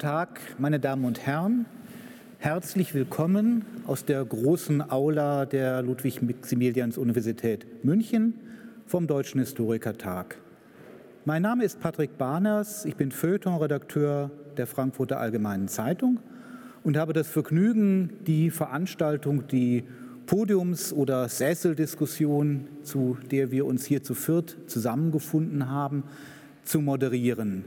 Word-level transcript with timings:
Tag, 0.00 0.40
meine 0.56 0.80
Damen 0.80 1.04
und 1.04 1.26
Herren. 1.26 1.66
Herzlich 2.38 2.94
willkommen 2.94 3.66
aus 3.86 4.06
der 4.06 4.24
großen 4.24 4.90
Aula 4.90 5.44
der 5.44 5.82
Ludwig-Maximilians-Universität 5.82 7.84
München 7.84 8.32
vom 8.86 9.06
Deutschen 9.06 9.40
Historikertag. 9.40 10.38
Mein 11.26 11.42
Name 11.42 11.64
ist 11.64 11.80
Patrick 11.80 12.16
Barners, 12.16 12.86
ich 12.86 12.96
bin 12.96 13.12
Feuilleton-Redakteur 13.12 14.30
der 14.56 14.66
Frankfurter 14.66 15.20
Allgemeinen 15.20 15.68
Zeitung 15.68 16.18
und 16.82 16.96
habe 16.96 17.12
das 17.12 17.28
Vergnügen, 17.28 18.14
die 18.26 18.50
Veranstaltung, 18.50 19.48
die 19.48 19.84
Podiums- 20.24 20.94
oder 20.94 21.28
Sesseldiskussion, 21.28 22.68
zu 22.84 23.18
der 23.30 23.50
wir 23.50 23.66
uns 23.66 23.84
hier 23.84 24.02
zu 24.02 24.14
viert 24.14 24.56
zusammengefunden 24.66 25.68
haben, 25.68 26.04
zu 26.64 26.80
moderieren. 26.80 27.66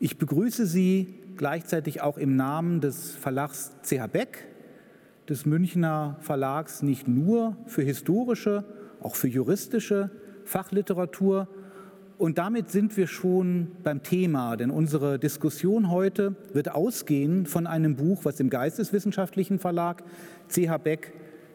Ich 0.00 0.16
begrüße 0.16 0.64
Sie 0.64 1.17
gleichzeitig 1.38 2.02
auch 2.02 2.18
im 2.18 2.36
Namen 2.36 2.80
des 2.82 3.12
Verlags 3.12 3.72
CH 3.82 4.06
Beck, 4.12 4.46
des 5.28 5.46
Münchner 5.46 6.16
Verlags 6.20 6.82
nicht 6.82 7.08
nur 7.08 7.56
für 7.66 7.82
historische, 7.82 8.64
auch 9.00 9.14
für 9.14 9.28
juristische 9.28 10.10
Fachliteratur. 10.44 11.48
Und 12.18 12.38
damit 12.38 12.70
sind 12.70 12.96
wir 12.96 13.06
schon 13.06 13.68
beim 13.84 14.02
Thema, 14.02 14.56
denn 14.56 14.70
unsere 14.70 15.18
Diskussion 15.18 15.90
heute 15.90 16.34
wird 16.52 16.70
ausgehen 16.70 17.46
von 17.46 17.66
einem 17.66 17.96
Buch, 17.96 18.24
was 18.24 18.40
im 18.40 18.50
Geisteswissenschaftlichen 18.50 19.58
Verlag 19.58 20.02
CH 20.48 20.78
Beck 20.82 21.12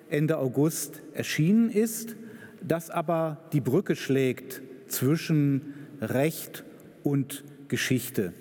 Ende 0.09 0.37
August 0.37 1.01
erschienen 1.13 1.69
ist, 1.69 2.15
das 2.61 2.89
aber 2.89 3.39
die 3.51 3.61
Brücke 3.61 3.95
schlägt 3.95 4.61
zwischen 4.87 5.73
Recht 5.99 6.63
und 7.03 7.43
Geschichte. 7.67 8.33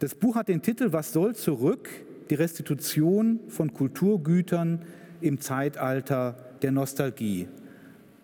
Das 0.00 0.14
Buch 0.16 0.34
hat 0.34 0.48
den 0.48 0.60
Titel 0.60 0.92
Was 0.92 1.12
soll 1.12 1.36
zurück? 1.36 1.88
Die 2.28 2.34
Restitution 2.34 3.38
von 3.48 3.72
Kulturgütern 3.72 4.82
im 5.20 5.40
Zeitalter 5.40 6.36
der 6.62 6.72
Nostalgie. 6.72 7.48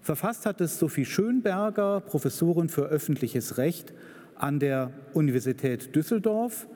Verfasst 0.00 0.46
hat 0.46 0.60
es 0.60 0.78
Sophie 0.78 1.04
Schönberger, 1.04 2.00
Professorin 2.00 2.68
für 2.68 2.86
öffentliches 2.86 3.56
Recht 3.56 3.92
an 4.34 4.58
der 4.58 4.90
Universität 5.14 5.94
Düsseldorf. 5.94 6.66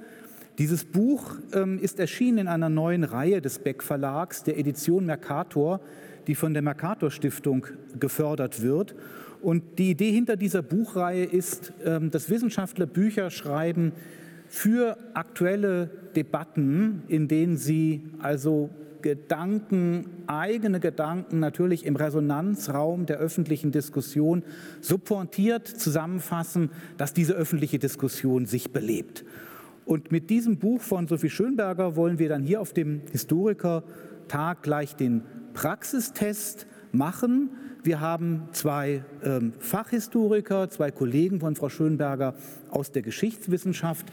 Dieses 0.58 0.84
Buch 0.84 1.38
ähm, 1.52 1.80
ist 1.80 1.98
erschienen 1.98 2.38
in 2.38 2.48
einer 2.48 2.68
neuen 2.68 3.02
Reihe 3.02 3.40
des 3.40 3.58
Beck 3.58 3.82
Verlags, 3.82 4.44
der 4.44 4.58
Edition 4.58 5.06
Mercator, 5.06 5.80
die 6.28 6.36
von 6.36 6.52
der 6.52 6.62
Mercator 6.62 7.10
Stiftung 7.10 7.66
gefördert 7.98 8.62
wird. 8.62 8.94
Und 9.42 9.78
die 9.78 9.90
Idee 9.90 10.12
hinter 10.12 10.36
dieser 10.36 10.62
Buchreihe 10.62 11.24
ist, 11.24 11.72
ähm, 11.84 12.12
dass 12.12 12.30
Wissenschaftler 12.30 12.86
Bücher 12.86 13.30
schreiben 13.30 13.92
für 14.54 14.96
aktuelle 15.14 15.90
Debatten, 16.14 17.02
in 17.08 17.26
denen 17.26 17.56
sie 17.56 18.04
also 18.20 18.70
Gedanken, 19.02 20.06
eigene 20.28 20.78
Gedanken 20.78 21.40
natürlich 21.40 21.84
im 21.84 21.96
Resonanzraum 21.96 23.04
der 23.04 23.18
öffentlichen 23.18 23.72
Diskussion 23.72 24.44
so 24.80 24.96
pointiert 24.96 25.66
zusammenfassen, 25.66 26.70
dass 26.98 27.12
diese 27.12 27.34
öffentliche 27.34 27.80
Diskussion 27.80 28.46
sich 28.46 28.72
belebt. 28.72 29.24
Und 29.86 30.12
mit 30.12 30.30
diesem 30.30 30.58
Buch 30.58 30.80
von 30.80 31.08
Sophie 31.08 31.30
Schönberger 31.30 31.96
wollen 31.96 32.20
wir 32.20 32.28
dann 32.28 32.44
hier 32.44 32.60
auf 32.60 32.72
dem 32.72 33.02
Historikertag 33.10 34.62
gleich 34.62 34.94
den 34.94 35.22
Praxistest 35.52 36.68
machen. 36.92 37.50
Wir 37.84 38.00
haben 38.00 38.48
zwei 38.52 39.04
ähm, 39.22 39.52
Fachhistoriker, 39.58 40.70
zwei 40.70 40.90
Kollegen 40.90 41.40
von 41.40 41.54
Frau 41.54 41.68
Schönberger 41.68 42.32
aus 42.70 42.92
der 42.92 43.02
Geschichtswissenschaft, 43.02 44.06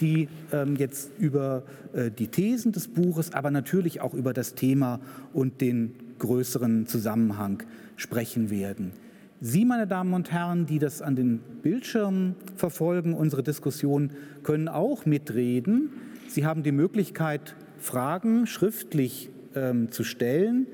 die 0.00 0.28
ähm, 0.52 0.76
jetzt 0.76 1.10
über 1.18 1.64
äh, 1.92 2.12
die 2.12 2.28
Thesen 2.28 2.70
des 2.70 2.86
Buches, 2.86 3.34
aber 3.34 3.50
natürlich 3.50 4.00
auch 4.00 4.14
über 4.14 4.32
das 4.32 4.54
Thema 4.54 5.00
und 5.32 5.60
den 5.60 5.96
größeren 6.20 6.86
Zusammenhang 6.86 7.64
sprechen 7.96 8.48
werden. 8.48 8.92
Sie, 9.40 9.64
meine 9.64 9.88
Damen 9.88 10.14
und 10.14 10.30
Herren, 10.30 10.66
die 10.66 10.78
das 10.78 11.02
an 11.02 11.16
den 11.16 11.40
Bildschirmen 11.62 12.36
verfolgen, 12.54 13.12
unsere 13.12 13.42
Diskussion, 13.42 14.12
können 14.44 14.68
auch 14.68 15.04
mitreden. 15.04 15.90
Sie 16.28 16.46
haben 16.46 16.62
die 16.62 16.70
Möglichkeit, 16.70 17.56
Fragen 17.80 18.46
schriftlich 18.46 19.30
ähm, 19.56 19.90
zu 19.90 20.04
stellen. 20.04 20.68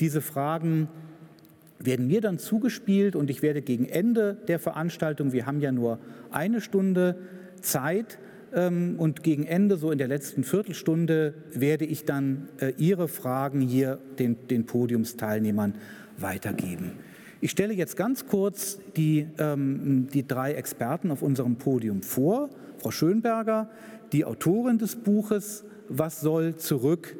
Diese 0.00 0.20
Fragen 0.20 0.88
werden 1.84 2.06
mir 2.06 2.20
dann 2.20 2.38
zugespielt 2.38 3.16
und 3.16 3.30
ich 3.30 3.42
werde 3.42 3.62
gegen 3.62 3.86
Ende 3.86 4.36
der 4.48 4.58
Veranstaltung, 4.58 5.32
wir 5.32 5.46
haben 5.46 5.60
ja 5.60 5.72
nur 5.72 5.98
eine 6.30 6.60
Stunde 6.60 7.16
Zeit, 7.60 8.18
ähm, 8.54 8.94
und 8.98 9.22
gegen 9.22 9.44
Ende, 9.44 9.76
so 9.76 9.90
in 9.90 9.98
der 9.98 10.08
letzten 10.08 10.44
Viertelstunde, 10.44 11.34
werde 11.52 11.84
ich 11.84 12.04
dann 12.04 12.48
äh, 12.60 12.72
Ihre 12.78 13.08
Fragen 13.08 13.60
hier 13.60 13.98
den, 14.18 14.46
den 14.48 14.64
Podiumsteilnehmern 14.64 15.74
weitergeben. 16.18 16.92
Ich 17.40 17.50
stelle 17.50 17.74
jetzt 17.74 17.96
ganz 17.96 18.26
kurz 18.26 18.78
die, 18.96 19.26
ähm, 19.38 20.06
die 20.12 20.26
drei 20.26 20.54
Experten 20.54 21.10
auf 21.10 21.20
unserem 21.20 21.56
Podium 21.56 22.02
vor. 22.02 22.48
Frau 22.78 22.90
Schönberger, 22.90 23.68
die 24.12 24.24
Autorin 24.24 24.78
des 24.78 24.96
Buches 24.96 25.64
Was 25.88 26.20
soll 26.20 26.56
zurück? 26.56 27.16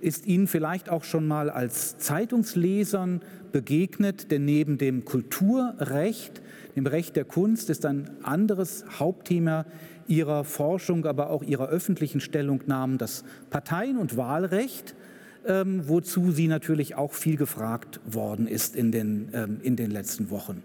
ist 0.00 0.26
Ihnen 0.26 0.46
vielleicht 0.46 0.88
auch 0.90 1.04
schon 1.04 1.26
mal 1.26 1.50
als 1.50 1.98
Zeitungslesern 1.98 3.20
begegnet, 3.52 4.30
denn 4.30 4.44
neben 4.44 4.78
dem 4.78 5.04
Kulturrecht, 5.04 6.40
dem 6.76 6.86
Recht 6.86 7.16
der 7.16 7.24
Kunst, 7.24 7.70
ist 7.70 7.84
ein 7.86 8.10
anderes 8.22 8.84
Hauptthema 8.98 9.66
Ihrer 10.06 10.44
Forschung, 10.44 11.04
aber 11.06 11.30
auch 11.30 11.42
Ihrer 11.42 11.68
öffentlichen 11.68 12.20
Stellungnahmen 12.20 12.98
das 12.98 13.24
Parteien- 13.50 13.98
und 13.98 14.16
Wahlrecht 14.16 14.94
ähm, 15.48 15.88
wozu 15.88 16.30
sie 16.30 16.46
natürlich 16.46 16.94
auch 16.94 17.12
viel 17.12 17.36
gefragt 17.36 18.00
worden 18.04 18.46
ist 18.46 18.76
in 18.76 18.92
den, 18.92 19.30
ähm, 19.32 19.58
in 19.62 19.76
den 19.76 19.90
letzten 19.90 20.30
Wochen. 20.30 20.62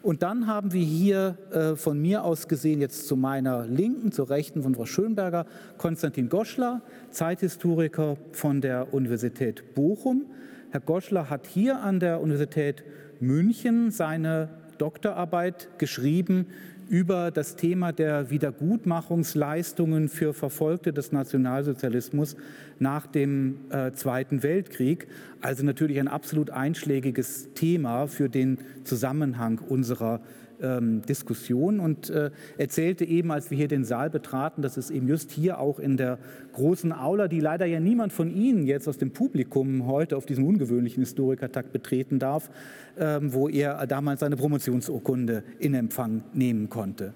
Und 0.00 0.22
dann 0.22 0.46
haben 0.46 0.72
wir 0.72 0.84
hier 0.84 1.36
äh, 1.50 1.76
von 1.76 2.00
mir 2.00 2.24
aus 2.24 2.48
gesehen, 2.48 2.80
jetzt 2.80 3.08
zu 3.08 3.16
meiner 3.16 3.66
Linken, 3.66 4.12
zur 4.12 4.30
Rechten 4.30 4.62
von 4.62 4.74
Frau 4.74 4.86
Schönberger, 4.86 5.44
Konstantin 5.76 6.28
Goschler, 6.28 6.82
Zeithistoriker 7.10 8.16
von 8.32 8.60
der 8.60 8.94
Universität 8.94 9.74
Bochum. 9.74 10.26
Herr 10.70 10.80
Goschler 10.80 11.30
hat 11.30 11.46
hier 11.46 11.80
an 11.80 11.98
der 11.98 12.20
Universität 12.20 12.84
München 13.20 13.90
seine 13.90 14.50
Doktorarbeit 14.76 15.70
geschrieben 15.78 16.48
über 16.90 17.30
das 17.30 17.56
Thema 17.56 17.92
der 17.92 18.30
Wiedergutmachungsleistungen 18.30 20.10
für 20.10 20.34
Verfolgte 20.34 20.92
des 20.92 21.10
Nationalsozialismus 21.10 22.36
nach 22.78 23.06
dem 23.06 23.60
äh, 23.70 23.92
Zweiten 23.92 24.42
Weltkrieg. 24.42 25.08
Also 25.40 25.64
natürlich 25.64 25.98
ein 25.98 26.08
absolut 26.08 26.50
einschlägiges 26.50 27.54
Thema 27.54 28.06
für 28.06 28.28
den 28.28 28.58
Zusammenhang 28.84 29.58
unserer 29.58 30.20
ähm, 30.62 31.02
Diskussion 31.02 31.80
und 31.80 32.10
äh, 32.10 32.30
erzählte 32.56 33.04
eben, 33.04 33.30
als 33.30 33.50
wir 33.50 33.58
hier 33.58 33.68
den 33.68 33.84
Saal 33.84 34.10
betraten, 34.10 34.62
dass 34.62 34.76
es 34.76 34.90
eben 34.90 35.08
just 35.08 35.30
hier 35.30 35.58
auch 35.58 35.78
in 35.78 35.96
der 35.96 36.18
großen 36.52 36.92
Aula, 36.92 37.28
die 37.28 37.40
leider 37.40 37.66
ja 37.66 37.80
niemand 37.80 38.12
von 38.12 38.30
Ihnen 38.30 38.66
jetzt 38.66 38.88
aus 38.88 38.98
dem 38.98 39.12
Publikum 39.12 39.86
heute 39.86 40.16
auf 40.16 40.26
diesem 40.26 40.46
ungewöhnlichen 40.46 41.02
Historikertag 41.02 41.72
betreten 41.72 42.18
darf, 42.18 42.50
ähm, 42.98 43.32
wo 43.32 43.48
er 43.48 43.86
damals 43.86 44.20
seine 44.20 44.36
Promotionsurkunde 44.36 45.42
in 45.58 45.74
Empfang 45.74 46.22
nehmen 46.32 46.68
konnte. 46.68 47.14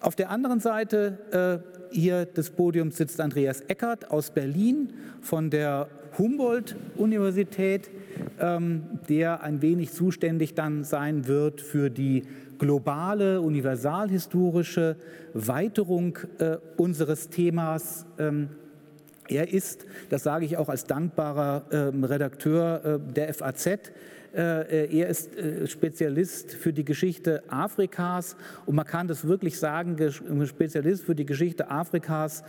Auf 0.00 0.14
der 0.14 0.30
anderen 0.30 0.60
Seite 0.60 1.62
äh, 1.92 1.94
hier 1.94 2.26
des 2.26 2.50
Podiums 2.50 2.96
sitzt 2.96 3.20
Andreas 3.20 3.62
Eckert 3.62 4.10
aus 4.10 4.30
Berlin 4.30 4.92
von 5.20 5.50
der 5.50 5.88
Humboldt-Universität, 6.18 7.90
ähm, 8.40 8.82
der 9.08 9.42
ein 9.42 9.62
wenig 9.62 9.92
zuständig 9.92 10.54
dann 10.54 10.84
sein 10.84 11.26
wird 11.26 11.60
für 11.60 11.90
die 11.90 12.24
globale, 12.58 13.40
universalhistorische 13.40 14.96
Weiterung 15.34 16.18
äh, 16.38 16.56
unseres 16.76 17.28
Themas. 17.28 18.06
Ähm, 18.18 18.48
er 19.28 19.52
ist, 19.52 19.86
das 20.08 20.22
sage 20.22 20.44
ich 20.44 20.56
auch 20.56 20.68
als 20.68 20.84
dankbarer 20.84 21.64
ähm, 21.70 22.04
Redakteur 22.04 22.84
äh, 22.84 23.12
der 23.12 23.34
FAZ, 23.34 23.66
äh, 24.36 24.98
er 24.98 25.08
ist 25.08 25.34
äh, 25.36 25.66
Spezialist 25.66 26.52
für 26.52 26.72
die 26.72 26.84
Geschichte 26.84 27.42
Afrikas 27.48 28.36
und 28.66 28.74
man 28.74 28.84
kann 28.84 29.08
das 29.08 29.26
wirklich 29.26 29.58
sagen, 29.58 29.96
Spezialist 30.46 31.04
für 31.04 31.14
die 31.14 31.24
Geschichte 31.24 31.70
Afrikas 31.70 32.44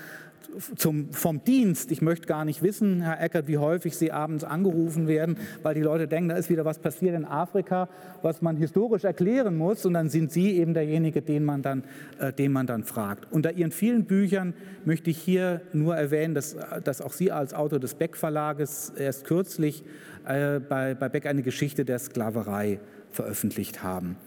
zum, 0.76 1.12
vom 1.12 1.44
Dienst. 1.44 1.92
Ich 1.92 2.02
möchte 2.02 2.28
gar 2.28 2.46
nicht 2.46 2.64
wissen, 2.64 3.02
Herr 3.02 3.22
Eckert, 3.22 3.48
wie 3.48 3.58
häufig 3.58 3.96
Sie 3.96 4.12
abends 4.12 4.44
angerufen 4.44 5.08
werden, 5.08 5.38
weil 5.64 5.76
die 5.76 5.82
Leute 5.82 6.08
denken, 6.08 6.30
da 6.30 6.36
ist 6.36 6.50
wieder 6.50 6.66
was 6.66 6.80
passiert 6.80 7.16
in 7.16 7.26
Afrika, 7.26 7.90
was 8.22 8.42
man 8.42 8.58
historisch 8.58 9.04
erklären 9.04 9.58
muss. 9.58 9.86
Und 9.86 9.94
dann 9.94 10.10
sind 10.10 10.32
Sie 10.32 10.58
eben 10.58 10.74
derjenige, 10.74 11.22
den 11.22 11.46
man 11.46 11.62
dann, 11.62 11.84
äh, 12.20 12.34
den 12.34 12.52
man 12.52 12.68
dann 12.68 12.84
fragt. 12.84 13.32
Unter 13.32 13.54
Ihren 13.54 13.72
vielen 13.72 14.06
Büchern 14.06 14.54
möchte 14.86 15.10
ich 15.10 15.18
hier 15.18 15.62
nur 15.74 15.96
erwähnen, 15.96 16.34
dass, 16.34 16.56
dass 16.84 17.02
auch 17.02 17.14
Sie 17.14 17.32
als 17.32 17.54
Autor 17.54 17.80
des 17.80 17.96
Beck 17.96 18.16
Verlages 18.16 18.92
erst 18.98 19.26
kürzlich 19.26 19.84
äh, 20.26 20.60
bei, 20.60 20.96
bei 20.96 21.10
Beck 21.10 21.26
eine 21.26 21.44
Geschichte 21.44 21.86
der 21.86 22.00
Sklaverei 22.00 22.80
veröffentlicht 23.12 23.84
haben. 23.84 24.18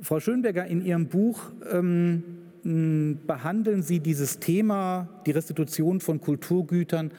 Frau 0.00 0.20
Schönberger, 0.20 0.66
in 0.66 0.84
Ihrem 0.84 1.08
Buch 1.08 1.52
ähm, 1.70 2.24
behandeln 2.64 3.82
Sie 3.82 4.00
dieses 4.00 4.38
Thema, 4.38 5.08
die 5.26 5.32
Restitution 5.32 6.00
von 6.00 6.20
Kulturgütern, 6.20 7.10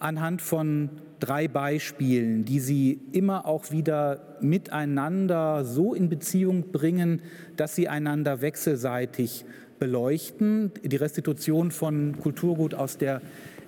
anhand 0.00 0.42
von 0.42 0.90
drei 1.20 1.46
Beispielen, 1.46 2.44
die 2.44 2.60
Sie 2.60 3.00
immer 3.12 3.46
auch 3.46 3.70
wieder 3.70 4.36
miteinander 4.40 5.64
so 5.64 5.94
in 5.94 6.08
Beziehung 6.08 6.72
bringen, 6.72 7.22
dass 7.56 7.74
sie 7.74 7.88
einander 7.88 8.40
wechselseitig 8.40 9.44
beleuchten. 9.78 10.72
Die 10.82 10.96
Restitution 10.96 11.70
von 11.70 12.18
Kulturgut 12.20 12.74
aus 12.74 12.98
der 12.98 13.20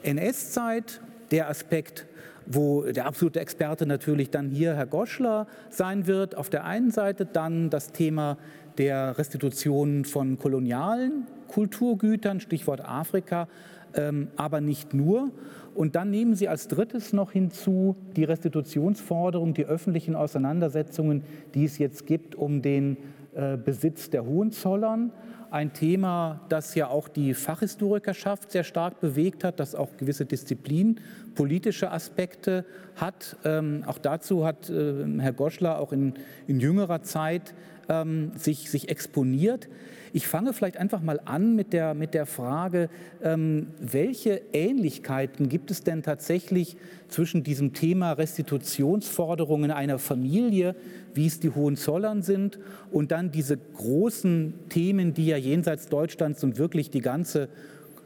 NS-Zeit, 0.03 1.01
der 1.31 1.49
Aspekt, 1.49 2.07
wo 2.47 2.83
der 2.83 3.07
absolute 3.07 3.41
Experte 3.41 3.87
natürlich 3.87 4.31
dann 4.31 4.51
hier 4.51 4.75
Herr 4.75 4.87
Goschler 4.87 5.47
sein 5.71 6.07
wird, 6.07 6.37
auf 6.37 6.51
der 6.51 6.65
einen 6.65 6.91
Seite, 6.91 7.25
dann 7.25 7.71
das 7.71 7.93
Thema 7.93 8.37
der 8.79 9.19
Restitution 9.19 10.05
von 10.05 10.39
kolonialen 10.39 11.27
Kulturgütern, 11.49 12.41
Stichwort 12.41 12.81
Afrika, 12.85 13.49
ähm, 13.95 14.29
aber 14.37 14.61
nicht 14.61 14.95
nur. 14.95 15.31
Und 15.75 15.97
dann 15.97 16.11
nehmen 16.11 16.35
Sie 16.35 16.49
als 16.49 16.69
drittes 16.69 17.13
noch 17.13 17.33
hinzu 17.33 17.97
die 18.17 18.25
Restitutionsforderung, 18.25 19.55
die 19.55 19.65
öffentlichen 19.65 20.15
Auseinandersetzungen, 20.15 21.25
die 21.55 21.65
es 21.65 21.79
jetzt 21.79 22.07
gibt 22.07 22.35
um 22.35 22.63
den 22.63 22.97
äh, 23.35 23.57
Besitz 23.57 24.11
der 24.11 24.27
Hohenzollern. 24.27 25.13
Ein 25.51 25.73
Thema, 25.75 26.41
das 26.49 26.75
ja 26.75 26.89
auch 26.89 27.09
die 27.09 27.35
Fachhistorikerschaft 27.35 28.51
sehr 28.51 28.65
stark 28.65 29.01
bewegt 29.01 29.45
hat, 29.45 29.61
das 29.61 29.75
auch 29.75 29.97
gewisse 29.99 30.25
Disziplin, 30.25 31.01
politische 31.35 31.91
Aspekte 31.91 32.65
hat. 32.97 33.37
Ähm, 33.45 33.85
auch 33.87 33.99
dazu 33.99 34.47
hat 34.47 34.71
äh, 34.71 35.05
Herr 35.19 35.33
Goschler 35.33 35.79
auch 35.79 35.93
in, 35.93 36.15
in 36.47 36.61
jüngerer 36.61 37.03
Zeit 37.03 37.55
ähm, 37.89 38.33
sich, 38.37 38.71
sich 38.71 38.89
exponiert. 38.89 39.69
Ich 40.15 40.27
fange 40.27 40.53
vielleicht 40.53 40.77
einfach 40.77 41.01
mal 41.01 41.21
an 41.25 41.57
mit 41.57 41.73
der, 41.73 41.95
mit 41.95 42.13
der 42.13 42.27
Frage, 42.27 42.91
ähm, 43.23 43.69
welche 43.81 44.43
Ähnlichkeiten 44.53 45.49
gibt 45.49 45.71
es 45.71 45.85
denn 45.85 46.03
tatsächlich 46.03 46.77
zwischen 47.09 47.43
diesem 47.43 47.73
Thema 47.73 48.13
Restitutionsforderungen 48.13 49.71
einer 49.71 49.99
Familie, 49.99 50.77
wie 51.15 51.27
es 51.27 51.41
die 51.41 51.51
Hohenzollern 51.51 52.23
sind, 52.23 52.59
und 52.91 53.11
dann 53.11 53.31
diese 53.31 53.57
großen 53.57 54.55
Themen, 54.69 55.15
die 55.15 55.27
ja 55.27 55.39
jenseits 55.39 55.89
Deutschlands 55.89 56.45
und 56.45 56.59
wirklich 56.59 56.91
die 56.91 57.01
ganze 57.01 57.49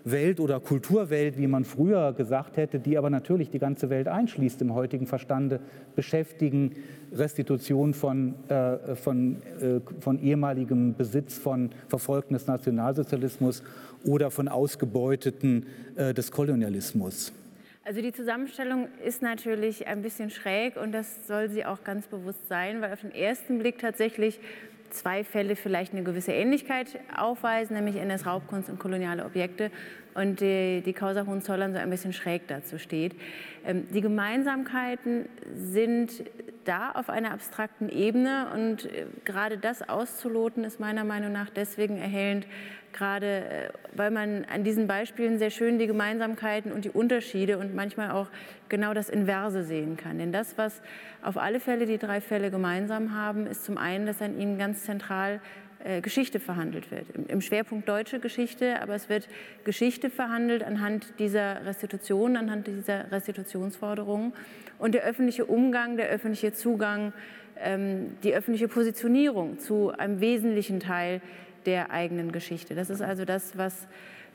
Welt 0.07 0.39
oder 0.39 0.61
Kulturwelt, 0.61 1.37
wie 1.37 1.49
man 1.49 1.65
früher 1.65 2.13
gesagt 2.13 2.57
hätte, 2.57 2.79
die 2.79 2.97
aber 2.97 3.11
natürlich 3.11 3.51
die 3.51 3.59
ganze 3.59 3.91
Welt 3.91 4.07
einschließt 4.07 4.63
im 4.63 4.73
heutigen 4.73 5.07
Verstande, 5.07 5.61
beschäftigen, 5.97 6.77
Restitution 7.13 7.93
von, 7.93 8.35
äh, 8.49 8.95
von, 8.95 9.43
äh, 9.61 9.81
von 10.01 10.19
ehemaligem 10.23 10.95
Besitz 10.95 11.37
von 11.37 11.71
Verfolgten 11.89 12.35
des 12.35 12.47
Nationalsozialismus 12.47 13.63
oder 14.05 14.31
von 14.31 14.49
Ausgebeuteten 14.49 15.67
äh, 15.97 16.15
des 16.15 16.31
Kolonialismus. 16.31 17.33
Also 17.85 18.01
die 18.01 18.13
Zusammenstellung 18.13 18.89
ist 19.05 19.23
natürlich 19.23 19.87
ein 19.87 20.03
bisschen 20.03 20.31
schräg 20.31 20.77
und 20.77 20.93
das 20.93 21.27
soll 21.29 21.49
sie 21.51 21.65
auch 21.65 21.85
ganz 21.85 22.07
bewusst 22.09 22.49
sein, 22.49 22.81
weil 22.81 22.93
auf 22.93 23.01
den 23.01 23.15
ersten 23.15 23.59
Blick 23.59 23.79
tatsächlich 23.79 24.41
zwei 24.97 25.25
Fälle 25.25 25.57
vielleicht 25.57 25.93
eine 25.93 26.03
gewisse 26.03 26.33
Ähnlichkeit 26.33 26.99
aufweisen, 27.17 27.77
nämlich 27.77 27.97
NS-Raubkunst 27.97 28.69
und 28.69 28.79
koloniale 28.79 29.25
Objekte 29.25 29.71
und 30.15 30.41
die, 30.41 30.83
die 30.85 30.93
Causa 30.93 31.27
Hohenzollern 31.27 31.73
so 31.73 31.79
ein 31.79 31.91
bisschen 31.91 32.13
schräg 32.13 32.49
dazu 32.49 32.79
steht. 32.79 33.15
Ähm, 33.65 33.87
die 33.93 34.01
Gemeinsamkeiten 34.01 35.29
sind 35.55 36.25
da 36.65 36.93
auf 36.93 37.11
einer 37.11 37.33
abstrakten 37.33 37.89
Ebene 37.89 38.49
und 38.55 38.87
äh, 38.87 39.07
gerade 39.25 39.59
das 39.59 39.89
auszuloten 39.89 40.65
ist 40.65 40.81
meiner 40.81 41.05
Meinung 41.05 41.33
nach 41.33 41.51
deswegen 41.51 41.99
erhellend, 41.99 42.47
gerade 42.97 43.27
äh, 43.27 43.69
weil 43.95 44.11
man 44.11 44.45
an 44.47 44.65
diesen 44.65 44.87
Beispielen 44.87 45.39
sehr 45.39 45.51
schön 45.51 45.79
die 45.79 45.87
Gemeinsamkeiten 45.87 46.73
und 46.73 46.85
die 46.85 46.91
Unterschiede 46.91 47.59
und 47.59 47.75
manchmal 47.75 48.11
auch 48.11 48.29
genau 48.69 48.95
das 48.95 49.09
Inverse 49.09 49.63
sehen 49.63 49.97
kann. 49.97 50.19
Denn 50.19 50.33
das, 50.33 50.59
was 50.59 50.81
auf 51.23 51.37
alle 51.37 51.61
Fälle 51.61 51.87
die 51.87 51.99
drei 51.99 52.21
Fälle 52.21 52.51
gemeinsam 52.51 53.15
haben, 53.15 53.47
ist 53.47 53.65
zum 53.65 53.79
einen, 53.79 54.07
dass 54.07 54.21
an 54.23 54.39
ihnen 54.39 54.59
ganz 54.59 54.85
zentral 54.85 55.41
äh, 55.85 56.01
Geschichte 56.01 56.41
verhandelt 56.41 56.91
wird. 56.91 57.07
Im 57.29 57.41
Schwerpunkt 57.41 57.89
deutsche 57.89 58.19
Geschichte, 58.19 58.81
aber 58.81 58.95
es 58.95 59.09
wird 59.09 59.29
Geschichte 59.65 60.11
verhandelt 60.11 60.65
anhand 60.65 61.19
dieser 61.19 61.65
Restitution, 61.65 62.37
anhand 62.37 62.67
dieser 62.67 63.11
Restitutionsforderungen 63.13 64.33
und 64.79 64.95
der 64.95 65.05
öffentliche 65.05 65.45
Umgang, 65.45 65.97
der 65.97 66.09
öffentliche 66.09 66.53
Zugang, 66.53 67.13
ähm, 67.59 68.17
die 68.23 68.35
öffentliche 68.35 68.69
Positionierung 68.69 69.59
zu 69.59 69.91
einem 69.93 70.21
wesentlichen 70.21 70.81
Teil 70.81 71.21
der 71.67 71.91
eigenen 71.91 72.33
Geschichte. 72.33 72.75
Das 72.75 72.91
ist 72.91 73.03
also 73.03 73.25
das, 73.25 73.59
was 73.59 73.87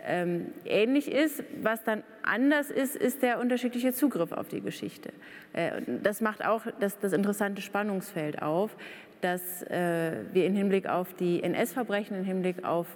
ähm, 0.05 0.47
ähnlich 0.65 1.11
ist. 1.11 1.43
Was 1.61 1.83
dann 1.83 2.03
anders 2.23 2.69
ist, 2.69 2.95
ist 2.95 3.21
der 3.21 3.39
unterschiedliche 3.39 3.93
Zugriff 3.93 4.31
auf 4.31 4.47
die 4.47 4.61
Geschichte. 4.61 5.11
Äh, 5.53 5.81
das 6.03 6.21
macht 6.21 6.45
auch 6.45 6.63
das, 6.79 6.99
das 6.99 7.13
interessante 7.13 7.61
Spannungsfeld 7.61 8.41
auf, 8.41 8.75
dass 9.21 9.63
äh, 9.63 10.13
wir 10.33 10.45
im 10.45 10.55
Hinblick 10.55 10.87
auf 10.87 11.13
die 11.13 11.43
NS-Verbrechen, 11.43 12.17
im 12.17 12.25
Hinblick 12.25 12.65
auf, 12.65 12.87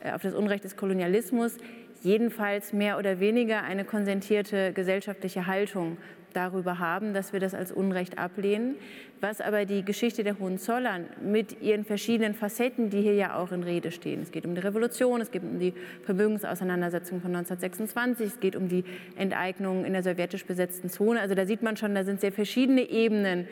äh, 0.00 0.12
auf 0.12 0.22
das 0.22 0.34
Unrecht 0.34 0.64
des 0.64 0.76
Kolonialismus 0.76 1.56
jedenfalls 2.02 2.72
mehr 2.72 2.98
oder 2.98 3.18
weniger 3.18 3.62
eine 3.62 3.84
konsentierte 3.84 4.72
gesellschaftliche 4.72 5.46
Haltung 5.46 5.96
darüber 6.34 6.78
haben, 6.78 7.14
dass 7.14 7.32
wir 7.32 7.40
das 7.40 7.54
als 7.54 7.72
Unrecht 7.72 8.18
ablehnen. 8.18 8.76
Was 9.20 9.40
aber 9.40 9.64
die 9.64 9.84
Geschichte 9.84 10.22
der 10.22 10.38
Hohenzollern 10.38 11.06
mit 11.22 11.62
ihren 11.62 11.84
verschiedenen 11.84 12.34
Facetten, 12.34 12.90
die 12.90 13.00
hier 13.00 13.14
ja 13.14 13.36
auch 13.36 13.52
in 13.52 13.62
Rede 13.62 13.90
stehen, 13.90 14.20
es 14.20 14.32
geht 14.32 14.44
um 14.44 14.54
die 14.54 14.60
Revolution, 14.60 15.20
es 15.20 15.30
geht 15.30 15.42
um 15.42 15.58
die 15.58 15.72
Vermögensauseinandersetzung 16.02 17.20
von 17.20 17.34
1926, 17.34 18.26
es 18.26 18.40
geht 18.40 18.56
um 18.56 18.68
die 18.68 18.84
Enteignung 19.16 19.84
in 19.84 19.92
der 19.92 20.02
sowjetisch 20.02 20.44
besetzten 20.44 20.90
Zone. 20.90 21.20
Also 21.20 21.34
da 21.34 21.46
sieht 21.46 21.62
man 21.62 21.76
schon, 21.76 21.94
da 21.94 22.04
sind 22.04 22.20
sehr 22.20 22.32
verschiedene 22.32 22.88
Ebenen, 22.90 23.48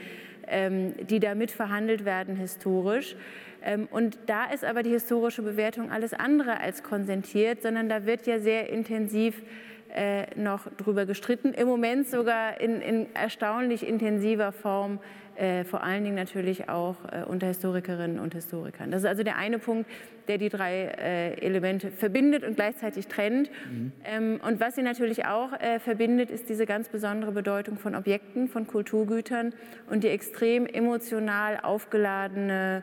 ähm, 0.46 0.94
die 1.06 1.20
da 1.20 1.34
mitverhandelt 1.34 2.04
werden 2.04 2.36
historisch. 2.36 3.16
Ähm, 3.64 3.88
und 3.90 4.18
da 4.26 4.46
ist 4.46 4.64
aber 4.64 4.82
die 4.82 4.90
historische 4.90 5.42
Bewertung 5.42 5.90
alles 5.90 6.12
andere 6.12 6.60
als 6.60 6.82
konsentiert, 6.82 7.62
sondern 7.62 7.88
da 7.88 8.06
wird 8.06 8.26
ja 8.26 8.38
sehr 8.40 8.68
intensiv 8.68 9.42
äh, 9.94 10.26
noch 10.36 10.68
drüber 10.76 11.06
gestritten. 11.06 11.52
Im 11.52 11.68
Moment 11.68 12.08
sogar 12.08 12.60
in, 12.60 12.80
in 12.80 13.14
erstaunlich 13.14 13.86
intensiver 13.86 14.52
Form, 14.52 15.00
äh, 15.36 15.64
vor 15.64 15.82
allen 15.82 16.04
Dingen 16.04 16.16
natürlich 16.16 16.68
auch 16.68 16.96
äh, 17.10 17.24
unter 17.24 17.46
Historikerinnen 17.46 18.18
und 18.18 18.34
Historikern. 18.34 18.90
Das 18.90 19.02
ist 19.02 19.08
also 19.08 19.22
der 19.22 19.36
eine 19.36 19.58
Punkt, 19.58 19.88
der 20.28 20.38
die 20.38 20.50
drei 20.50 20.84
äh, 20.84 21.34
Elemente 21.40 21.90
verbindet 21.90 22.44
und 22.44 22.56
gleichzeitig 22.56 23.06
trennt. 23.08 23.50
Mhm. 23.70 23.92
Ähm, 24.04 24.40
und 24.46 24.60
was 24.60 24.74
sie 24.74 24.82
natürlich 24.82 25.26
auch 25.26 25.52
äh, 25.54 25.78
verbindet, 25.78 26.30
ist 26.30 26.48
diese 26.48 26.66
ganz 26.66 26.88
besondere 26.88 27.32
Bedeutung 27.32 27.78
von 27.78 27.94
Objekten, 27.94 28.48
von 28.48 28.66
Kulturgütern 28.66 29.54
und 29.88 30.04
die 30.04 30.08
extrem 30.08 30.66
emotional 30.66 31.60
aufgeladene 31.62 32.82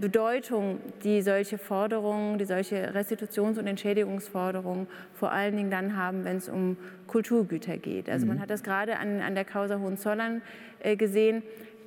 Bedeutung, 0.00 0.78
die 1.02 1.20
solche 1.22 1.58
Forderungen, 1.58 2.38
die 2.38 2.44
solche 2.44 2.94
Restitutions- 2.94 3.58
und 3.58 3.66
Entschädigungsforderungen 3.66 4.86
vor 5.14 5.32
allen 5.32 5.56
Dingen 5.56 5.70
dann 5.70 5.96
haben, 5.96 6.24
wenn 6.24 6.36
es 6.36 6.48
um 6.48 6.76
Kulturgüter 7.06 7.76
geht. 7.76 8.08
Also 8.08 8.26
man 8.26 8.36
mhm. 8.36 8.40
hat 8.40 8.50
das 8.50 8.62
gerade 8.62 8.98
an, 8.98 9.20
an 9.20 9.34
der 9.34 9.44
Causa 9.44 9.78
Hohenzollern 9.78 10.42
äh, 10.80 10.96
gesehen 10.96 11.42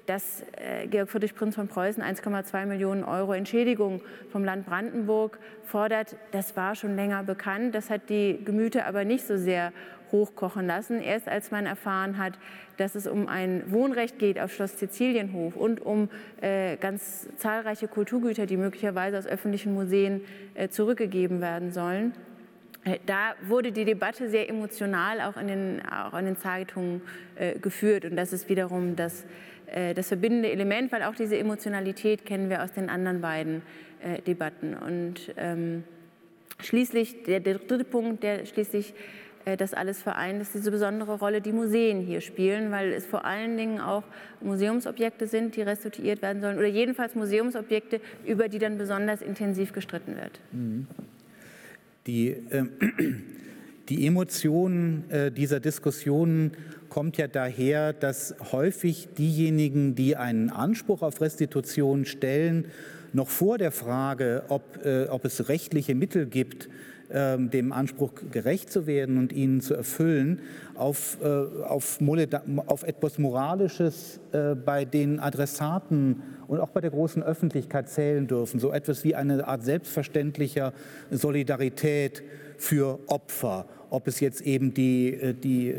dass 0.07 0.41
äh, 0.55 0.87
Georg 0.87 1.09
Friedrich 1.09 1.35
Prinz 1.35 1.55
von 1.55 1.67
Preußen 1.67 2.01
1,2 2.01 2.65
Millionen 2.65 3.03
Euro 3.03 3.33
Entschädigung 3.33 4.01
vom 4.31 4.43
Land 4.43 4.65
Brandenburg 4.65 5.37
fordert, 5.65 6.15
das 6.31 6.55
war 6.55 6.75
schon 6.75 6.95
länger 6.95 7.23
bekannt. 7.23 7.75
Das 7.75 7.89
hat 7.89 8.09
die 8.09 8.39
Gemüter 8.43 8.85
aber 8.85 9.03
nicht 9.03 9.27
so 9.27 9.37
sehr 9.37 9.73
hochkochen 10.11 10.65
lassen. 10.67 11.01
Erst 11.01 11.27
als 11.27 11.51
man 11.51 11.65
erfahren 11.65 12.17
hat, 12.17 12.33
dass 12.77 12.95
es 12.95 13.07
um 13.07 13.27
ein 13.27 13.63
Wohnrecht 13.67 14.19
geht 14.19 14.39
auf 14.39 14.53
Schloss 14.53 14.79
Sizilienhof 14.79 15.55
und 15.55 15.85
um 15.85 16.09
äh, 16.41 16.77
ganz 16.77 17.27
zahlreiche 17.37 17.87
Kulturgüter, 17.87 18.45
die 18.45 18.57
möglicherweise 18.57 19.17
aus 19.17 19.27
öffentlichen 19.27 19.73
Museen 19.73 20.21
äh, 20.53 20.69
zurückgegeben 20.69 21.41
werden 21.41 21.71
sollen. 21.71 22.13
Äh, 22.87 22.99
da 23.05 23.33
wurde 23.45 23.71
die 23.71 23.85
Debatte 23.85 24.29
sehr 24.29 24.49
emotional 24.49 25.21
auch 25.21 25.37
in 25.37 25.47
den, 25.47 25.81
auch 25.85 26.17
in 26.17 26.25
den 26.25 26.37
Zeitungen 26.37 27.01
äh, 27.35 27.57
geführt. 27.59 28.05
Und 28.05 28.15
das 28.15 28.33
ist 28.33 28.49
wiederum 28.49 28.95
das, 28.95 29.25
äh, 29.67 29.93
das 29.93 30.07
verbindende 30.07 30.51
Element, 30.51 30.91
weil 30.91 31.03
auch 31.03 31.15
diese 31.15 31.37
Emotionalität 31.37 32.25
kennen 32.25 32.49
wir 32.49 32.63
aus 32.63 32.71
den 32.71 32.89
anderen 32.89 33.21
beiden 33.21 33.61
äh, 34.01 34.21
Debatten. 34.21 34.75
Und 34.75 35.33
ähm, 35.37 35.83
schließlich, 36.59 37.23
der, 37.23 37.39
der 37.39 37.55
dritte 37.55 37.83
Punkt, 37.83 38.23
der 38.23 38.45
schließlich 38.45 38.93
das 39.55 39.73
alles 39.73 40.01
vereint, 40.01 40.41
ist 40.41 40.53
diese 40.53 40.71
besondere 40.71 41.19
Rolle, 41.19 41.39
die 41.39 41.53
Museen 41.53 42.01
hier 42.01 42.21
spielen, 42.21 42.71
weil 42.71 42.91
es 42.91 43.05
vor 43.05 43.23
allen 43.23 43.55
Dingen 43.55 43.79
auch 43.79 44.03
Museumsobjekte 44.41 45.27
sind, 45.27 45.55
die 45.55 45.61
restituiert 45.61 46.21
werden 46.21 46.41
sollen 46.41 46.57
oder 46.57 46.67
jedenfalls 46.67 47.15
Museumsobjekte, 47.15 48.01
über 48.25 48.49
die 48.49 48.59
dann 48.59 48.77
besonders 48.77 49.21
intensiv 49.21 49.71
gestritten 49.71 50.15
wird. 50.15 50.39
Mhm. 50.51 50.87
Die, 52.07 52.29
äh, 52.29 52.65
die 53.89 54.05
Emotion 54.05 55.03
äh, 55.09 55.31
dieser 55.31 55.59
Diskussionen 55.59 56.51
kommt 56.89 57.17
ja 57.17 57.27
daher, 57.27 57.93
dass 57.93 58.35
häufig 58.51 59.09
diejenigen, 59.17 59.95
die 59.95 60.15
einen 60.15 60.49
Anspruch 60.49 61.01
auf 61.01 61.21
Restitution 61.21 62.05
stellen, 62.05 62.65
noch 63.13 63.29
vor 63.29 63.57
der 63.57 63.71
Frage, 63.71 64.43
ob, 64.49 64.83
äh, 64.85 65.05
ob 65.05 65.25
es 65.25 65.47
rechtliche 65.49 65.95
Mittel 65.95 66.25
gibt, 66.25 66.69
dem 67.09 67.71
Anspruch 67.71 68.11
gerecht 68.31 68.71
zu 68.71 68.85
werden 68.85 69.17
und 69.17 69.31
ihn 69.31 69.61
zu 69.61 69.73
erfüllen, 69.73 70.41
auf, 70.75 71.17
äh, 71.21 71.27
auf, 71.63 71.99
auf 72.67 72.83
etwas 72.83 73.17
Moralisches 73.17 74.19
äh, 74.31 74.55
bei 74.55 74.85
den 74.85 75.19
Adressaten 75.19 76.21
und 76.47 76.59
auch 76.59 76.69
bei 76.69 76.81
der 76.81 76.91
großen 76.91 77.23
Öffentlichkeit 77.23 77.89
zählen 77.89 78.27
dürfen. 78.27 78.59
So 78.59 78.71
etwas 78.71 79.03
wie 79.03 79.15
eine 79.15 79.47
Art 79.47 79.63
selbstverständlicher 79.63 80.73
Solidarität 81.09 82.23
für 82.57 82.99
Opfer. 83.07 83.65
Ob 83.89 84.07
es 84.07 84.19
jetzt 84.19 84.41
eben 84.41 84.73
die, 84.73 85.13
äh, 85.13 85.33
die 85.33 85.73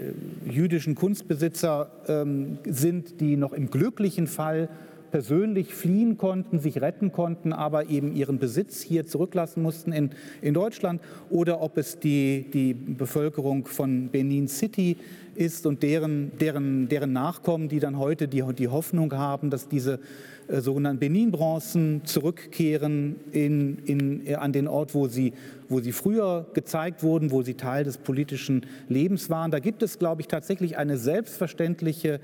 jüdischen 0.47 0.94
Kunstbesitzer 0.94 1.90
ähm, 2.08 2.58
sind, 2.66 3.20
die 3.20 3.37
noch 3.37 3.52
im 3.52 3.70
glücklichen 3.70 4.26
Fall 4.26 4.68
persönlich 5.10 5.74
fliehen 5.74 6.16
konnten, 6.16 6.58
sich 6.58 6.80
retten 6.80 7.12
konnten, 7.12 7.52
aber 7.52 7.88
eben 7.88 8.14
ihren 8.14 8.38
Besitz 8.38 8.82
hier 8.82 9.06
zurücklassen 9.06 9.62
mussten 9.62 9.92
in, 9.92 10.10
in 10.42 10.54
Deutschland, 10.54 11.00
oder 11.30 11.60
ob 11.60 11.76
es 11.78 11.98
die, 11.98 12.46
die 12.52 12.74
Bevölkerung 12.74 13.66
von 13.66 14.08
Benin 14.08 14.48
City 14.48 14.96
ist 15.34 15.66
und 15.66 15.82
deren, 15.82 16.32
deren, 16.38 16.88
deren 16.88 17.12
Nachkommen, 17.12 17.68
die 17.68 17.78
dann 17.78 17.98
heute 17.98 18.26
die, 18.26 18.42
die 18.54 18.68
Hoffnung 18.68 19.12
haben, 19.12 19.50
dass 19.50 19.68
diese 19.68 20.00
äh, 20.48 20.60
sogenannten 20.60 20.98
Benin-Bronzen 20.98 22.02
zurückkehren 22.04 23.16
in, 23.32 23.78
in, 23.84 24.26
äh, 24.26 24.34
an 24.34 24.52
den 24.52 24.66
Ort, 24.66 24.94
wo 24.94 25.06
sie, 25.06 25.32
wo 25.68 25.80
sie 25.80 25.92
früher 25.92 26.46
gezeigt 26.54 27.02
wurden, 27.02 27.30
wo 27.30 27.42
sie 27.42 27.54
Teil 27.54 27.84
des 27.84 27.98
politischen 27.98 28.66
Lebens 28.88 29.30
waren. 29.30 29.50
Da 29.50 29.58
gibt 29.58 29.82
es, 29.82 29.98
glaube 29.98 30.22
ich, 30.22 30.26
tatsächlich 30.26 30.76
eine 30.76 30.96
selbstverständliche 30.96 32.18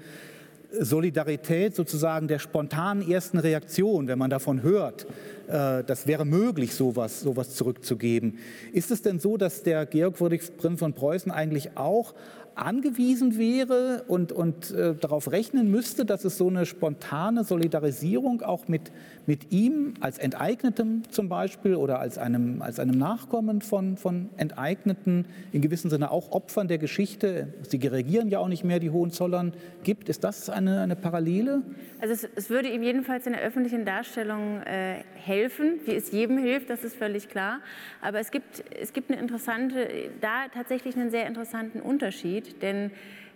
Solidarität 0.81 1.75
sozusagen 1.75 2.29
der 2.29 2.39
spontanen 2.39 3.09
ersten 3.09 3.39
Reaktion, 3.39 4.09
wenn 4.09 4.19
man 4.19 4.31
davon 4.31 4.63
hört, 4.63 5.07
äh, 5.47 5.85
das 5.85 6.07
wäre 6.07 6.25
möglich, 6.25 6.75
sowas, 6.75 7.21
sowas 7.21 7.55
zurückzugeben. 7.55 8.39
Ist 8.73 8.91
es 8.91 9.03
denn 9.03 9.19
so, 9.19 9.37
dass 9.37 9.63
der 9.63 9.87
Georg 9.87 10.17
Friedrich 10.17 10.43
von 10.77 10.93
Preußen 10.93 11.31
eigentlich 11.31 11.77
auch 11.77 12.15
angewiesen 12.55 13.37
wäre 13.37 14.05
und, 14.07 14.33
und 14.33 14.71
äh, 14.71 14.95
darauf 14.95 15.31
rechnen 15.31 15.71
müsste, 15.71 16.05
dass 16.05 16.25
es 16.25 16.39
so 16.39 16.49
eine 16.49 16.67
spontane 16.67 17.45
Solidarisierung 17.45 18.43
auch 18.43 18.69
mit, 18.69 18.93
mit 19.27 19.53
ihm 19.53 19.95
als 20.01 20.19
Enteignetem 20.19 21.03
zum 21.11 21.29
Beispiel 21.29 21.75
oder 21.75 22.01
als 22.01 22.19
einem, 22.19 22.63
als 22.63 22.79
einem 22.79 22.99
Nachkommen 22.99 23.61
von, 23.61 23.97
von 23.97 24.31
Enteigneten, 24.37 25.27
in 25.53 25.63
gewissem 25.63 25.91
Sinne 25.91 26.11
auch 26.11 26.33
Opfern 26.33 26.69
der 26.69 26.79
Geschichte, 26.79 27.55
sie 27.69 27.79
regieren 27.87 28.29
ja 28.29 28.39
auch 28.39 28.49
nicht 28.49 28.65
mehr, 28.65 28.81
die 28.81 28.91
Hohenzollern, 28.91 29.55
gibt. 29.83 30.09
Ist 30.09 30.25
das 30.25 30.51
eine, 30.51 30.81
eine 30.81 30.97
Parallele? 30.97 31.63
Also 32.01 32.15
es, 32.15 32.29
es 32.35 32.51
würde 32.51 32.69
ihm 32.69 32.83
jedenfalls 32.83 33.27
in 33.27 33.33
der 33.33 33.43
öffentlichen 33.43 33.85
Darstellung 33.85 34.61
äh, 34.63 34.97
helfen, 35.15 35.81
wie 35.87 35.95
es 35.95 36.11
jedem 36.13 36.39
hilft, 36.39 36.71
das 36.71 36.85
ist 36.85 36.97
völlig 36.97 37.29
klar. 37.29 37.61
Aber 38.03 38.21
es 38.21 38.31
gibt, 38.31 38.65
es 38.81 38.93
gibt 38.93 39.11
eine 39.11 39.21
interessante, 39.21 39.89
da 40.21 40.49
tatsächlich 40.53 40.97
einen 40.97 41.11
sehr 41.11 41.27
interessanten 41.27 41.81
Unterschied, 41.81 42.63
denn 42.63 42.91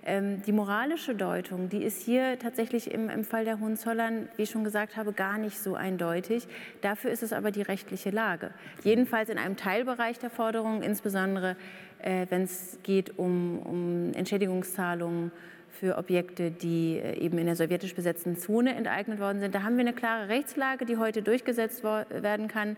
die 0.07 0.53
moralische 0.53 1.15
Deutung, 1.15 1.69
die 1.69 1.83
ist 1.83 2.01
hier 2.01 2.39
tatsächlich 2.39 2.91
im, 2.91 3.11
im 3.11 3.25
Fall 3.25 3.45
der 3.45 3.61
Hohenzollern, 3.61 4.29
wie 4.37 4.45
ich 4.45 4.51
schon 4.51 4.65
gesagt 4.65 4.97
habe, 4.97 5.13
gar 5.13 5.37
nicht 5.37 5.59
so 5.59 5.75
eindeutig. 5.75 6.49
Dafür 6.81 7.11
ist 7.11 7.23
es 7.23 7.35
aber 7.35 7.51
die 7.51 7.61
rechtliche 7.61 8.09
Lage. 8.09 8.53
Jedenfalls 8.85 9.29
in 9.29 9.37
einem 9.37 9.57
Teilbereich 9.57 10.19
der 10.19 10.31
Forderungen, 10.31 10.83
insbesondere 10.83 11.57
äh, 11.99 12.27
wenn 12.31 12.43
es 12.43 12.79
geht 12.83 13.19
um, 13.19 13.59
um 13.59 14.13
Entschädigungszahlungen 14.15 15.33
für 15.69 15.97
Objekte, 15.97 16.51
die 16.51 16.99
äh, 16.99 17.19
eben 17.19 17.39
in 17.39 17.47
der 17.47 17.57
sowjetisch 17.57 17.95
besetzten 17.95 18.37
Zone 18.37 18.75
enteignet 18.75 19.21
worden 19.21 19.41
sind. 19.41 19.55
Da 19.55 19.63
haben 19.63 19.77
wir 19.77 19.83
eine 19.83 19.93
klare 19.93 20.29
Rechtslage, 20.29 20.87
die 20.87 20.97
heute 20.97 21.23
durchgesetzt 21.23 21.85
werden 21.85 22.49
kann. 22.49 22.77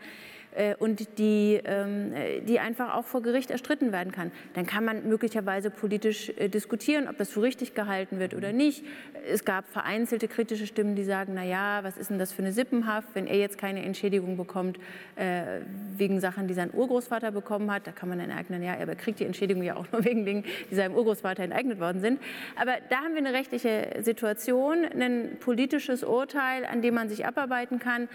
Äh, 0.53 0.75
und 0.77 1.19
die, 1.19 1.61
ähm, 1.65 2.13
die 2.47 2.59
einfach 2.59 2.95
auch 2.95 3.05
vor 3.05 3.23
Gericht 3.23 3.51
erstritten 3.51 3.93
werden 3.93 4.13
kann. 4.13 4.33
Dann 4.55 4.67
kann 4.67 4.85
man 4.85 5.09
möglicherweise 5.09 5.71
politisch 5.71 6.31
äh, 6.37 6.49
diskutieren, 6.49 7.09
ob 7.09 7.19
das 7.19 7.31
für 7.31 7.43
richtig 7.43 7.75
gehalten 7.75 8.19
wird 8.19 8.35
oder 8.35 8.53
nicht. 8.53 8.85
Es 9.31 9.45
gab 9.45 9.69
vereinzelte 9.69 10.27
kritische 10.27 10.67
Stimmen, 10.67 10.97
die 10.97 11.05
sagen, 11.05 11.33
na 11.37 11.45
ja, 11.45 11.85
was 11.85 11.97
ist 11.97 12.11
denn 12.11 12.19
das 12.19 12.33
für 12.33 12.43
eine 12.43 12.53
Sippenhaft, 12.53 13.09
wenn 13.15 13.27
er 13.27 13.37
jetzt 13.37 13.59
keine 13.59 13.85
Entschädigung 13.85 14.37
bekommt 14.37 14.79
äh, 15.17 15.61
wegen 15.97 16.21
Sachen, 16.21 16.49
die 16.49 16.55
sein 16.55 16.71
Urgroßvater 16.73 17.31
bekommen 17.31 17.71
hat. 17.71 17.87
Da 17.87 17.93
kann 17.93 18.09
man 18.09 18.19
dann 18.19 18.33
eignen, 18.33 18.63
ja, 18.63 18.75
er 18.75 18.95
kriegt 18.97 19.21
die 19.21 19.27
Entschädigung 19.27 19.63
ja 19.63 19.77
auch 19.77 19.87
nur 19.93 20.05
wegen 20.05 20.25
Dingen, 20.25 20.45
die 20.71 20.75
seinem 20.75 20.95
Urgroßvater 20.95 21.45
enteignet 21.45 21.79
worden 21.79 22.01
sind. 22.01 22.21
Aber 22.57 22.73
da 22.89 22.97
haben 22.97 23.13
wir 23.13 23.19
eine 23.19 23.33
rechtliche 23.33 24.01
Situation, 24.01 24.85
ein 24.85 25.37
politisches 25.39 26.03
Urteil, 26.03 26.65
an 26.65 26.83
dem 26.83 26.95
man 26.95 27.09
sich 27.09 27.25
abarbeiten 27.25 27.79
kann. 27.79 28.09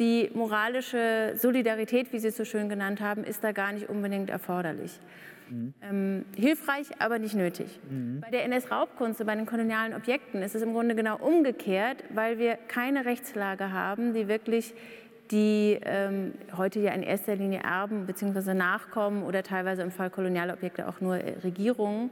Die 0.00 0.30
moralische 0.32 1.34
Solidarität, 1.36 2.10
wie 2.10 2.18
Sie 2.18 2.28
es 2.28 2.36
so 2.38 2.46
schön 2.46 2.70
genannt 2.70 3.02
haben, 3.02 3.22
ist 3.22 3.44
da 3.44 3.52
gar 3.52 3.70
nicht 3.70 3.90
unbedingt 3.90 4.30
erforderlich. 4.30 4.98
Mhm. 5.50 5.74
Ähm, 5.82 6.24
hilfreich, 6.34 6.86
aber 6.98 7.18
nicht 7.18 7.34
nötig. 7.34 7.78
Mhm. 7.90 8.20
Bei 8.22 8.30
der 8.30 8.44
NS-Raubkunst, 8.44 9.24
bei 9.26 9.34
den 9.34 9.44
kolonialen 9.44 9.94
Objekten 9.94 10.40
ist 10.40 10.54
es 10.54 10.62
im 10.62 10.72
Grunde 10.72 10.94
genau 10.94 11.18
umgekehrt, 11.18 12.02
weil 12.14 12.38
wir 12.38 12.56
keine 12.56 13.04
Rechtslage 13.04 13.72
haben, 13.72 14.14
die 14.14 14.26
wirklich 14.26 14.72
die 15.30 15.78
ähm, 15.84 16.32
heute 16.56 16.80
ja 16.80 16.92
in 16.92 17.02
erster 17.02 17.36
Linie 17.36 17.60
Erben 17.60 18.06
bzw. 18.06 18.54
Nachkommen 18.54 19.22
oder 19.22 19.42
teilweise 19.42 19.82
im 19.82 19.90
Fall 19.90 20.08
kolonialer 20.08 20.54
Objekte 20.54 20.88
auch 20.88 21.02
nur 21.02 21.20
Regierungen 21.44 22.10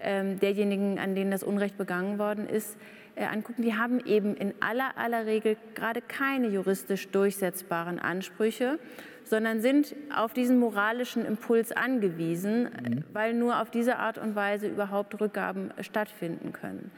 ähm, 0.00 0.40
derjenigen, 0.40 0.98
an 0.98 1.14
denen 1.14 1.30
das 1.30 1.42
Unrecht 1.42 1.76
begangen 1.76 2.18
worden 2.18 2.48
ist, 2.48 2.78
angucken, 3.26 3.62
die 3.62 3.74
haben 3.74 4.00
eben 4.04 4.36
in 4.36 4.54
aller, 4.60 4.96
aller 4.96 5.26
Regel 5.26 5.56
gerade 5.74 6.00
keine 6.00 6.48
juristisch 6.48 7.08
durchsetzbaren 7.08 7.98
Ansprüche, 7.98 8.78
sondern 9.24 9.60
sind 9.60 9.94
auf 10.14 10.32
diesen 10.32 10.58
moralischen 10.58 11.24
Impuls 11.24 11.72
angewiesen, 11.72 12.64
mhm. 12.64 13.04
weil 13.12 13.34
nur 13.34 13.60
auf 13.60 13.70
diese 13.70 13.96
Art 13.98 14.18
und 14.18 14.34
Weise 14.34 14.68
überhaupt 14.68 15.20
Rückgaben 15.20 15.72
stattfinden 15.80 16.52
können. 16.52 16.90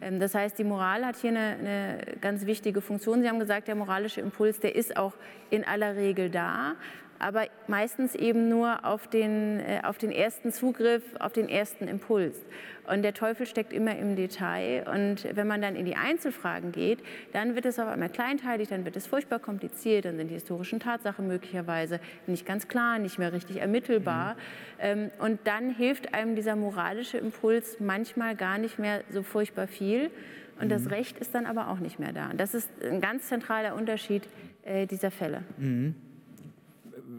Ähm, 0.00 0.20
das 0.20 0.34
heißt, 0.34 0.58
die 0.58 0.64
Moral 0.64 1.04
hat 1.04 1.16
hier 1.16 1.30
eine, 1.30 1.56
eine, 1.58 1.98
ganz 2.20 2.46
wichtige 2.46 2.80
Funktion. 2.80 3.22
Sie 3.22 3.28
haben 3.28 3.38
gesagt, 3.38 3.68
der 3.68 3.74
moralische 3.74 4.20
Impuls, 4.20 4.60
der 4.60 4.76
ist 4.76 4.96
auch 4.96 5.14
in 5.50 5.64
aller 5.64 5.96
Regel 5.96 6.30
da 6.30 6.74
aber 7.18 7.46
meistens 7.66 8.14
eben 8.14 8.48
nur 8.48 8.84
auf 8.84 9.08
den, 9.08 9.60
äh, 9.60 9.80
auf 9.82 9.98
den 9.98 10.10
ersten 10.10 10.52
Zugriff, 10.52 11.02
auf 11.18 11.32
den 11.32 11.48
ersten 11.48 11.88
Impuls. 11.88 12.44
Und 12.86 13.02
der 13.02 13.12
Teufel 13.12 13.46
steckt 13.46 13.72
immer 13.72 13.96
im 13.96 14.16
Detail. 14.16 14.86
Und 14.88 15.28
wenn 15.34 15.46
man 15.46 15.60
dann 15.60 15.76
in 15.76 15.84
die 15.84 15.96
Einzelfragen 15.96 16.72
geht, 16.72 17.00
dann 17.32 17.54
wird 17.54 17.66
es 17.66 17.78
auf 17.78 17.86
einmal 17.86 18.08
kleinteilig, 18.08 18.68
dann 18.68 18.84
wird 18.84 18.96
es 18.96 19.06
furchtbar 19.06 19.38
kompliziert, 19.38 20.06
dann 20.06 20.16
sind 20.16 20.28
die 20.28 20.34
historischen 20.34 20.80
Tatsachen 20.80 21.26
möglicherweise 21.26 22.00
nicht 22.26 22.46
ganz 22.46 22.68
klar, 22.68 22.98
nicht 22.98 23.18
mehr 23.18 23.32
richtig 23.32 23.60
ermittelbar. 23.60 24.34
Mhm. 24.34 24.38
Ähm, 24.80 25.10
und 25.18 25.40
dann 25.44 25.70
hilft 25.70 26.14
einem 26.14 26.34
dieser 26.34 26.56
moralische 26.56 27.18
Impuls 27.18 27.78
manchmal 27.78 28.36
gar 28.36 28.58
nicht 28.58 28.78
mehr 28.78 29.02
so 29.10 29.22
furchtbar 29.22 29.66
viel. 29.66 30.10
Und 30.58 30.66
mhm. 30.66 30.70
das 30.70 30.90
Recht 30.90 31.18
ist 31.18 31.34
dann 31.34 31.46
aber 31.46 31.68
auch 31.68 31.80
nicht 31.80 31.98
mehr 31.98 32.12
da. 32.12 32.30
Und 32.30 32.40
das 32.40 32.54
ist 32.54 32.70
ein 32.82 33.00
ganz 33.00 33.28
zentraler 33.28 33.74
Unterschied 33.74 34.22
äh, 34.62 34.86
dieser 34.86 35.10
Fälle. 35.10 35.42
Mhm 35.58 36.07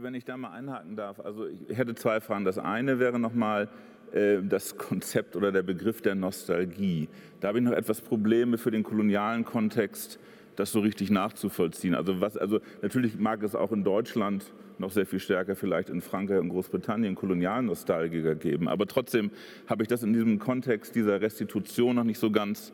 wenn 0.01 0.13
ich 0.13 0.25
da 0.25 0.37
mal 0.37 0.51
einhaken 0.51 0.95
darf, 0.95 1.19
also 1.19 1.47
ich 1.67 1.77
hätte 1.77 1.95
zwei 1.95 2.19
Fragen. 2.19 2.45
Das 2.45 2.57
eine 2.57 2.99
wäre 2.99 3.19
nochmal 3.19 3.69
äh, 4.11 4.37
das 4.41 4.77
Konzept 4.77 5.35
oder 5.35 5.51
der 5.51 5.63
Begriff 5.63 6.01
der 6.01 6.15
Nostalgie. 6.15 7.09
Da 7.39 7.49
habe 7.49 7.59
ich 7.59 7.63
noch 7.63 7.73
etwas 7.73 8.01
Probleme 8.01 8.57
für 8.57 8.71
den 8.71 8.83
kolonialen 8.83 9.45
Kontext, 9.45 10.19
das 10.55 10.71
so 10.71 10.79
richtig 10.79 11.09
nachzuvollziehen. 11.09 11.95
Also, 11.95 12.21
was, 12.21 12.37
also 12.37 12.59
natürlich 12.81 13.17
mag 13.17 13.43
es 13.43 13.55
auch 13.55 13.71
in 13.71 13.83
Deutschland 13.83 14.51
noch 14.77 14.91
sehr 14.91 15.05
viel 15.05 15.19
stärker 15.19 15.55
vielleicht 15.55 15.89
in 15.89 16.01
Frankreich 16.01 16.39
und 16.39 16.49
Großbritannien 16.49 17.15
Kolonialnostalgiker 17.15 18.35
geben. 18.35 18.67
Aber 18.69 18.87
trotzdem 18.87 19.31
habe 19.67 19.83
ich 19.83 19.89
das 19.89 20.03
in 20.03 20.13
diesem 20.13 20.39
Kontext 20.39 20.95
dieser 20.95 21.21
Restitution 21.21 21.97
noch 21.97 22.05
nicht 22.05 22.19
so 22.19 22.31
ganz 22.31 22.73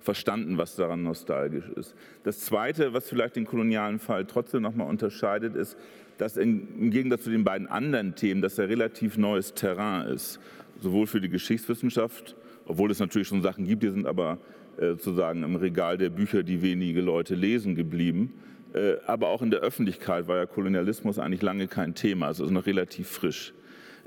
verstanden, 0.00 0.58
was 0.58 0.76
daran 0.76 1.02
nostalgisch 1.02 1.68
ist. 1.70 1.94
Das 2.22 2.40
Zweite, 2.40 2.92
was 2.92 3.08
vielleicht 3.08 3.36
den 3.36 3.44
kolonialen 3.44 3.98
Fall 3.98 4.24
trotzdem 4.24 4.62
noch 4.62 4.74
mal 4.74 4.84
unterscheidet, 4.84 5.56
ist, 5.56 5.76
dass 6.18 6.36
im 6.36 6.90
Gegensatz 6.90 7.24
zu 7.24 7.30
den 7.30 7.44
beiden 7.44 7.66
anderen 7.66 8.14
Themen 8.14 8.42
das 8.42 8.56
ja 8.56 8.64
relativ 8.64 9.16
neues 9.18 9.54
Terrain 9.54 10.08
ist, 10.08 10.40
sowohl 10.80 11.06
für 11.06 11.20
die 11.20 11.28
Geschichtswissenschaft, 11.28 12.36
obwohl 12.66 12.90
es 12.90 12.98
natürlich 12.98 13.28
schon 13.28 13.42
Sachen 13.42 13.66
gibt, 13.66 13.82
die 13.82 13.90
sind 13.90 14.06
aber 14.06 14.38
äh, 14.78 14.90
sozusagen 14.90 15.42
im 15.42 15.56
Regal 15.56 15.98
der 15.98 16.10
Bücher, 16.10 16.42
die 16.42 16.62
wenige 16.62 17.00
Leute 17.00 17.34
lesen, 17.34 17.74
geblieben. 17.74 18.34
Äh, 18.74 18.96
aber 19.06 19.28
auch 19.28 19.42
in 19.42 19.50
der 19.50 19.60
Öffentlichkeit 19.60 20.28
war 20.28 20.36
ja 20.36 20.46
Kolonialismus 20.46 21.18
eigentlich 21.18 21.42
lange 21.42 21.68
kein 21.68 21.94
Thema, 21.94 22.26
also 22.26 22.44
ist 22.44 22.50
noch 22.50 22.66
relativ 22.66 23.08
frisch. 23.08 23.54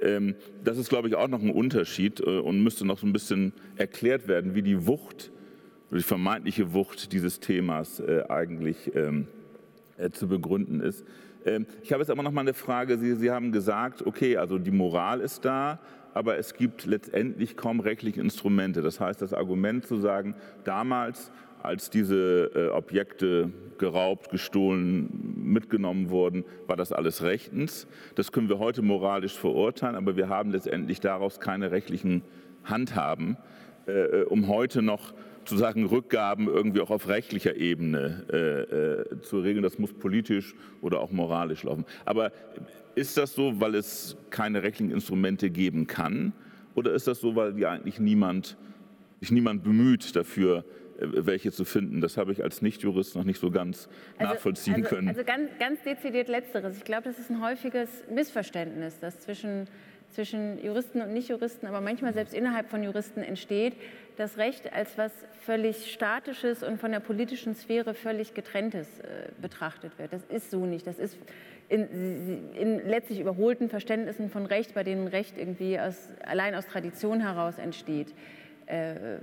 Ähm, 0.01 0.35
das 0.63 0.77
ist, 0.77 0.89
glaube 0.89 1.07
ich, 1.07 1.15
auch 1.15 1.27
noch 1.27 1.41
ein 1.41 1.49
Unterschied 1.49 2.19
äh, 2.19 2.39
und 2.39 2.61
müsste 2.63 2.85
noch 2.85 2.99
so 2.99 3.07
ein 3.07 3.13
bisschen 3.13 3.53
erklärt 3.77 4.27
werden, 4.27 4.55
wie 4.55 4.61
die 4.61 4.85
Wucht, 4.85 5.31
die 5.91 6.01
vermeintliche 6.01 6.73
Wucht 6.73 7.13
dieses 7.13 7.39
Themas 7.39 7.99
eigentlich 8.29 8.91
ähm, 8.93 9.25
äh, 9.99 10.11
zu 10.11 10.27
begründen 10.27 10.79
ist. 10.79 11.05
Ähm, 11.49 11.65
ich 11.81 11.91
habe 11.91 12.01
jetzt 12.01 12.11
aber 12.11 12.23
noch 12.23 12.31
mal 12.31 12.41
eine 12.41 12.53
Frage. 12.53 12.97
Sie, 12.97 13.15
Sie 13.15 13.31
haben 13.31 13.51
gesagt, 13.51 14.05
okay, 14.05 14.37
also 14.37 14.57
die 14.57 14.71
Moral 14.71 15.21
ist 15.21 15.45
da, 15.45 15.79
aber 16.13 16.37
es 16.37 16.53
gibt 16.53 16.85
letztendlich 16.85 17.57
kaum 17.57 17.79
rechtliche 17.79 18.21
Instrumente. 18.21 18.81
Das 18.81 18.99
heißt, 18.99 19.21
das 19.21 19.33
Argument 19.33 19.85
zu 19.85 19.97
sagen, 19.97 20.35
damals 20.63 21.31
als 21.61 21.89
diese 21.89 22.51
äh, 22.55 22.69
Objekte 22.69 23.51
geraubt, 23.77 24.29
gestohlen, 24.29 25.09
mitgenommen 25.35 26.09
wurden, 26.09 26.45
war 26.67 26.77
das 26.77 26.93
alles 26.93 27.21
rechtens. 27.21 27.87
Das 28.15 28.31
können 28.31 28.47
wir 28.47 28.59
heute 28.59 28.81
moralisch 28.81 29.37
verurteilen, 29.37 29.95
aber 29.95 30.15
wir 30.15 30.29
haben 30.29 30.51
letztendlich 30.51 30.99
daraus 31.01 31.39
keine 31.39 31.71
rechtlichen 31.71 32.21
Handhaben, 32.63 33.37
äh, 33.87 33.91
äh 33.91 34.23
um 34.23 34.47
heute 34.47 34.81
noch 34.81 35.13
zu 35.49 35.57
sagen, 35.57 35.85
Rückgaben 35.85 36.47
irgendwie 36.47 36.81
auch 36.81 36.91
auf 36.91 37.07
rechtlicher 37.07 37.55
Ebene 37.55 38.25
äh, 38.31 38.37
äh, 38.37 39.21
zu 39.21 39.39
regeln. 39.39 39.63
Das 39.63 39.79
muss 39.79 39.91
politisch 39.91 40.55
oder 40.81 40.99
auch 41.01 41.11
moralisch 41.11 41.63
laufen. 41.63 41.85
Aber 42.05 42.31
ist 42.95 43.17
das 43.17 43.33
so, 43.33 43.59
weil 43.59 43.75
es 43.75 44.15
keine 44.29 44.63
rechtlichen 44.63 44.91
Instrumente 44.91 45.49
geben 45.49 45.87
kann? 45.87 46.33
Oder 46.75 46.93
ist 46.93 47.07
das 47.07 47.19
so, 47.19 47.35
weil 47.35 47.53
die 47.53 47.65
eigentlich 47.65 47.99
niemand, 47.99 48.57
sich 49.19 49.31
niemand 49.31 49.63
bemüht 49.63 50.15
dafür, 50.15 50.63
äh, 50.99 51.25
welche 51.25 51.51
zu 51.51 51.65
finden. 51.65 52.01
Das 52.01 52.17
habe 52.17 52.31
ich 52.31 52.43
als 52.43 52.61
Nichtjurist 52.61 53.15
noch 53.15 53.23
nicht 53.23 53.39
so 53.39 53.51
ganz 53.51 53.89
also, 54.17 54.33
nachvollziehen 54.33 54.75
also, 54.75 54.89
können. 54.89 55.07
Also 55.07 55.23
ganz, 55.23 55.49
ganz 55.59 55.81
dezidiert 55.83 56.27
Letzteres. 56.27 56.77
Ich 56.77 56.83
glaube, 56.83 57.03
das 57.03 57.19
ist 57.19 57.29
ein 57.29 57.41
häufiges 57.41 57.89
Missverständnis, 58.13 58.99
das 58.99 59.19
zwischen, 59.19 59.67
zwischen 60.11 60.63
Juristen 60.63 61.01
und 61.01 61.13
Nichtjuristen, 61.13 61.67
aber 61.67 61.81
manchmal 61.81 62.13
selbst 62.13 62.33
innerhalb 62.33 62.69
von 62.69 62.83
Juristen 62.83 63.21
entsteht, 63.21 63.75
das 64.17 64.37
Recht 64.37 64.73
als 64.73 64.97
was 64.97 65.11
völlig 65.45 65.91
Statisches 65.93 66.61
und 66.63 66.79
von 66.79 66.91
der 66.91 66.99
politischen 66.99 67.55
Sphäre 67.55 67.93
völlig 67.93 68.33
getrenntes 68.33 68.99
äh, 68.99 69.29
betrachtet 69.41 69.97
wird. 69.97 70.11
Das 70.11 70.23
ist 70.25 70.51
so 70.51 70.65
nicht. 70.65 70.85
Das 70.87 70.99
ist 70.99 71.17
in, 71.69 72.53
in, 72.53 72.87
letztlich 72.87 73.19
überholten 73.19 73.69
Verständnissen 73.69 74.29
von 74.29 74.45
Recht, 74.45 74.73
bei 74.73 74.83
denen 74.83 75.07
Recht 75.07 75.37
irgendwie 75.37 75.79
aus, 75.79 75.95
allein 76.25 76.55
aus 76.55 76.65
Tradition 76.65 77.21
heraus 77.21 77.59
entsteht, 77.59 78.13
äh, 78.65 79.19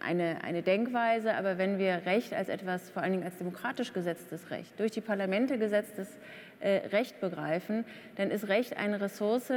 eine, 0.00 0.42
eine 0.42 0.62
Denkweise. 0.62 1.34
Aber 1.34 1.58
wenn 1.58 1.78
wir 1.78 2.02
Recht 2.06 2.32
als 2.32 2.48
etwas, 2.48 2.88
vor 2.90 3.02
allen 3.02 3.12
Dingen 3.12 3.24
als 3.24 3.36
demokratisch 3.36 3.92
gesetztes 3.92 4.50
Recht, 4.50 4.78
durch 4.78 4.92
die 4.92 5.00
Parlamente 5.00 5.58
gesetztes 5.58 6.08
äh, 6.60 6.88
Recht 6.88 7.20
begreifen, 7.20 7.84
dann 8.16 8.30
ist 8.30 8.48
Recht 8.48 8.76
eine 8.76 9.00
Ressource, 9.00 9.52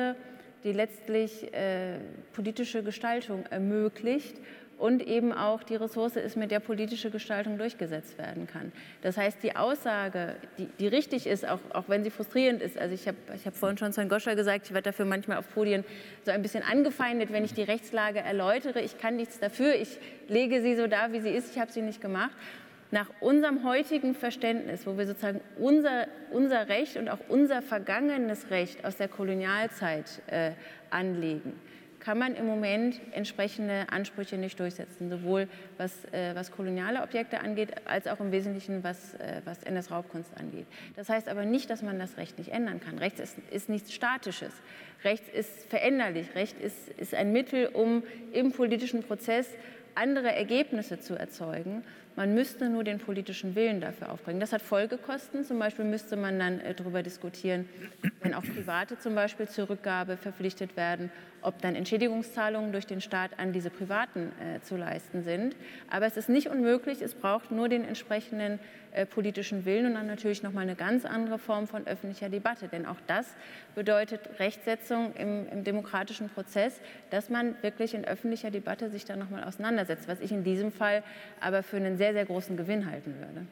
die 0.63 0.71
letztlich 0.71 1.53
äh, 1.53 1.97
politische 2.33 2.83
Gestaltung 2.83 3.45
ermöglicht 3.49 4.37
und 4.77 5.01
eben 5.07 5.31
auch 5.31 5.63
die 5.63 5.75
Ressource 5.75 6.17
ist, 6.17 6.35
mit 6.35 6.51
der 6.51 6.59
politische 6.59 7.09
Gestaltung 7.09 7.57
durchgesetzt 7.57 8.17
werden 8.17 8.47
kann. 8.47 8.71
Das 9.01 9.15
heißt, 9.15 9.41
die 9.41 9.55
Aussage, 9.55 10.35
die, 10.57 10.65
die 10.79 10.87
richtig 10.87 11.27
ist, 11.27 11.47
auch, 11.47 11.59
auch 11.73 11.85
wenn 11.87 12.03
sie 12.03 12.09
frustrierend 12.09 12.61
ist, 12.61 12.77
also 12.77 12.93
ich 12.93 13.07
habe 13.07 13.17
ich 13.35 13.45
hab 13.45 13.55
vorhin 13.55 13.77
schon 13.77 13.93
Herrn 13.93 14.09
Goscher 14.09 14.35
gesagt, 14.35 14.65
ich 14.65 14.73
werde 14.73 14.89
dafür 14.89 15.05
manchmal 15.05 15.37
auf 15.37 15.47
Podien 15.53 15.85
so 16.25 16.31
ein 16.31 16.41
bisschen 16.41 16.63
angefeindet, 16.63 17.31
wenn 17.31 17.45
ich 17.45 17.53
die 17.53 17.63
Rechtslage 17.63 18.19
erläutere. 18.19 18.81
Ich 18.81 18.97
kann 18.97 19.15
nichts 19.15 19.39
dafür, 19.39 19.75
ich 19.75 19.99
lege 20.27 20.61
sie 20.61 20.75
so 20.75 20.87
dar, 20.87 21.13
wie 21.13 21.21
sie 21.21 21.29
ist, 21.29 21.51
ich 21.51 21.61
habe 21.61 21.71
sie 21.71 21.81
nicht 21.81 22.01
gemacht. 22.01 22.35
Nach 22.93 23.09
unserem 23.21 23.63
heutigen 23.63 24.13
Verständnis, 24.13 24.85
wo 24.85 24.99
wir 24.99 25.07
sozusagen 25.07 25.41
unser, 25.57 26.05
unser 26.29 26.69
Recht 26.69 26.95
und 26.95 27.09
auch 27.09 27.17
unser 27.27 27.63
vergangenes 27.63 28.51
Recht 28.51 28.85
aus 28.85 28.97
der 28.97 29.07
Kolonialzeit 29.07 30.21
äh, 30.27 30.51
anlegen, 30.91 31.53
kann 31.99 32.19
man 32.19 32.35
im 32.35 32.45
Moment 32.45 33.01
entsprechende 33.11 33.87
Ansprüche 33.89 34.37
nicht 34.37 34.59
durchsetzen, 34.59 35.09
sowohl 35.09 35.47
was, 35.79 36.05
äh, 36.11 36.35
was 36.35 36.51
koloniale 36.51 37.01
Objekte 37.01 37.39
angeht, 37.39 37.71
als 37.85 38.05
auch 38.05 38.19
im 38.19 38.31
Wesentlichen 38.31 38.83
was, 38.83 39.15
äh, 39.15 39.41
was 39.43 39.63
NS-Raubkunst 39.63 40.29
angeht. 40.37 40.67
Das 40.95 41.09
heißt 41.09 41.29
aber 41.29 41.45
nicht, 41.45 41.71
dass 41.71 41.81
man 41.81 41.97
das 41.97 42.17
Recht 42.17 42.37
nicht 42.37 42.51
ändern 42.51 42.79
kann. 42.79 42.99
Recht 42.99 43.19
ist, 43.19 43.39
ist 43.49 43.69
nichts 43.69 43.91
Statisches. 43.91 44.53
Recht 45.03 45.27
ist 45.29 45.65
veränderlich. 45.67 46.35
Recht 46.35 46.61
ist, 46.61 46.89
ist 46.89 47.15
ein 47.15 47.31
Mittel, 47.31 47.69
um 47.73 48.03
im 48.33 48.51
politischen 48.51 49.01
Prozess 49.01 49.47
andere 49.95 50.33
Ergebnisse 50.33 50.99
zu 50.99 51.15
erzeugen. 51.15 51.83
Man 52.15 52.35
müsste 52.35 52.69
nur 52.69 52.83
den 52.83 52.99
politischen 52.99 53.55
Willen 53.55 53.81
dafür 53.81 54.11
aufbringen. 54.11 54.39
Das 54.39 54.53
hat 54.53 54.61
Folgekosten. 54.61 55.43
Zum 55.45 55.57
Beispiel 55.57 55.85
müsste 55.85 56.15
man 56.15 56.37
dann 56.37 56.59
äh, 56.59 56.75
darüber 56.75 57.01
diskutieren, 57.01 57.67
wenn 58.21 58.33
auch 58.33 58.43
Private 58.43 58.99
zum 58.99 59.15
Beispiel 59.15 59.47
zur 59.47 59.69
Rückgabe 59.69 60.17
verpflichtet 60.17 60.77
werden, 60.77 61.11
ob 61.43 61.61
dann 61.61 61.75
Entschädigungszahlungen 61.75 62.71
durch 62.71 62.87
den 62.87 63.01
Staat 63.01 63.39
an 63.39 63.53
diese 63.53 63.69
Privaten 63.69 64.31
äh, 64.39 64.61
zu 64.61 64.75
leisten 64.75 65.23
sind. 65.23 65.55
Aber 65.89 66.05
es 66.05 66.17
ist 66.17 66.29
nicht 66.29 66.49
unmöglich. 66.49 67.01
Es 67.01 67.13
braucht 67.15 67.51
nur 67.51 67.69
den 67.69 67.85
entsprechenden 67.85 68.59
äh, 68.91 69.05
politischen 69.05 69.65
Willen 69.65 69.87
und 69.87 69.93
dann 69.95 70.07
natürlich 70.07 70.43
noch 70.43 70.53
mal 70.53 70.61
eine 70.61 70.75
ganz 70.75 71.05
andere 71.05 71.39
Form 71.39 71.67
von 71.67 71.87
öffentlicher 71.87 72.29
Debatte. 72.29 72.67
Denn 72.67 72.85
auch 72.85 72.99
das 73.07 73.27
bedeutet 73.75 74.39
Rechtsetzung 74.39 75.13
im, 75.15 75.47
im 75.49 75.63
demokratischen 75.63 76.29
Prozess, 76.29 76.79
dass 77.09 77.29
man 77.29 77.55
wirklich 77.61 77.93
in 77.93 78.05
öffentlicher 78.05 78.51
Debatte 78.51 78.89
sich 78.89 79.05
da 79.05 79.15
noch 79.15 79.29
mal 79.29 79.43
auseinandersetzt, 79.43 80.07
was 80.07 80.19
ich 80.19 80.31
in 80.31 80.43
diesem 80.43 80.71
Fall 80.71 81.03
aber 81.39 81.63
für 81.63 81.77
einen 81.77 81.97
sehr, 81.97 82.13
sehr 82.13 82.25
großen 82.25 82.55
Gewinn 82.57 82.89
halten 82.89 83.15
würde. 83.17 83.47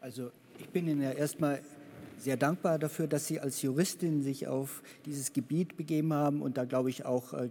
Also 0.00 0.30
ich 0.58 0.68
bin 0.68 0.86
Ihnen 0.86 1.02
ja 1.02 1.12
erstmal 1.12 1.60
sehr 2.18 2.36
dankbar 2.36 2.78
dafür, 2.78 3.06
dass 3.06 3.26
Sie 3.26 3.40
als 3.40 3.62
Juristin 3.62 4.22
sich 4.22 4.46
auf 4.48 4.82
dieses 5.06 5.32
Gebiet 5.32 5.76
begeben 5.76 6.12
haben 6.12 6.42
und 6.42 6.56
da 6.56 6.64
glaube 6.64 6.90
ich 6.90 7.04
auch 7.04 7.32
äh, 7.34 7.48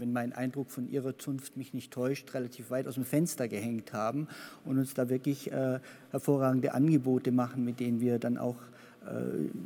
wenn 0.00 0.12
mein 0.12 0.32
Eindruck 0.32 0.70
von 0.70 0.88
Ihrer 0.88 1.16
Zunft 1.18 1.56
mich 1.56 1.74
nicht 1.74 1.92
täuscht, 1.92 2.32
relativ 2.34 2.70
weit 2.70 2.88
aus 2.88 2.94
dem 2.94 3.04
Fenster 3.04 3.46
gehängt 3.48 3.92
haben 3.92 4.26
und 4.64 4.78
uns 4.78 4.94
da 4.94 5.08
wirklich 5.08 5.52
äh, 5.52 5.78
hervorragende 6.10 6.74
Angebote 6.74 7.30
machen, 7.30 7.64
mit 7.64 7.78
denen 7.80 8.00
wir 8.00 8.18
dann 8.18 8.38
auch 8.38 8.56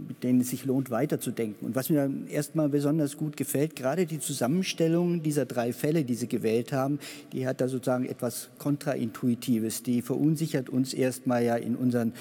mit 0.09 0.23
denen 0.23 0.41
es 0.41 0.51
sich 0.51 0.65
lohnt, 0.65 0.91
weiterzudenken. 0.91 1.67
Und 1.67 1.75
was 1.75 1.91
mir 1.91 2.11
erstmal 2.29 2.69
besonders 2.69 3.17
gut 3.17 3.37
gefällt, 3.37 3.75
gerade 3.77 4.07
die 4.07 4.21
Zusammenstellung 4.21 5.23
dieser 5.23 5.45
drei 5.45 5.73
Fälle, 5.73 6.05
die 6.05 6.15
Sie 6.15 6.29
gewählt 6.29 6.73
haben, 6.73 6.99
die 7.33 7.47
hat 7.47 7.61
da 7.61 7.69
sozusagen 7.69 8.07
etwas 8.07 8.49
Kontraintuitives. 8.59 9.83
Die 9.83 10.03
verunsichert 10.03 10.71
uns 10.71 10.95
erstmal 10.95 11.45
ja 11.45 11.57
in 11.57 11.75
unseren 11.75 12.13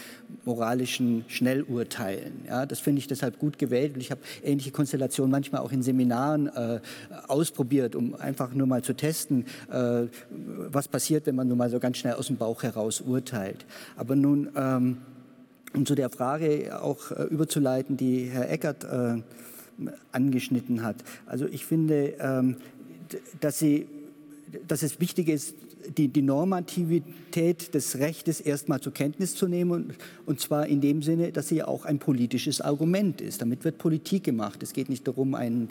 moralischen 0.44 1.24
Schnellurteilen. 1.28 2.46
Ja, 2.48 2.66
das 2.66 2.80
finde 2.80 3.00
ich 3.00 3.08
deshalb 3.08 3.38
gut 3.38 3.60
gewählt. 3.60 3.94
Und 3.94 4.02
ich 4.02 4.10
habe 4.10 4.22
ähnliche 4.44 4.72
Konstellationen 4.72 5.32
manchmal 5.32 5.62
auch 5.62 5.72
in 5.72 5.84
Seminaren 5.84 6.48
äh, 6.48 6.80
ausprobiert, 7.28 7.96
um 7.96 8.16
einfach 8.16 8.54
nur 8.54 8.68
mal 8.68 8.82
zu 8.82 8.96
testen, 8.96 9.46
äh, 9.72 10.08
was 10.30 10.88
passiert, 10.88 11.28
wenn 11.28 11.36
man 11.36 11.48
nur 11.48 11.58
mal 11.58 11.70
so 11.70 11.80
ganz 11.80 11.98
schnell 11.98 12.16
aus 12.16 12.28
dem 12.28 12.38
Bauch 12.38 12.64
heraus 12.64 13.02
urteilt. 13.02 13.66
Aber 13.96 14.16
nun... 14.16 14.50
Ähm, 14.56 14.98
um 15.74 15.86
zu 15.86 15.96
der 15.96 16.10
Frage 16.10 16.82
auch 16.82 17.12
äh, 17.12 17.24
überzuleiten, 17.24 17.98
die 17.98 18.26
Herr 18.26 18.50
Eckert 18.50 18.84
äh, 18.84 19.22
angeschnitten 20.12 20.84
hat. 20.84 20.98
Also 21.26 21.48
ich 21.48 21.66
finde, 21.66 22.16
ähm, 22.20 22.58
dass, 23.40 23.60
sie, 23.60 23.88
dass 24.68 24.84
es 24.84 25.00
wichtig 25.00 25.30
ist, 25.30 25.56
die, 25.98 26.08
die 26.08 26.22
Normativität 26.22 27.74
des 27.74 27.98
Rechtes 28.00 28.40
erstmal 28.40 28.80
zur 28.80 28.94
Kenntnis 28.94 29.36
zu 29.36 29.48
nehmen 29.48 29.72
und, 29.72 29.96
und 30.26 30.40
zwar 30.40 30.68
in 30.68 30.82
dem 30.82 31.02
Sinne, 31.02 31.32
dass 31.32 31.50
sie 31.50 31.64
auch 31.64 31.86
ein 31.86 32.00
politisches 32.00 32.62
Argument 32.62 33.20
ist. 33.20 33.42
Damit 33.42 33.66
wird 33.66 33.78
Politik 33.78 34.24
gemacht. 34.24 34.64
Es 34.64 34.74
geht 34.74 34.90
nicht 34.90 35.08
darum, 35.08 35.36
einen 35.36 35.70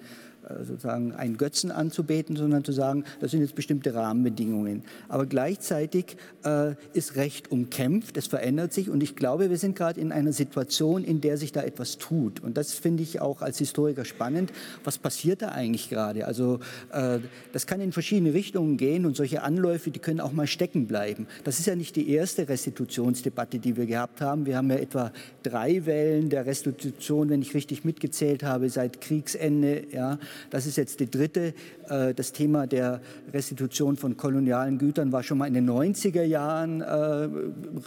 sozusagen 0.65 1.13
einen 1.13 1.37
Götzen 1.37 1.71
anzubeten, 1.71 2.37
sondern 2.37 2.65
zu 2.65 2.73
sagen, 2.73 3.05
das 3.21 3.31
sind 3.31 3.41
jetzt 3.41 3.55
bestimmte 3.55 3.95
Rahmenbedingungen. 3.95 4.83
Aber 5.09 5.27
gleichzeitig 5.27 6.17
äh, 6.45 6.75
ist 6.93 7.17
Recht 7.17 7.51
umkämpft, 7.51 8.17
es 8.17 8.27
verändert 8.27 8.73
sich 8.73 8.91
und 8.91 9.03
ich 9.03 9.17
glaube, 9.17 9.51
wir 9.51 9.59
sind 9.59 9.77
gerade 9.77 10.01
in 10.01 10.13
einer 10.13 10.33
Situation, 10.33 11.05
in 11.05 11.21
der 11.21 11.37
sich 11.37 11.53
da 11.53 11.63
etwas 11.63 11.99
tut. 11.99 12.41
Und 12.41 12.57
das 12.57 12.75
finde 12.75 13.03
ich 13.03 13.21
auch 13.21 13.43
als 13.43 13.59
Historiker 13.59 14.05
spannend. 14.05 14.53
Was 14.85 14.99
passiert 14.99 15.43
da 15.43 15.49
eigentlich 15.49 15.89
gerade? 15.89 16.27
Also 16.27 16.61
äh, 16.93 17.19
das 17.53 17.67
kann 17.67 17.81
in 17.81 17.93
verschiedene 17.93 18.35
Richtungen 18.35 18.77
gehen 18.77 19.07
und 19.07 19.17
solche 19.17 19.43
Anläufe, 19.43 19.91
die 19.91 20.01
können 20.01 20.21
auch 20.21 20.33
mal 20.33 20.47
stecken 20.47 20.87
bleiben. 20.87 21.27
Das 21.45 21.59
ist 21.59 21.67
ja 21.67 21.77
nicht 21.77 21.97
die 21.97 22.11
erste 22.11 22.49
Restitutionsdebatte, 22.49 23.59
die 23.59 23.77
wir 23.77 23.87
gehabt 23.87 24.21
haben. 24.21 24.47
Wir 24.47 24.57
haben 24.57 24.71
ja 24.71 24.77
etwa 24.77 25.13
drei 25.43 25.87
Wellen 25.87 26.29
der 26.29 26.47
Restitution, 26.47 27.29
wenn 27.31 27.43
ich 27.43 27.55
richtig 27.55 27.85
mitgezählt 27.85 28.43
habe, 28.43 28.69
seit 28.71 29.01
Kriegsende. 29.01 29.85
Ja. 29.93 30.19
Das 30.51 30.67
ist 30.67 30.77
jetzt 30.77 31.01
die 31.01 31.11
dritte. 31.11 31.55
Äh, 31.89 32.15
das 32.15 32.33
Thema 32.33 32.67
der 32.67 33.01
Restitution 33.33 33.97
von 33.97 34.17
kolonialen 34.17 34.79
Gütern 34.79 35.13
war 35.13 35.23
schon 35.23 35.39
mal 35.39 35.47
in 35.47 35.55
den 35.55 35.69
90er 35.69 36.23
Jahren 36.23 36.81
äh, 36.81 37.29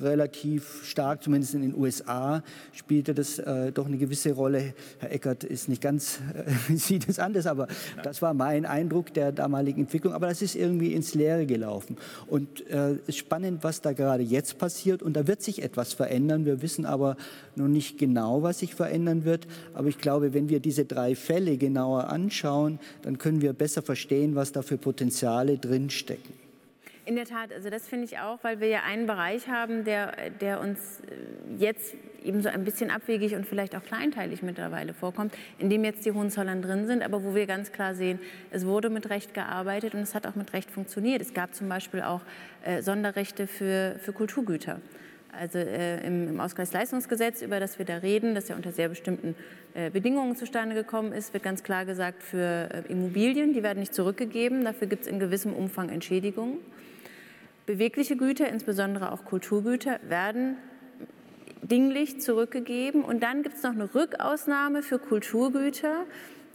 relativ 0.02 0.86
stark, 0.86 1.24
zumindest 1.24 1.56
in 1.56 1.62
den 1.62 1.76
USA 1.76 2.44
spielte 2.72 3.14
das 3.14 3.40
äh, 3.40 3.72
doch 3.72 3.86
eine 3.86 3.98
gewisse 3.98 4.34
Rolle. 4.34 4.74
Herr 5.00 5.12
Eckert 5.12 5.44
ist 5.44 5.70
nicht 5.70 5.82
ganz, 5.82 6.20
sieht 6.70 7.08
es 7.10 7.20
anders, 7.20 7.48
aber 7.48 7.68
das 8.04 8.22
war 8.22 8.34
mein 8.34 8.66
Eindruck 8.66 9.14
der 9.14 9.32
damaligen 9.32 9.82
Entwicklung. 9.82 10.14
Aber 10.14 10.28
das 10.28 10.42
ist 10.42 10.56
irgendwie 10.56 10.94
ins 10.94 11.14
Leere 11.14 11.46
gelaufen. 11.46 11.98
Und 12.28 12.66
es 12.68 12.98
ist 13.08 13.18
spannend, 13.18 13.64
was 13.64 13.82
da 13.82 13.94
gerade 13.94 14.24
jetzt 14.24 14.58
passiert. 14.58 15.02
Und 15.02 15.16
da 15.16 15.28
wird 15.28 15.42
sich 15.42 15.62
etwas 15.64 15.94
verändern. 15.94 16.46
Wir 16.46 16.62
wissen 16.62 16.86
aber 16.86 17.16
noch 17.56 17.68
nicht 17.68 17.98
genau, 17.98 18.44
was 18.44 18.60
sich 18.60 18.76
verändern 18.76 19.26
wird. 19.26 19.48
Aber 19.74 19.88
ich 19.88 19.98
glaube, 19.98 20.34
wenn 20.34 20.50
wir 20.50 20.60
diese 20.60 20.86
drei 20.86 21.16
Fälle 21.16 21.58
genauer 21.58 22.10
anschauen, 22.10 22.35
dann 22.44 23.18
können 23.18 23.42
wir 23.42 23.54
besser 23.54 23.82
verstehen, 23.82 24.36
was 24.36 24.52
da 24.52 24.62
für 24.62 24.78
Potenziale 24.78 25.58
drinstecken. 25.58 26.46
In 27.08 27.16
der 27.16 27.26
Tat, 27.26 27.54
also 27.54 27.70
das 27.70 27.88
finde 27.88 28.06
ich 28.06 28.18
auch, 28.18 28.40
weil 28.44 28.60
wir 28.60 28.68
ja 28.68 28.82
einen 28.84 29.06
Bereich 29.06 29.48
haben, 29.48 29.84
der, 29.84 30.32
der 30.42 30.60
uns 30.60 31.02
äh, 31.02 31.64
jetzt 31.64 31.94
eben 32.24 32.42
so 32.42 32.50
ein 32.50 32.64
bisschen 32.64 32.90
abwegig 32.90 33.36
und 33.36 33.46
vielleicht 33.46 33.76
auch 33.76 33.84
kleinteilig 33.84 34.42
mittlerweile 34.42 34.96
vorkommt, 34.96 35.32
in 35.60 35.70
dem 35.70 35.84
jetzt 35.84 36.04
die 36.04 36.12
Hohenzollern 36.12 36.64
drin 36.64 36.88
sind, 36.88 37.04
aber 37.04 37.24
wo 37.24 37.36
wir 37.36 37.46
ganz 37.46 37.72
klar 37.72 37.94
sehen, 37.94 38.20
es 38.50 38.66
wurde 38.66 38.90
mit 38.90 39.12
Recht 39.12 39.36
gearbeitet 39.36 39.94
und 39.94 40.00
es 40.00 40.16
hat 40.16 40.26
auch 40.26 40.34
mit 40.34 40.54
Recht 40.54 40.72
funktioniert. 40.72 41.22
Es 41.22 41.36
gab 41.36 41.54
zum 41.54 41.70
Beispiel 41.70 42.02
auch 42.02 42.22
äh, 42.64 42.82
Sonderrechte 42.82 43.46
für, 43.46 44.00
für 44.02 44.12
Kulturgüter. 44.12 44.82
Also 45.40 45.60
äh, 45.60 46.06
im, 46.06 46.30
im, 46.30 46.40
Ausgleichsleistungsgesetz, 46.40 47.42
über 47.42 47.60
das 47.60 47.78
wir 47.78 47.86
da 47.86 47.98
reden, 47.98 48.36
das 48.36 48.48
ja 48.48 48.56
unter 48.56 48.72
sehr 48.72 48.90
bestimmten 48.90 49.36
äh, 49.74 49.90
Bedingungen 49.90 50.36
zustande 50.36 50.76
gekommen 50.76 51.12
ist, 51.12 51.34
wird 51.34 51.44
ganz 51.44 51.64
klar 51.64 51.86
gesagt, 51.86 52.24
für 52.24 52.70
äh, 52.72 52.92
Immobilien, 52.92 53.54
die 53.54 53.64
werden 53.64 53.80
nicht 53.80 53.94
zurückgegeben, 53.94 54.64
dafür 54.64 54.88
gibt 54.88 55.04
es 55.04 55.08
in 55.08 55.20
gewissem 55.20 55.54
Umfang 55.54 55.90
Entschädigungen. 55.90 56.58
Bewegliche 57.66 58.16
Güter, 58.16 58.48
insbesondere 58.50 59.12
auch 59.12 59.26
Kulturgüter, 59.26 60.00
werden 60.08 60.58
dinglich 61.64 62.22
zurückgegeben. 62.22 63.04
Und 63.04 63.24
dann 63.24 63.44
gibt 63.44 63.56
es 63.56 63.64
noch 63.64 63.72
eine 63.72 63.94
Rückausnahme 63.94 64.84
für 64.84 65.00
Kulturgüter, 65.00 66.06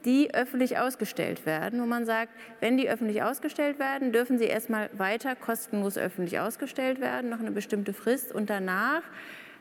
die 0.04 0.34
öffentlich 0.34 0.78
ausgestellt 0.78 1.46
werden, 1.46 1.80
wo 1.80 1.86
man 1.86 2.06
sagt, 2.06 2.32
wenn 2.60 2.76
die 2.76 2.88
öffentlich 2.88 3.22
ausgestellt 3.22 3.78
werden, 3.78 4.12
dürfen 4.12 4.38
sie 4.38 4.46
erstmal 4.46 4.90
weiter 4.94 5.36
kostenlos 5.36 5.98
öffentlich 5.98 6.38
ausgestellt 6.40 7.00
werden, 7.00 7.30
noch 7.30 7.40
eine 7.40 7.50
bestimmte 7.50 7.92
Frist. 7.92 8.32
Und 8.32 8.50
danach 8.50 9.02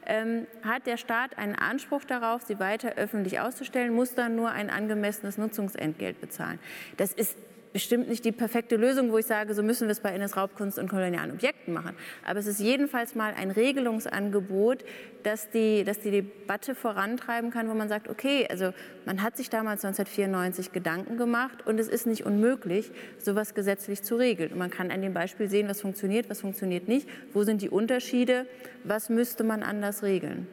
ähm, 0.05 0.47
hat 0.63 0.87
der 0.87 0.97
Staat 0.97 1.37
einen 1.37 1.55
Anspruch 1.55 2.03
darauf, 2.03 2.43
sie 2.43 2.59
weiter 2.59 2.93
öffentlich 2.95 3.39
auszustellen, 3.39 3.93
muss 3.93 4.15
dann 4.15 4.35
nur 4.35 4.51
ein 4.51 4.69
angemessenes 4.69 5.37
Nutzungsentgelt 5.37 6.21
bezahlen. 6.21 6.59
Das 6.97 7.13
ist 7.13 7.37
bestimmt 7.71 8.09
nicht 8.09 8.25
die 8.25 8.31
perfekte 8.31 8.75
Lösung, 8.75 9.11
wo 9.11 9.17
ich 9.17 9.25
sage, 9.25 9.53
so 9.53 9.61
müssen 9.61 9.87
wir 9.87 9.91
es 9.91 9.99
bei 9.99 10.11
NS-Raubkunst 10.13 10.79
und 10.79 10.89
kolonialen 10.89 11.31
Objekten 11.31 11.73
machen. 11.73 11.95
Aber 12.25 12.39
es 12.39 12.47
ist 12.47 12.59
jedenfalls 12.59 13.15
mal 13.15 13.33
ein 13.33 13.51
Regelungsangebot, 13.51 14.83
das 15.23 15.49
die, 15.51 15.83
das 15.83 15.99
die 15.99 16.11
Debatte 16.11 16.75
vorantreiben 16.75 17.51
kann, 17.51 17.69
wo 17.69 17.73
man 17.73 17.87
sagt, 17.87 18.09
okay, 18.09 18.47
also 18.49 18.73
man 19.05 19.21
hat 19.21 19.37
sich 19.37 19.49
damals 19.49 19.85
1994 19.85 20.71
Gedanken 20.71 21.17
gemacht 21.17 21.65
und 21.65 21.79
es 21.79 21.87
ist 21.87 22.07
nicht 22.07 22.25
unmöglich, 22.25 22.91
sowas 23.19 23.53
gesetzlich 23.53 24.01
zu 24.03 24.15
regeln. 24.15 24.51
Und 24.53 24.57
man 24.57 24.71
kann 24.71 24.91
an 24.91 25.01
dem 25.01 25.13
Beispiel 25.13 25.49
sehen, 25.49 25.67
was 25.67 25.81
funktioniert, 25.81 26.29
was 26.29 26.41
funktioniert 26.41 26.87
nicht, 26.87 27.07
wo 27.33 27.43
sind 27.43 27.61
die 27.61 27.69
Unterschiede, 27.69 28.45
was 28.83 29.09
müsste 29.09 29.43
man 29.43 29.63
anders 29.63 30.03
regeln. 30.03 30.47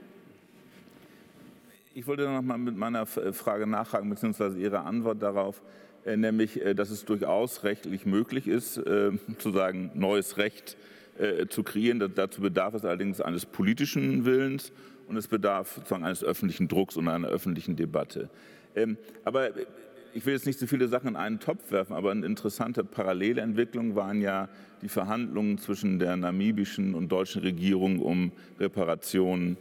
Ich 1.94 2.06
wollte 2.06 2.28
noch 2.28 2.42
mal 2.42 2.58
mit 2.58 2.76
meiner 2.76 3.06
Frage 3.06 3.66
nachhaken, 3.66 4.10
beziehungsweise 4.10 4.58
Ihre 4.58 4.80
Antwort 4.80 5.22
darauf. 5.22 5.62
Äh, 6.06 6.16
nämlich 6.16 6.64
äh, 6.64 6.74
dass 6.74 6.90
es 6.90 7.04
durchaus 7.04 7.64
rechtlich 7.64 8.06
möglich 8.06 8.46
ist, 8.46 8.78
äh, 8.78 9.10
zu 9.38 9.50
sagen, 9.50 9.90
neues 9.94 10.38
Recht 10.38 10.76
zu 11.48 11.62
kreieren. 11.62 12.12
Dazu 12.14 12.42
bedarf 12.42 12.74
es 12.74 12.84
allerdings 12.84 13.22
eines 13.22 13.46
politischen 13.46 14.26
Willens 14.26 14.70
und 15.08 15.16
es 15.16 15.28
bedarf 15.28 15.76
sozusagen 15.76 16.04
eines 16.04 16.22
öffentlichen 16.22 16.68
Drucks 16.68 16.94
und 16.98 17.08
einer 17.08 17.28
öffentlichen 17.28 17.74
Debatte. 17.74 18.28
Ähm, 18.74 18.98
aber 19.24 19.48
ich 20.12 20.26
will 20.26 20.34
jetzt 20.34 20.44
nicht 20.44 20.58
so 20.58 20.66
viele 20.66 20.88
Sachen 20.88 21.08
in 21.08 21.16
einen 21.16 21.40
Topf 21.40 21.72
werfen, 21.72 21.94
aber 21.94 22.10
eine 22.10 22.26
interessante 22.26 22.84
Parallelentwicklung 22.84 23.96
waren 23.96 24.20
ja 24.20 24.50
die 24.82 24.90
Verhandlungen 24.90 25.56
zwischen 25.56 25.98
der 25.98 26.18
namibischen 26.18 26.94
und 26.94 27.10
deutschen 27.10 27.40
Regierung 27.40 27.98
um 27.98 28.30
Reparationen 28.60 29.56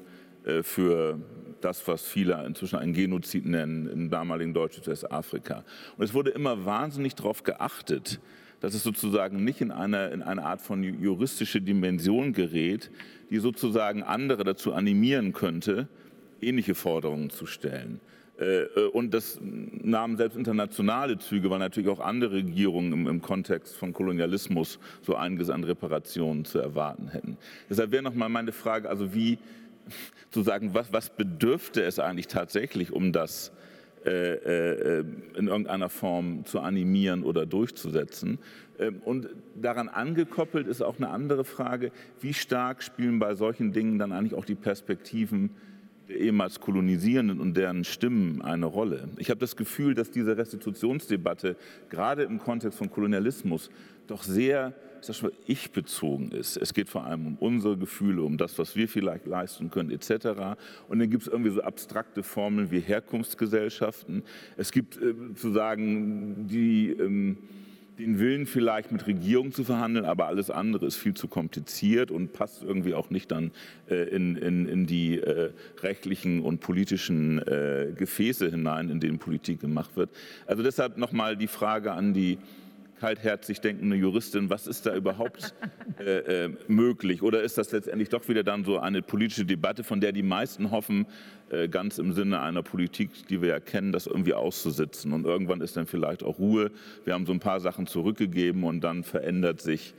für 0.61 1.21
das, 1.65 1.87
was 1.87 2.03
viele 2.03 2.45
inzwischen 2.45 2.77
ein 2.77 2.93
Genozid 2.93 3.45
nennen, 3.45 3.87
im 3.87 4.09
damaligen 4.09 4.53
deutschen 4.53 4.85
Westafrika. 4.85 5.63
Und 5.97 6.05
es 6.05 6.13
wurde 6.13 6.29
immer 6.29 6.65
wahnsinnig 6.65 7.15
darauf 7.15 7.43
geachtet, 7.43 8.19
dass 8.61 8.73
es 8.73 8.83
sozusagen 8.83 9.43
nicht 9.43 9.61
in 9.61 9.71
eine, 9.71 10.07
in 10.09 10.21
eine 10.21 10.43
Art 10.43 10.61
von 10.61 10.83
juristische 10.83 11.61
Dimension 11.61 12.33
gerät, 12.33 12.91
die 13.29 13.39
sozusagen 13.39 14.03
andere 14.03 14.43
dazu 14.43 14.73
animieren 14.73 15.33
könnte, 15.33 15.87
ähnliche 16.39 16.75
Forderungen 16.75 17.31
zu 17.31 17.47
stellen. 17.47 17.99
Äh, 18.39 18.63
äh, 18.63 18.87
und 18.91 19.13
das 19.13 19.39
nahmen 19.41 20.17
selbst 20.17 20.35
internationale 20.37 21.17
Züge, 21.17 21.49
weil 21.49 21.59
natürlich 21.59 21.89
auch 21.89 21.99
andere 21.99 22.33
Regierungen 22.33 22.91
im, 22.91 23.07
im 23.07 23.21
Kontext 23.21 23.75
von 23.75 23.93
Kolonialismus 23.93 24.77
so 25.01 25.15
einiges 25.15 25.49
an 25.49 25.63
Reparationen 25.63 26.45
zu 26.45 26.59
erwarten 26.59 27.07
hätten. 27.07 27.37
Deshalb 27.69 27.91
wäre 27.91 28.03
nochmal 28.03 28.29
meine 28.29 28.51
Frage, 28.51 28.89
also 28.89 29.13
wie, 29.13 29.37
zu 30.31 30.43
sagen, 30.43 30.73
was, 30.73 30.91
was 30.91 31.09
bedürfte 31.09 31.83
es 31.83 31.99
eigentlich 31.99 32.27
tatsächlich, 32.27 32.91
um 32.91 33.11
das 33.11 33.51
äh, 34.05 34.99
äh, 34.99 35.05
in 35.35 35.47
irgendeiner 35.47 35.89
Form 35.89 36.45
zu 36.45 36.59
animieren 36.59 37.23
oder 37.23 37.47
durchzusetzen. 37.47 38.37
Ähm, 38.77 39.01
und 39.03 39.29
daran 39.55 39.89
angekoppelt 39.89 40.67
ist 40.67 40.83
auch 40.83 40.97
eine 40.97 41.09
andere 41.09 41.43
Frage, 41.43 41.91
wie 42.21 42.33
stark 42.33 42.83
spielen 42.83 43.17
bei 43.17 43.33
solchen 43.33 43.73
Dingen 43.73 43.97
dann 43.97 44.11
eigentlich 44.11 44.35
auch 44.35 44.45
die 44.45 44.53
Perspektiven 44.53 45.49
der 46.07 46.19
ehemals 46.19 46.59
Kolonisierenden 46.59 47.39
und 47.39 47.57
deren 47.57 47.83
Stimmen 47.83 48.41
eine 48.41 48.67
Rolle. 48.67 49.09
Ich 49.17 49.29
habe 49.29 49.39
das 49.39 49.55
Gefühl, 49.55 49.95
dass 49.95 50.11
diese 50.11 50.37
Restitutionsdebatte 50.37 51.55
gerade 51.89 52.23
im 52.23 52.37
Kontext 52.37 52.77
von 52.77 52.91
Kolonialismus 52.91 53.71
doch 54.07 54.23
sehr 54.23 54.73
ich-bezogen 55.45 56.31
ist. 56.31 56.57
Es 56.57 56.73
geht 56.73 56.89
vor 56.89 57.05
allem 57.05 57.27
um 57.27 57.35
unsere 57.37 57.77
Gefühle, 57.77 58.23
um 58.23 58.37
das, 58.37 58.57
was 58.57 58.75
wir 58.75 58.87
vielleicht 58.87 59.27
leisten 59.27 59.69
können, 59.69 59.91
etc. 59.91 60.57
Und 60.87 60.97
dann 60.97 61.09
gibt 61.11 61.23
es 61.23 61.27
irgendwie 61.27 61.51
so 61.51 61.61
abstrakte 61.61 62.23
Formeln 62.23 62.71
wie 62.71 62.79
Herkunftsgesellschaften. 62.79 64.23
Es 64.57 64.71
gibt 64.71 64.97
äh, 64.97 65.13
sozusagen 65.29 66.47
die 66.47 66.89
ähm, 66.89 67.37
den 67.99 68.19
Willen 68.19 68.45
vielleicht 68.45 68.91
mit 68.91 69.07
Regierungen 69.07 69.51
zu 69.51 69.63
verhandeln, 69.63 70.05
aber 70.05 70.27
alles 70.27 70.49
andere 70.49 70.85
ist 70.85 70.97
viel 70.97 71.13
zu 71.13 71.27
kompliziert 71.27 72.11
und 72.11 72.33
passt 72.33 72.63
irgendwie 72.63 72.93
auch 72.93 73.09
nicht 73.09 73.31
dann 73.31 73.51
äh, 73.89 74.09
in, 74.09 74.35
in, 74.35 74.67
in, 74.67 74.85
die 74.85 75.19
äh, 75.19 75.51
rechtlichen 75.81 76.41
und 76.41 76.59
politischen 76.59 77.39
äh, 77.39 77.93
Gefäße 77.95 78.49
hinein, 78.49 78.89
in 78.89 78.99
denen 78.99 79.19
Politik 79.19 79.61
gemacht 79.61 79.95
wird. 79.95 80.09
Also 80.45 80.63
deshalb 80.63 80.97
nochmal 80.97 81.37
die 81.37 81.47
Frage 81.47 81.93
an 81.93 82.13
die 82.13 82.37
kaltherzig 82.99 83.61
denkende 83.61 83.95
Juristin, 83.95 84.49
was 84.49 84.67
ist 84.67 84.85
da 84.85 84.95
überhaupt 84.95 85.53
äh, 85.99 86.45
äh, 86.45 86.49
möglich? 86.67 87.21
Oder 87.21 87.41
ist 87.41 87.57
das 87.57 87.71
letztendlich 87.71 88.09
doch 88.09 88.27
wieder 88.27 88.43
dann 88.43 88.63
so 88.63 88.79
eine 88.79 89.01
politische 89.01 89.45
Debatte, 89.45 89.83
von 89.83 89.99
der 90.01 90.11
die 90.11 90.23
meisten 90.23 90.71
hoffen, 90.71 91.05
äh, 91.49 91.67
ganz 91.67 91.97
im 91.97 92.13
Sinne 92.13 92.41
einer 92.41 92.63
Politik, 92.63 93.27
die 93.27 93.41
wir 93.41 93.49
ja 93.49 93.59
kennen, 93.59 93.91
das 93.91 94.07
irgendwie 94.07 94.33
auszusitzen? 94.33 95.13
Und 95.13 95.25
irgendwann 95.25 95.61
ist 95.61 95.77
dann 95.77 95.85
vielleicht 95.85 96.23
auch 96.23 96.39
Ruhe. 96.39 96.71
Wir 97.03 97.13
haben 97.13 97.25
so 97.25 97.33
ein 97.33 97.39
paar 97.39 97.59
Sachen 97.59 97.87
zurückgegeben 97.87 98.63
und 98.63 98.81
dann 98.81 99.03
verändert 99.03 99.61
sich 99.61 99.93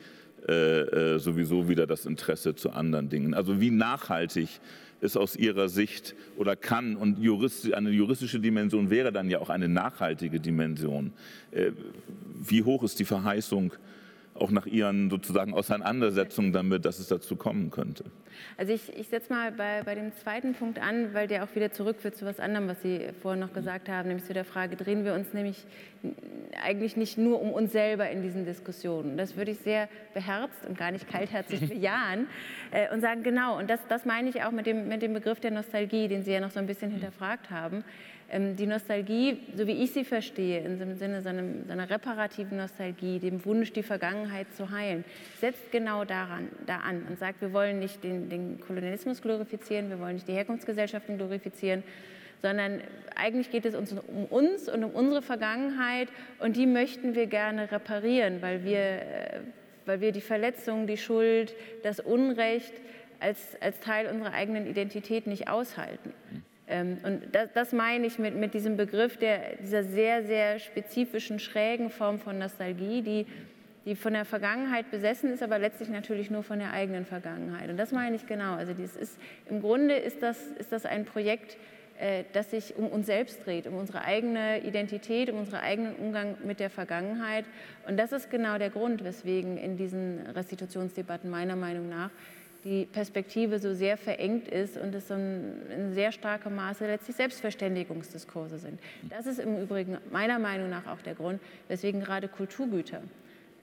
äh, 0.48 1.14
äh, 1.14 1.18
sowieso 1.18 1.68
wieder 1.68 1.88
das 1.88 2.06
Interesse 2.06 2.54
zu 2.54 2.70
anderen 2.70 3.09
Dingen. 3.09 3.35
Also 3.35 3.61
wie 3.61 3.72
nachhaltig 3.72 4.61
ist 5.00 5.16
aus 5.16 5.37
Ihrer 5.37 5.68
Sicht 5.68 6.14
oder 6.37 6.56
kann 6.56 6.96
und 6.96 7.18
juristisch, 7.18 7.72
eine 7.74 7.90
juristische 7.90 8.40
Dimension 8.40 8.90
wäre 8.90 9.12
dann 9.12 9.30
ja 9.30 9.40
auch 9.40 9.50
eine 9.50 9.68
nachhaltige 9.68 10.40
Dimension. 10.40 11.12
Äh, 11.50 11.72
wie 12.35 12.62
hoch 12.62 12.82
ist 12.82 12.98
die 12.98 13.04
Verheißung 13.04 13.72
auch 14.40 14.51
nach 14.51 14.66
Ihren 14.66 15.11
sozusagen 15.11 15.55
Auseinandersetzungen 15.55 16.53
damit, 16.53 16.85
dass 16.85 16.99
es 16.99 17.09
dazu 17.09 17.37
kommen 17.37 17.70
könnte? 17.70 18.05
Also 18.57 18.72
ich, 18.72 18.94
ich 18.96 19.09
setze 19.09 19.33
mal 19.33 19.53
bei, 19.53 19.83
bei 19.85 19.94
dem 19.94 20.14
zweiten 20.16 20.55
Punkt 20.55 20.79
an, 20.79 21.14
weil 21.14 21.27
der 21.27 21.44
auch 21.44 21.55
wieder 21.55 21.72
zurückführt 21.72 22.16
zu 22.16 22.27
was 22.27 22.40
anderem, 22.40 22.68
was 22.68 22.83
Sie 22.83 23.09
vorhin 23.22 23.40
noch 23.40 23.53
gesagt 23.53 23.88
haben, 23.88 24.09
nämlich 24.09 24.27
zu 24.27 24.35
der 24.35 24.44
Frage, 24.44 24.77
drehen 24.77 25.05
wir 25.05 25.14
uns 25.14 25.33
nämlich 25.33 25.64
eigentlich 26.62 26.96
nicht 26.96 27.18
nur 27.18 27.40
um 27.40 27.53
uns 27.53 27.72
selber 27.72 28.09
in 28.11 28.22
diesen 28.22 28.44
Diskussionen. 28.44 29.16
Das 29.16 29.37
würde 29.37 29.51
ich 29.51 29.59
sehr 29.59 29.88
beherzt 30.14 30.66
und 30.66 30.79
gar 30.79 30.90
nicht 30.90 31.09
kaltherzig 31.09 31.61
bejahen 31.68 32.27
äh, 32.70 32.92
und 32.92 33.01
sagen, 33.01 33.22
genau, 33.22 33.59
und 33.59 33.68
das, 33.68 33.81
das 33.88 34.05
meine 34.05 34.29
ich 34.29 34.42
auch 34.44 34.53
mit 34.53 34.66
dem, 34.66 34.88
mit 34.88 35.03
dem 35.03 35.14
Begriff 35.14 35.40
der 35.40 35.51
Nostalgie, 35.51 36.09
den 36.09 36.22
Sie 36.22 36.33
ja 36.33 36.40
noch 36.40 36.51
so 36.51 36.61
ein 36.61 36.66
bisschen 36.66 36.90
hinterfragt 36.90 37.51
haben. 37.51 37.85
Ähm, 38.29 38.57
die 38.57 38.67
Nostalgie, 38.67 39.39
so 39.55 39.67
wie 39.67 39.85
ich 39.85 39.93
sie 39.93 40.05
verstehe, 40.05 40.61
im 40.61 40.97
Sinne 40.97 41.23
seiner, 41.23 41.89
reparativen 41.89 42.59
Nostalgie, 42.59 43.21
dem 43.21 43.45
Wunsch, 43.45 43.73
die 43.73 43.85
Vergangenheit 43.85 44.53
zu 44.57 44.71
heilen, 44.71 45.05
setzt 45.41 45.71
genau 45.71 46.05
daran, 46.05 46.49
da 46.67 46.79
an 46.79 47.07
und 47.09 47.19
sagt, 47.19 47.41
wir 47.41 47.53
wollen 47.53 47.79
nicht 47.79 48.03
den, 48.03 48.29
den 48.29 48.61
Kolonialismus 48.61 49.23
glorifizieren, 49.23 49.91
wir 49.91 50.01
wollen 50.01 50.15
nicht 50.15 50.27
die 50.27 50.33
Herkunftsgesellschaften 50.33 51.19
glorifizieren, 51.19 51.85
sondern 52.43 52.81
eigentlich 53.15 53.51
geht 53.51 53.65
es 53.65 53.77
uns 53.77 53.93
um 53.93 54.25
uns 54.27 54.69
und 54.69 54.83
um 54.83 54.91
unsere 54.91 55.23
Vergangenheit 55.23 56.09
und 56.41 56.57
die 56.57 56.67
möchten 56.67 57.15
wir 57.15 57.27
gerne 57.27 57.71
reparieren, 57.71 58.43
weil 58.43 58.65
wir, 58.65 58.79
äh, 58.79 59.41
weil 59.85 60.01
wir 60.01 60.11
die 60.11 60.21
Verletzung, 60.21 60.89
die 60.89 60.97
Schuld, 60.97 61.55
das 61.85 62.01
Unrecht 62.01 62.75
als, 63.21 63.57
als 63.61 63.79
Teil 63.79 64.09
unserer 64.09 64.33
eigenen 64.33 64.67
Identität 64.67 65.29
nicht 65.29 65.49
aushalten. 65.49 66.12
Ähm, 66.68 66.98
und 67.02 67.22
das, 67.33 67.52
das, 67.52 67.72
meine 67.72 68.07
ich 68.07 68.18
mit, 68.18 68.35
mit 68.35 68.55
diesem 68.55 68.76
Begriff 68.76 69.16
der, 69.16 69.57
dieser 69.57 69.85
sehr, 69.85 70.24
sehr 70.24 70.59
spezifischen, 70.59 71.38
schrägen 71.38 71.90
Form 71.90 72.18
von 72.18 72.38
Nostalgie, 72.38 73.02
die, 73.02 73.26
die 73.85 73.94
von 73.94 74.12
der 74.12 74.24
Vergangenheit 74.24 74.90
besessen 74.90 75.33
ist, 75.33 75.42
aber 75.42 75.59
letztlich 75.59 75.88
natürlich 75.88 76.31
nur 76.31 76.42
von 76.42 76.59
der 76.59 76.72
eigenen 76.72 77.05
Vergangenheit. 77.05 77.70
Und 77.70 77.76
das 77.76 77.92
meine 77.92 78.16
ich 78.16 78.26
genau. 78.26 78.55
Also 78.55 78.72
dieses 78.72 78.96
ist, 78.96 79.18
im 79.48 79.61
Grunde 79.61 79.94
ist 79.94 80.22
das, 80.22 80.38
ist 80.59 80.72
das 80.72 80.87
ein 80.87 81.05
Projekt 81.05 81.57
äh, 81.98 82.24
das 82.33 82.50
sich 82.50 82.76
um 82.76 82.88
uns 82.88 83.07
selbst 83.07 83.46
dreht, 83.46 83.66
um 83.66 83.74
unsere 83.76 84.02
eigene 84.02 84.62
Identität, 84.64 85.31
um 85.31 85.38
unseren 85.38 85.61
eigenen 85.61 85.94
Umgang 85.96 86.37
mit 86.44 86.61
der 86.61 86.68
Vergangenheit. 86.68 87.46
Und 87.88 87.96
das 87.96 88.12
ist 88.12 88.31
genau 88.31 88.59
der 88.59 88.70
Grund, 88.70 89.02
weswegen 89.02 89.57
in 89.57 89.76
diesen 89.76 90.26
Restitutionsdebatten 90.26 91.31
meiner 91.31 91.57
Meinung 91.57 91.88
nach 91.88 92.11
die 92.66 92.85
Perspektive 92.85 93.61
so 93.61 93.74
sehr 93.74 93.96
verengt 93.96 94.48
ist 94.48 94.76
und 94.76 94.92
es 94.92 95.07
so 95.07 95.14
in 95.14 95.94
sehr 95.94 96.11
starkem 96.11 96.57
Maße 96.57 96.85
letztlich 96.85 97.14
Selbstverständigungsdiskurse 97.14 98.59
sind. 98.59 98.81
Das 99.09 99.26
ist 99.26 99.38
im 99.38 99.62
Übrigen 99.62 99.98
meiner 100.11 100.40
Meinung 100.40 100.68
nach 100.68 100.88
auch 100.88 101.00
der 101.00 101.14
Grund, 101.14 101.40
weswegen 101.68 102.00
gerade 102.00 102.26
Kulturgüter 102.26 103.02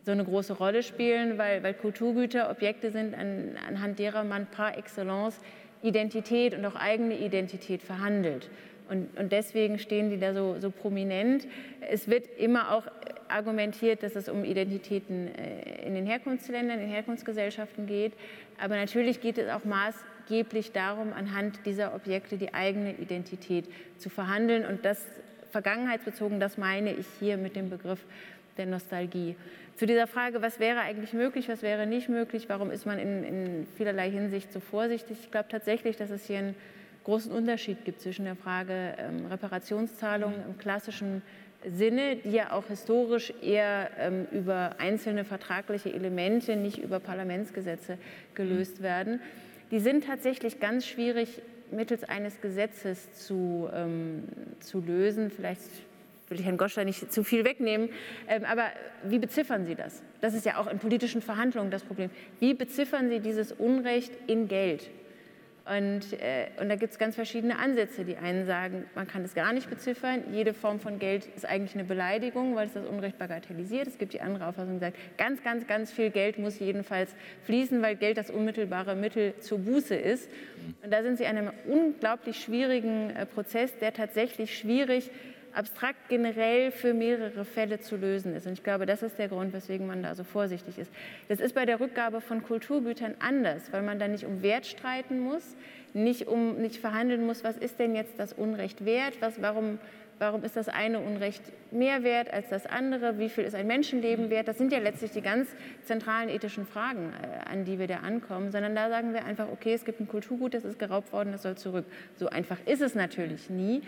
so 0.05 0.11
eine 0.11 0.23
große 0.23 0.53
Rolle 0.53 0.83
spielen, 0.83 1.37
weil, 1.37 1.63
weil 1.63 1.73
Kulturgüter 1.73 2.49
Objekte 2.49 2.91
sind, 2.91 3.13
an, 3.13 3.57
anhand 3.67 3.99
derer 3.99 4.23
man 4.23 4.47
par 4.47 4.77
excellence 4.77 5.39
Identität 5.81 6.57
und 6.57 6.65
auch 6.65 6.75
eigene 6.75 7.17
Identität 7.17 7.83
verhandelt. 7.83 8.49
Und, 8.89 9.17
und 9.17 9.31
deswegen 9.31 9.79
stehen 9.79 10.09
die 10.09 10.19
da 10.19 10.33
so, 10.33 10.57
so, 10.59 10.69
prominent. 10.69 11.47
Es 11.89 12.07
wird 12.07 12.27
immer 12.37 12.71
auch 12.73 12.85
argumentiert, 13.27 14.03
dass 14.03 14.15
es 14.15 14.29
um 14.29 14.43
Identitäten 14.43 15.27
äh, 15.33 15.85
in 15.87 15.95
den 15.95 16.05
Herkunftsländern, 16.05 16.79
in 16.79 16.85
den 16.85 16.93
Herkunftsgesellschaften 16.93 17.87
geht. 17.87 18.13
Aber 18.61 18.75
natürlich 18.75 19.21
geht 19.21 19.37
es 19.37 19.49
auch 19.49 19.63
maßgeblich 19.63 20.71
darum, 20.71 21.13
anhand 21.13 21.65
dieser 21.65 21.95
Objekte 21.95 22.37
die 22.37 22.53
eigene 22.53 22.93
Identität 22.93 23.65
zu 23.97 24.09
verhandeln. 24.09 24.65
Und 24.65 24.85
das 24.85 25.05
vergangenheitsbezogen, 25.51 26.39
das 26.39 26.57
meine 26.57 26.93
ich 26.93 27.05
hier 27.19 27.37
mit 27.37 27.55
dem 27.55 27.69
Begriff 27.69 28.03
der 28.57 28.65
Nostalgie. 28.65 29.35
Zu 29.75 29.87
dieser 29.87 30.05
Frage, 30.05 30.41
was 30.41 30.59
wäre 30.59 30.81
eigentlich 30.81 31.13
möglich, 31.13 31.49
was 31.49 31.63
wäre 31.63 31.87
nicht 31.87 32.07
möglich, 32.07 32.45
warum 32.47 32.69
ist 32.69 32.85
man 32.85 32.99
in, 32.99 33.23
in 33.23 33.67
vielerlei 33.75 34.11
Hinsicht 34.11 34.53
so 34.53 34.59
vorsichtig? 34.59 35.17
Ich 35.23 35.31
glaube 35.31 35.49
tatsächlich, 35.49 35.97
dass 35.97 36.11
es 36.11 36.27
hier 36.27 36.37
einen 36.37 36.55
großen 37.03 37.31
Unterschied 37.31 37.85
gibt 37.85 38.01
zwischen 38.01 38.25
der 38.25 38.35
Frage 38.35 38.95
ähm, 38.97 39.25
Reparationszahlungen 39.27 40.43
im 40.45 40.57
klassischen 40.57 41.21
Sinne, 41.65 42.17
die 42.17 42.31
ja 42.31 42.51
auch 42.51 42.67
historisch 42.67 43.33
eher 43.41 43.89
ähm, 43.97 44.27
über 44.31 44.75
einzelne 44.79 45.23
vertragliche 45.23 45.93
Elemente, 45.93 46.55
nicht 46.55 46.77
über 46.77 46.99
Parlamentsgesetze 46.99 47.97
gelöst 48.35 48.81
werden. 48.81 49.21
Die 49.71 49.79
sind 49.79 50.05
tatsächlich 50.05 50.59
ganz 50.59 50.85
schwierig 50.85 51.41
mittels 51.71 52.03
eines 52.03 52.41
Gesetzes 52.41 53.13
zu, 53.13 53.69
ähm, 53.73 54.23
zu 54.59 54.81
lösen. 54.81 55.31
Vielleicht 55.31 55.61
will 56.29 56.39
ich 56.39 56.45
Herrn 56.45 56.57
Goschler 56.57 56.85
nicht 56.85 57.11
zu 57.11 57.23
viel 57.23 57.43
wegnehmen, 57.43 57.89
ähm, 58.27 58.43
aber 58.45 58.65
wie 59.03 59.19
beziffern 59.19 59.65
Sie 59.65 59.75
das? 59.75 60.01
Das 60.21 60.33
ist 60.33 60.45
ja 60.45 60.57
auch 60.57 60.67
in 60.67 60.79
politischen 60.79 61.21
Verhandlungen 61.21 61.71
das 61.71 61.83
Problem. 61.83 62.09
Wie 62.39 62.53
beziffern 62.53 63.09
Sie 63.09 63.19
dieses 63.19 63.51
Unrecht 63.51 64.13
in 64.27 64.47
Geld? 64.47 64.89
Und, 65.65 66.11
äh, 66.13 66.47
und 66.59 66.67
da 66.67 66.75
gibt 66.75 66.91
es 66.91 66.99
ganz 66.99 67.15
verschiedene 67.15 67.57
Ansätze. 67.57 68.03
Die 68.03 68.17
einen 68.17 68.45
sagen, 68.45 68.85
man 68.95 69.07
kann 69.07 69.23
es 69.23 69.33
gar 69.33 69.53
nicht 69.53 69.69
beziffern. 69.69 70.23
Jede 70.33 70.53
Form 70.53 70.81
von 70.81 70.99
Geld 70.99 71.25
ist 71.37 71.45
eigentlich 71.45 71.73
eine 71.73 71.85
Beleidigung, 71.85 72.55
weil 72.55 72.67
es 72.67 72.73
das 72.73 72.85
Unrecht 72.85 73.17
bagatellisiert. 73.17 73.87
Es 73.87 73.97
gibt 73.97 74.11
die 74.11 74.19
andere 74.19 74.47
Auffassung, 74.47 74.73
die 74.73 74.79
sagt, 74.79 74.97
ganz, 75.17 75.41
ganz, 75.41 75.65
ganz 75.65 75.91
viel 75.91 76.09
Geld 76.09 76.37
muss 76.37 76.59
jedenfalls 76.59 77.15
fließen, 77.43 77.81
weil 77.81 77.95
Geld 77.95 78.17
das 78.17 78.29
unmittelbare 78.29 78.95
Mittel 78.95 79.35
zur 79.39 79.59
Buße 79.59 79.95
ist. 79.95 80.29
Und 80.83 80.91
da 80.91 81.01
sind 81.01 81.17
sie 81.17 81.23
in 81.23 81.37
einem 81.37 81.51
unglaublich 81.65 82.41
schwierigen 82.41 83.11
äh, 83.11 83.25
Prozess, 83.25 83.77
der 83.77 83.93
tatsächlich 83.93 84.57
schwierig 84.57 85.07
ist 85.07 85.13
abstrakt 85.53 86.09
generell 86.09 86.71
für 86.71 86.93
mehrere 86.93 87.45
Fälle 87.45 87.79
zu 87.79 87.95
lösen 87.95 88.35
ist. 88.35 88.47
Und 88.47 88.53
ich 88.53 88.63
glaube, 88.63 88.85
das 88.85 89.03
ist 89.03 89.17
der 89.19 89.27
Grund, 89.27 89.53
weswegen 89.53 89.87
man 89.87 90.03
da 90.03 90.15
so 90.15 90.23
vorsichtig 90.23 90.77
ist. 90.77 90.91
Das 91.27 91.39
ist 91.39 91.53
bei 91.55 91.65
der 91.65 91.79
Rückgabe 91.79 92.21
von 92.21 92.43
Kulturgütern 92.43 93.15
anders, 93.19 93.71
weil 93.71 93.83
man 93.83 93.99
da 93.99 94.07
nicht 94.07 94.25
um 94.25 94.41
Wert 94.41 94.65
streiten 94.65 95.19
muss, 95.19 95.55
nicht, 95.93 96.27
um, 96.27 96.57
nicht 96.57 96.77
verhandeln 96.77 97.25
muss, 97.25 97.43
was 97.43 97.57
ist 97.57 97.79
denn 97.79 97.95
jetzt 97.95 98.17
das 98.17 98.33
Unrecht 98.33 98.83
wert, 98.83 99.17
was, 99.19 99.41
warum, 99.41 99.77
warum 100.17 100.43
ist 100.43 100.55
das 100.55 100.69
eine 100.69 100.99
Unrecht 100.99 101.43
mehr 101.71 102.03
wert 102.03 102.33
als 102.33 102.49
das 102.49 102.65
andere, 102.65 103.19
wie 103.19 103.29
viel 103.29 103.43
ist 103.43 103.55
ein 103.55 103.67
Menschenleben 103.67 104.29
wert. 104.29 104.47
Das 104.47 104.57
sind 104.57 104.71
ja 104.71 104.79
letztlich 104.79 105.11
die 105.11 105.21
ganz 105.21 105.49
zentralen 105.83 106.29
ethischen 106.29 106.65
Fragen, 106.65 107.13
äh, 107.21 107.49
an 107.49 107.65
die 107.65 107.77
wir 107.77 107.87
da 107.87 107.97
ankommen, 107.97 108.51
sondern 108.51 108.75
da 108.75 108.89
sagen 108.89 109.13
wir 109.13 109.25
einfach, 109.25 109.47
okay, 109.51 109.73
es 109.73 109.85
gibt 109.85 109.99
ein 109.99 110.07
Kulturgut, 110.07 110.53
das 110.53 110.65
ist 110.65 110.79
geraubt 110.79 111.13
worden, 111.13 111.31
das 111.31 111.43
soll 111.43 111.55
zurück. 111.55 111.85
So 112.15 112.29
einfach 112.29 112.57
ist 112.65 112.81
es 112.81 112.95
natürlich 112.95 113.49
nie. 113.49 113.81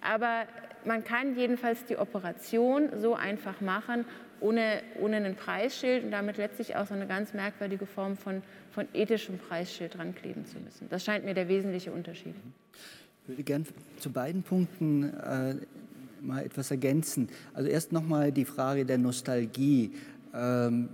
Aber 0.00 0.46
man 0.84 1.04
kann 1.04 1.36
jedenfalls 1.36 1.84
die 1.84 1.96
Operation 1.96 2.88
so 2.96 3.14
einfach 3.14 3.60
machen, 3.60 4.04
ohne, 4.40 4.82
ohne 4.98 5.16
einen 5.16 5.36
Preisschild 5.36 6.04
und 6.04 6.10
damit 6.10 6.38
letztlich 6.38 6.76
auch 6.76 6.86
so 6.86 6.94
eine 6.94 7.06
ganz 7.06 7.34
merkwürdige 7.34 7.86
Form 7.86 8.16
von, 8.16 8.42
von 8.70 8.88
ethischem 8.94 9.38
Preisschild 9.38 9.98
dran 9.98 10.14
kleben 10.14 10.46
zu 10.46 10.58
müssen. 10.58 10.88
Das 10.88 11.04
scheint 11.04 11.24
mir 11.24 11.34
der 11.34 11.48
wesentliche 11.48 11.92
Unterschied. 11.92 12.34
Ich 13.22 13.28
würde 13.28 13.42
gerne 13.42 13.64
zu 13.98 14.10
beiden 14.10 14.42
Punkten 14.42 15.12
äh, 15.14 15.56
mal 16.22 16.44
etwas 16.44 16.70
ergänzen. 16.70 17.28
Also 17.52 17.68
erst 17.68 17.92
nochmal 17.92 18.32
die 18.32 18.44
Frage 18.44 18.86
der 18.86 18.98
Nostalgie. 18.98 19.92
Ähm, 20.34 20.88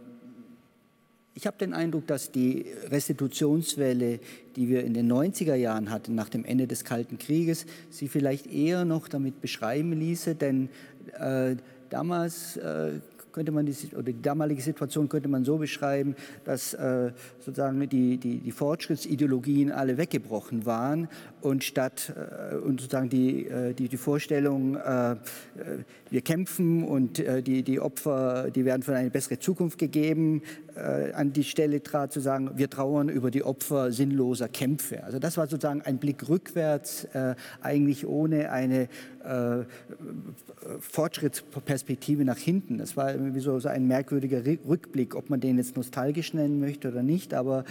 ich 1.37 1.46
habe 1.46 1.59
den 1.59 1.75
Eindruck, 1.75 2.07
dass 2.07 2.33
die 2.33 2.64
Restitutionswelle, 2.90 4.20
die 4.57 4.68
wir 4.70 4.85
in 4.85 4.94
den 4.94 5.12
90er 5.12 5.55
Jahren 5.55 5.90
hatten, 5.90 6.14
nach 6.14 6.31
dem 6.31 6.46
Ende 6.46 6.66
des 6.66 6.83
Kalten 6.83 7.18
Krieges, 7.18 7.66
sie 7.90 8.09
vielleicht 8.09 8.46
eher 8.46 8.87
noch 8.87 9.07
damit 9.07 9.42
beschreiben 9.42 9.92
ließe, 9.92 10.35
denn 10.35 10.70
äh, 11.20 11.57
damals 11.90 12.57
äh, 12.57 13.01
könnte 13.37 13.53
man 13.53 13.66
die, 13.66 13.77
oder 13.92 14.05
die 14.05 14.22
damalige 14.22 14.62
Situation 14.62 15.11
könnte 15.11 15.29
man 15.29 15.44
so 15.44 15.59
beschreiben, 15.59 16.16
dass 16.44 16.72
äh, 16.72 17.12
sozusagen 17.38 17.87
die, 17.87 18.16
die, 18.16 18.38
die 18.38 18.51
Fortschrittsideologien 18.51 19.72
alle 19.72 19.99
weggebrochen 19.99 20.64
waren 20.64 21.07
und 21.42 21.62
statt 21.62 22.14
äh, 22.16 22.57
und 22.57 22.81
sozusagen 22.81 23.11
die, 23.11 23.46
äh, 23.46 23.75
die, 23.75 23.90
die 23.90 23.96
Vorstellung, 23.99 24.77
äh, 24.77 25.12
äh, 25.12 25.16
wir 26.09 26.22
kämpfen 26.22 26.83
und 26.83 27.18
äh, 27.18 27.42
die, 27.42 27.62
die 27.62 27.79
Opfer, 27.79 28.51
die 28.51 28.64
werden 28.64 28.83
für 28.83 28.96
eine 28.96 29.11
bessere 29.11 29.38
Zukunft 29.38 29.77
gegeben, 29.77 30.40
an 30.76 31.32
die 31.32 31.44
Stelle 31.44 31.82
trat 31.82 32.12
zu 32.12 32.20
sagen, 32.20 32.50
wir 32.56 32.68
trauern 32.68 33.08
über 33.08 33.30
die 33.30 33.42
Opfer 33.42 33.92
sinnloser 33.92 34.48
Kämpfe. 34.48 35.04
Also 35.04 35.18
das 35.18 35.36
war 35.36 35.46
sozusagen 35.46 35.82
ein 35.82 35.98
Blick 35.98 36.28
rückwärts, 36.28 37.06
eigentlich 37.62 38.06
ohne 38.06 38.50
eine 38.50 38.88
Fortschrittsperspektive 40.80 42.24
nach 42.24 42.36
hinten. 42.36 42.78
Das 42.78 42.96
war 42.96 43.12
irgendwie 43.12 43.40
so, 43.40 43.58
so 43.58 43.68
ein 43.68 43.86
merkwürdiger 43.86 44.42
Rückblick, 44.44 45.14
ob 45.14 45.30
man 45.30 45.40
den 45.40 45.56
jetzt 45.58 45.76
nostalgisch 45.76 46.34
nennen 46.34 46.60
möchte 46.60 46.88
oder 46.88 47.02
nicht, 47.02 47.34
aber 47.34 47.64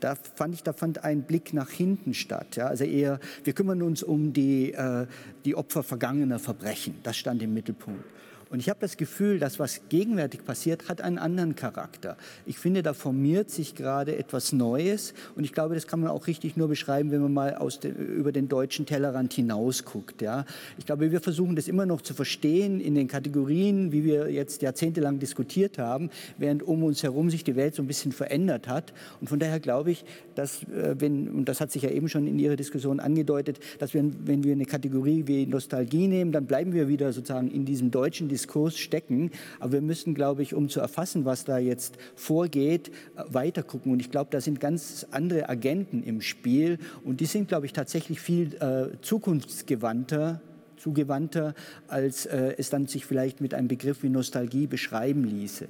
da 0.00 0.14
fand 0.14 0.54
ich, 0.54 0.62
da 0.62 0.72
fand 0.72 1.02
ein 1.02 1.22
Blick 1.22 1.54
nach 1.54 1.70
hinten 1.70 2.14
statt. 2.14 2.56
Ja? 2.56 2.66
Also 2.66 2.84
eher 2.84 3.18
wir 3.44 3.52
kümmern 3.52 3.82
uns 3.82 4.02
um 4.02 4.32
die, 4.32 4.72
äh, 4.72 5.06
die 5.44 5.54
Opfer 5.54 5.82
vergangener 5.82 6.38
Verbrechen. 6.38 6.96
Das 7.02 7.16
stand 7.16 7.42
im 7.42 7.54
Mittelpunkt. 7.54 8.04
Und 8.50 8.58
ich 8.58 8.68
habe 8.68 8.80
das 8.80 8.96
Gefühl, 8.96 9.38
dass 9.38 9.60
was 9.60 9.82
gegenwärtig 9.90 10.44
passiert, 10.44 10.88
hat 10.88 11.00
einen 11.00 11.18
anderen 11.18 11.54
Charakter. 11.54 12.16
Ich 12.46 12.58
finde, 12.58 12.82
da 12.82 12.94
formiert 12.94 13.48
sich 13.48 13.76
gerade 13.76 14.16
etwas 14.16 14.52
Neues. 14.52 15.14
Und 15.36 15.44
ich 15.44 15.52
glaube, 15.52 15.76
das 15.76 15.86
kann 15.86 16.00
man 16.00 16.10
auch 16.10 16.26
richtig 16.26 16.56
nur 16.56 16.66
beschreiben, 16.66 17.12
wenn 17.12 17.22
man 17.22 17.32
mal 17.32 17.54
aus 17.54 17.78
de, 17.78 17.92
über 17.92 18.32
den 18.32 18.48
deutschen 18.48 18.86
Tellerrand 18.86 19.32
hinaus 19.34 19.84
guckt. 19.84 20.20
Ja. 20.20 20.46
Ich 20.78 20.86
glaube, 20.86 21.12
wir 21.12 21.20
versuchen 21.20 21.54
das 21.54 21.68
immer 21.68 21.86
noch 21.86 22.00
zu 22.00 22.12
verstehen 22.12 22.80
in 22.80 22.96
den 22.96 23.06
Kategorien, 23.06 23.92
wie 23.92 24.02
wir 24.02 24.32
jetzt 24.32 24.62
jahrzehntelang 24.62 25.20
diskutiert 25.20 25.78
haben, 25.78 26.10
während 26.36 26.64
um 26.64 26.82
uns 26.82 27.04
herum 27.04 27.30
sich 27.30 27.44
die 27.44 27.54
Welt 27.54 27.76
so 27.76 27.82
ein 27.84 27.86
bisschen 27.86 28.10
verändert 28.10 28.66
hat. 28.66 28.92
Und 29.20 29.28
von 29.28 29.38
daher 29.38 29.60
glaube 29.60 29.92
ich, 29.92 30.04
dass, 30.34 30.64
äh, 30.64 30.96
wenn, 30.98 31.28
und 31.28 31.48
das 31.48 31.60
hat 31.60 31.70
sich 31.70 31.82
ja 31.82 31.90
eben 31.90 32.08
schon 32.08 32.26
in 32.26 32.40
Ihrer 32.40 32.56
Diskussion 32.56 32.98
angedeutet, 32.98 33.60
dass 33.78 33.94
wir, 33.94 34.04
wenn 34.24 34.42
wir 34.42 34.54
eine 34.54 34.64
Kategorie 34.64 35.22
wie 35.28 35.46
Nostalgie 35.46 36.08
nehmen, 36.08 36.32
dann 36.32 36.46
bleiben 36.46 36.72
wir 36.72 36.88
wieder 36.88 37.12
sozusagen 37.12 37.48
in 37.48 37.64
diesem 37.64 37.92
deutschen 37.92 38.26
Diskurs 38.26 38.39
Diskurs 38.40 38.78
stecken. 38.78 39.30
Aber 39.58 39.72
wir 39.72 39.80
müssen, 39.82 40.14
glaube 40.14 40.42
ich, 40.42 40.54
um 40.54 40.68
zu 40.68 40.80
erfassen, 40.80 41.24
was 41.24 41.44
da 41.44 41.58
jetzt 41.58 41.98
vorgeht, 42.14 42.88
äh, 42.88 43.22
weiter 43.28 43.62
gucken. 43.62 43.92
Und 43.92 44.00
ich 44.00 44.10
glaube, 44.10 44.30
da 44.30 44.40
sind 44.40 44.60
ganz 44.60 45.06
andere 45.10 45.48
Agenten 45.48 46.02
im 46.02 46.20
Spiel. 46.20 46.78
Und 47.04 47.20
die 47.20 47.26
sind, 47.26 47.48
glaube 47.48 47.66
ich, 47.66 47.72
tatsächlich 47.72 48.20
viel 48.20 48.54
äh, 48.56 49.00
zukunftsgewandter 49.02 50.40
zugewandter, 50.76 51.54
als 51.88 52.24
äh, 52.24 52.54
es 52.56 52.70
dann 52.70 52.86
sich 52.86 53.04
vielleicht 53.04 53.42
mit 53.42 53.52
einem 53.52 53.68
Begriff 53.68 54.02
wie 54.02 54.08
Nostalgie 54.08 54.66
beschreiben 54.66 55.24
ließe. 55.24 55.68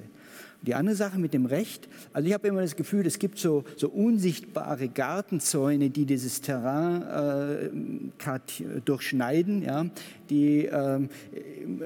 Die 0.61 0.75
andere 0.75 0.95
Sache 0.95 1.17
mit 1.17 1.33
dem 1.33 1.47
Recht, 1.47 1.89
also 2.13 2.27
ich 2.27 2.33
habe 2.33 2.47
immer 2.47 2.61
das 2.61 2.75
Gefühl, 2.75 3.05
es 3.07 3.17
gibt 3.17 3.39
so, 3.39 3.63
so 3.77 3.89
unsichtbare 3.89 4.89
Gartenzäune, 4.89 5.89
die 5.89 6.05
dieses 6.05 6.41
Terrain 6.41 7.71
äh, 7.71 8.79
durchschneiden, 8.85 9.63
ja, 9.63 9.85
die, 10.29 10.65
äh, 10.65 10.99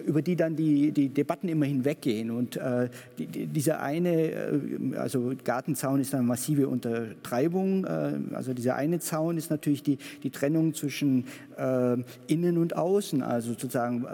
über 0.05 0.21
die 0.21 0.35
dann 0.35 0.55
die, 0.55 0.91
die 0.91 1.09
Debatten 1.09 1.47
immer 1.47 1.65
hinweggehen. 1.65 2.31
Und 2.31 2.57
äh, 2.57 2.89
die, 3.17 3.27
die, 3.27 3.47
dieser 3.47 3.81
eine, 3.81 4.31
äh, 4.31 4.59
also 4.97 5.33
Gartenzaun 5.43 5.99
ist 5.99 6.13
eine 6.13 6.23
massive 6.23 6.67
Untertreibung, 6.67 7.85
äh, 7.85 8.13
also 8.33 8.53
dieser 8.53 8.75
eine 8.75 8.99
Zaun 8.99 9.37
ist 9.37 9.49
natürlich 9.49 9.83
die, 9.83 9.97
die 10.23 10.29
Trennung 10.29 10.73
zwischen 10.73 11.25
äh, 11.57 11.97
Innen 12.27 12.57
und 12.57 12.75
Außen, 12.75 13.21
also 13.21 13.51
sozusagen 13.51 14.05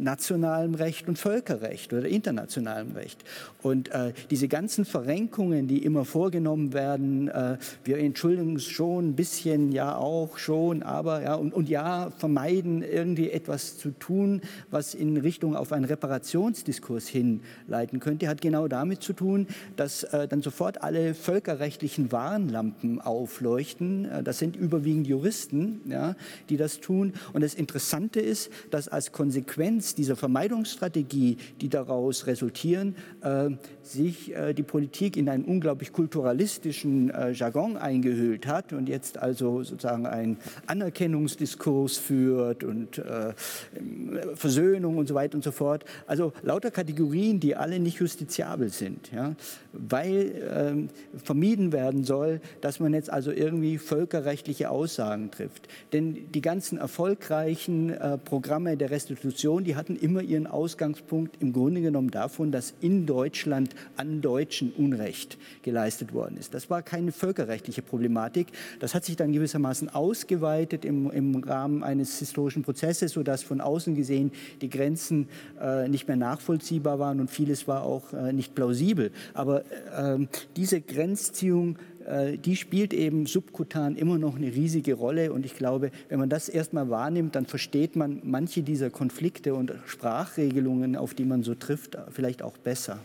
nationalem 0.00 0.74
Recht 0.74 1.08
und 1.08 1.18
Völkerrecht 1.18 1.92
oder 1.92 2.08
internationalem 2.08 2.92
Recht. 2.92 3.22
Und 3.62 3.91
äh, 3.92 4.12
diese 4.30 4.48
ganzen 4.48 4.84
Verrenkungen, 4.84 5.68
die 5.68 5.84
immer 5.84 6.04
vorgenommen 6.04 6.72
werden, 6.72 7.28
äh, 7.28 7.58
wir 7.84 7.98
entschuldigen 7.98 8.52
uns 8.52 8.64
schon 8.64 9.10
ein 9.10 9.16
bisschen, 9.16 9.72
ja 9.72 9.96
auch 9.96 10.38
schon, 10.38 10.82
aber 10.82 11.22
ja, 11.22 11.34
und, 11.34 11.52
und 11.52 11.68
ja, 11.68 12.10
vermeiden 12.16 12.82
irgendwie 12.82 13.30
etwas 13.30 13.78
zu 13.78 13.90
tun, 13.90 14.40
was 14.70 14.94
in 14.94 15.16
Richtung 15.16 15.56
auf 15.56 15.72
einen 15.72 15.84
Reparationsdiskurs 15.84 17.06
hinleiten 17.08 18.00
könnte, 18.00 18.28
hat 18.28 18.40
genau 18.40 18.68
damit 18.68 19.02
zu 19.02 19.12
tun, 19.12 19.46
dass 19.76 20.04
äh, 20.04 20.26
dann 20.28 20.42
sofort 20.42 20.82
alle 20.82 21.14
völkerrechtlichen 21.14 22.12
Warnlampen 22.12 23.00
aufleuchten. 23.00 24.06
Äh, 24.06 24.22
das 24.22 24.38
sind 24.38 24.56
überwiegend 24.56 25.06
Juristen, 25.06 25.80
ja, 25.86 26.16
die 26.48 26.56
das 26.56 26.80
tun. 26.80 27.12
Und 27.32 27.42
das 27.42 27.54
Interessante 27.54 28.20
ist, 28.20 28.50
dass 28.70 28.88
als 28.88 29.12
Konsequenz 29.12 29.94
dieser 29.94 30.16
Vermeidungsstrategie, 30.16 31.36
die 31.60 31.68
daraus 31.68 32.26
resultieren, 32.26 32.96
äh, 33.22 33.50
sich 33.82 34.34
äh, 34.34 34.54
die 34.54 34.62
Politik 34.62 35.16
in 35.16 35.28
einen 35.28 35.44
unglaublich 35.44 35.92
kulturalistischen 35.92 37.10
äh, 37.10 37.32
Jargon 37.32 37.76
eingehüllt 37.76 38.46
hat 38.46 38.72
und 38.72 38.88
jetzt 38.88 39.18
also 39.18 39.62
sozusagen 39.62 40.06
einen 40.06 40.38
Anerkennungsdiskurs 40.66 41.98
führt 41.98 42.64
und 42.64 42.98
äh, 42.98 43.32
Versöhnung 44.34 44.98
und 44.98 45.08
so 45.08 45.14
weiter 45.14 45.34
und 45.34 45.44
so 45.44 45.52
fort. 45.52 45.84
Also 46.06 46.32
lauter 46.42 46.70
Kategorien, 46.70 47.40
die 47.40 47.56
alle 47.56 47.78
nicht 47.80 47.98
justiziabel 47.98 48.68
sind, 48.70 49.10
ja, 49.12 49.34
weil 49.72 50.32
ähm, 50.54 50.88
vermieden 51.22 51.72
werden 51.72 52.04
soll, 52.04 52.40
dass 52.60 52.80
man 52.80 52.94
jetzt 52.94 53.10
also 53.10 53.30
irgendwie 53.30 53.78
völkerrechtliche 53.78 54.70
Aussagen 54.70 55.30
trifft. 55.30 55.68
Denn 55.92 56.30
die 56.32 56.40
ganzen 56.40 56.78
erfolgreichen 56.78 57.90
äh, 57.90 58.18
Programme 58.18 58.76
der 58.76 58.90
Restitution, 58.90 59.64
die 59.64 59.76
hatten 59.76 59.96
immer 59.96 60.22
ihren 60.22 60.46
Ausgangspunkt 60.46 61.36
im 61.40 61.52
Grunde 61.52 61.80
genommen 61.80 62.10
davon, 62.10 62.52
dass 62.52 62.74
in 62.80 63.06
Deutschland 63.06 63.71
an 63.96 64.20
Deutschen 64.20 64.72
Unrecht 64.72 65.38
geleistet 65.62 66.12
worden 66.12 66.36
ist. 66.36 66.54
Das 66.54 66.70
war 66.70 66.82
keine 66.82 67.12
völkerrechtliche 67.12 67.82
Problematik. 67.82 68.48
Das 68.80 68.94
hat 68.94 69.04
sich 69.04 69.16
dann 69.16 69.32
gewissermaßen 69.32 69.88
ausgeweitet 69.88 70.84
im, 70.84 71.10
im 71.10 71.36
Rahmen 71.42 71.82
eines 71.82 72.18
historischen 72.18 72.62
Prozesses, 72.62 73.12
sodass 73.12 73.42
von 73.42 73.60
außen 73.60 73.94
gesehen 73.94 74.32
die 74.60 74.70
Grenzen 74.70 75.28
äh, 75.60 75.88
nicht 75.88 76.08
mehr 76.08 76.16
nachvollziehbar 76.16 76.98
waren 76.98 77.20
und 77.20 77.30
vieles 77.30 77.68
war 77.68 77.82
auch 77.84 78.12
äh, 78.12 78.32
nicht 78.32 78.54
plausibel. 78.54 79.10
Aber 79.34 79.62
äh, 79.64 80.26
diese 80.56 80.80
Grenzziehung 80.80 81.76
äh, 82.06 82.38
die 82.38 82.56
spielt 82.56 82.92
eben 82.92 83.26
subkutan 83.26 83.96
immer 83.96 84.18
noch 84.18 84.36
eine 84.36 84.46
riesige 84.46 84.94
Rolle. 84.94 85.32
Und 85.32 85.46
ich 85.46 85.54
glaube, 85.54 85.90
wenn 86.08 86.18
man 86.18 86.28
das 86.28 86.48
erstmal 86.48 86.90
wahrnimmt, 86.90 87.34
dann 87.34 87.46
versteht 87.46 87.96
man 87.96 88.20
manche 88.24 88.62
dieser 88.62 88.90
Konflikte 88.90 89.54
und 89.54 89.74
Sprachregelungen, 89.86 90.96
auf 90.96 91.14
die 91.14 91.24
man 91.24 91.42
so 91.42 91.54
trifft, 91.54 91.96
vielleicht 92.10 92.42
auch 92.42 92.56
besser. 92.58 92.98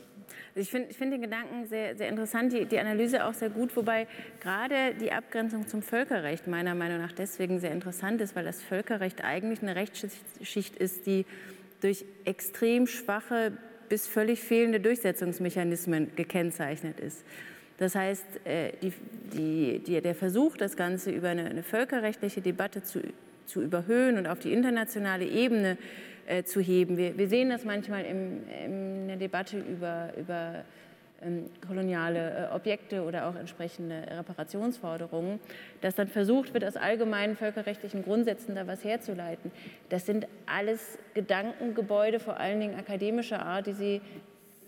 Ich 0.57 0.71
finde 0.71 0.93
find 0.93 1.13
den 1.13 1.21
Gedanken 1.21 1.67
sehr, 1.67 1.95
sehr 1.95 2.09
interessant, 2.09 2.51
die, 2.51 2.65
die, 2.65 2.79
Analyse 2.79 3.25
auch 3.25 3.33
sehr 3.33 3.49
gut, 3.49 3.75
wobei 3.75 4.07
gerade 4.41 4.95
die 4.99 5.11
Abgrenzung 5.11 5.67
zum 5.67 5.83
Völkerrecht 5.83 6.47
meiner 6.47 6.73
Meinung 6.73 6.99
nach 6.99 7.11
deswegen 7.11 7.59
sehr 7.59 7.71
interessant 7.71 8.21
ist, 8.21 8.35
weil 8.35 8.43
das 8.43 8.63
Völkerrecht 8.63 9.23
eigentlich 9.23 9.61
eine 9.61 9.75
Rechtsschicht 9.75 10.75
ist, 10.75 11.05
die 11.05 11.25
durch 11.81 12.05
extrem 12.25 12.87
schwache 12.87 13.53
bis 13.87 14.07
völlig 14.07 14.41
fehlende 14.41 14.79
Durchsetzungsmechanismen 14.79 16.15
gekennzeichnet 16.15 16.99
ist. 16.99 17.23
Das 17.77 17.93
heißt, 17.93 18.25
äh, 18.45 18.71
die, 18.81 18.93
die, 19.33 19.79
die, 19.79 20.01
der 20.01 20.15
Versuch, 20.15 20.57
das 20.57 20.75
Ganze 20.75 21.11
über 21.11 21.29
eine, 21.29 21.45
eine 21.45 21.63
völkerrechtliche 21.63 22.41
Debatte 22.41 22.81
zu, 22.81 23.01
zu, 23.45 23.61
überhöhen 23.61 24.17
und 24.17 24.27
auf 24.27 24.39
die 24.39 24.51
internationale 24.51 25.25
Ebene 25.25 25.77
äh, 26.27 26.43
zu 26.43 26.59
heben. 26.59 26.97
Wir, 26.97 27.17
wir, 27.17 27.27
sehen 27.27 27.49
das 27.49 27.65
manchmal 27.65 28.05
im, 28.05 28.47
in 28.65 29.07
der 29.07 29.17
Debatte 29.17 29.57
über, 29.59 30.09
über 30.17 30.63
ähm, 31.21 31.45
koloniale 31.65 32.49
äh, 32.51 32.55
Objekte 32.55 33.01
oder 33.01 33.27
auch 33.27 33.35
entsprechende 33.35 34.03
Reparationsforderungen, 34.11 35.39
dass 35.81 35.95
dann 35.95 36.07
versucht 36.07 36.53
wird, 36.53 36.63
aus 36.63 36.75
allgemeinen 36.75 37.35
völkerrechtlichen 37.35 38.03
Grundsätzen 38.03 38.55
da 38.55 38.67
was 38.67 38.83
herzuleiten. 38.83 39.51
Das 39.89 40.05
sind 40.05 40.27
alles 40.45 40.99
Gedankengebäude, 41.15 42.19
vor 42.19 42.37
allen 42.37 42.59
Dingen 42.59 42.75
akademischer 42.77 43.43
Art, 43.43 43.67
die 43.67 43.73
Sie 43.73 44.01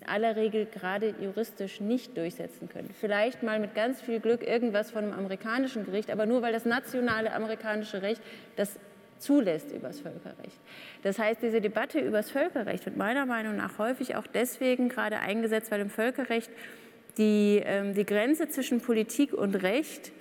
aller 0.07 0.35
Regel 0.35 0.65
gerade 0.65 1.13
juristisch 1.21 1.81
nicht 1.81 2.17
durchsetzen 2.17 2.69
können. 2.69 2.89
Vielleicht 2.99 3.43
mal 3.43 3.59
mit 3.59 3.75
ganz 3.75 4.01
viel 4.01 4.19
Glück 4.19 4.41
irgendwas 4.41 4.91
von 4.91 5.03
einem 5.03 5.13
amerikanischen 5.13 5.85
Gericht, 5.85 6.09
aber 6.09 6.25
nur 6.25 6.41
weil 6.41 6.53
das 6.53 6.65
nationale 6.65 7.33
amerikanische 7.33 8.01
Recht 8.01 8.21
das 8.55 8.79
zulässt 9.19 9.71
übers 9.71 9.99
Völkerrecht. 9.99 10.59
Das 11.03 11.19
heißt, 11.19 11.41
diese 11.41 11.61
Debatte 11.61 11.99
übers 11.99 12.31
Völkerrecht 12.31 12.85
wird 12.85 12.97
meiner 12.97 13.25
Meinung 13.25 13.55
nach 13.55 13.77
häufig 13.77 14.15
auch 14.15 14.27
deswegen 14.27 14.89
gerade 14.89 15.19
eingesetzt, 15.19 15.71
weil 15.71 15.81
im 15.81 15.89
Völkerrecht 15.89 16.49
die, 17.17 17.61
ähm, 17.63 17.93
die 17.93 18.05
Grenze 18.05 18.49
zwischen 18.49 18.81
Politik 18.81 19.33
und 19.33 19.55
Recht 19.55 20.11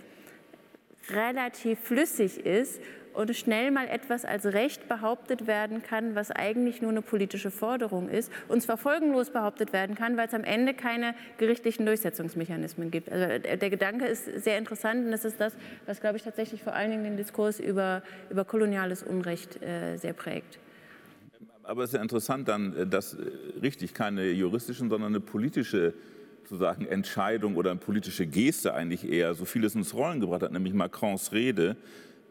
relativ 1.11 1.79
flüssig 1.81 2.45
ist 2.45 2.81
und 3.18 3.35
schnell 3.35 3.72
mal 3.72 3.88
etwas 3.88 4.24
als 4.24 4.46
Recht 4.46 4.88
behauptet 4.88 5.48
werden 5.48 5.83
kann, 5.83 6.14
was 6.14 6.31
eigentlich 6.31 6.81
nur 6.81 6.92
eine 6.92 7.02
politische 7.02 7.50
Forderung 7.50 8.09
ist, 8.09 8.31
und 8.46 8.62
zwar 8.62 8.76
folgenlos 8.76 9.31
behauptet 9.31 9.72
werden 9.72 9.96
kann, 9.96 10.16
weil 10.16 10.28
es 10.28 10.35
am 10.35 10.44
Ende 10.44 10.72
keine 10.72 11.16
gerichtlichen 11.37 11.85
Durchsetzungsmechanismen 11.85 12.92
gibt. 12.92 13.11
Also 13.11 13.24
äh, 13.24 13.59
der 13.59 13.70
Gedanke 13.70 14.07
ist 14.07 14.26
sehr 14.44 14.57
interessant 14.57 15.04
und 15.04 15.11
das 15.11 15.24
ist 15.24 15.40
das, 15.40 15.54
was, 15.85 16.00
glaube 16.00 16.16
ich, 16.16 16.22
tatsächlich 16.22 16.62
vor 16.62 16.74
allen 16.74 16.92
Dingen 16.92 17.02
den 17.02 17.16
Diskurs 17.16 17.59
über, 17.59 18.02
über 18.31 18.44
koloniales 18.44 19.02
Unrecht 19.02 19.61
äh, 19.62 19.96
sehr 19.96 20.12
prägt. 20.12 20.61
Aber 21.64 21.83
es 21.83 21.90
ist 21.90 21.96
ja 21.96 22.02
interessant 22.02 22.46
dann, 22.46 22.76
äh, 22.76 22.87
dass 22.87 23.14
äh, 23.14 23.18
richtig 23.61 23.94
keine 23.94 24.31
juristischen, 24.31 24.90
sondern 24.90 25.12
eine 25.12 25.20
politische 25.20 25.92
sozusagen 26.44 26.87
Entscheidung 26.87 27.57
oder 27.57 27.72
eine 27.72 27.81
politische 27.81 28.26
Geste 28.26 28.74
eigentlich 28.74 29.11
eher 29.11 29.35
so 29.35 29.44
vieles 29.44 29.74
ins 29.74 29.92
Rollen 29.92 30.20
gebracht 30.20 30.42
hat, 30.42 30.52
nämlich 30.52 30.72
Macrons 30.72 31.33
Rede, 31.33 31.76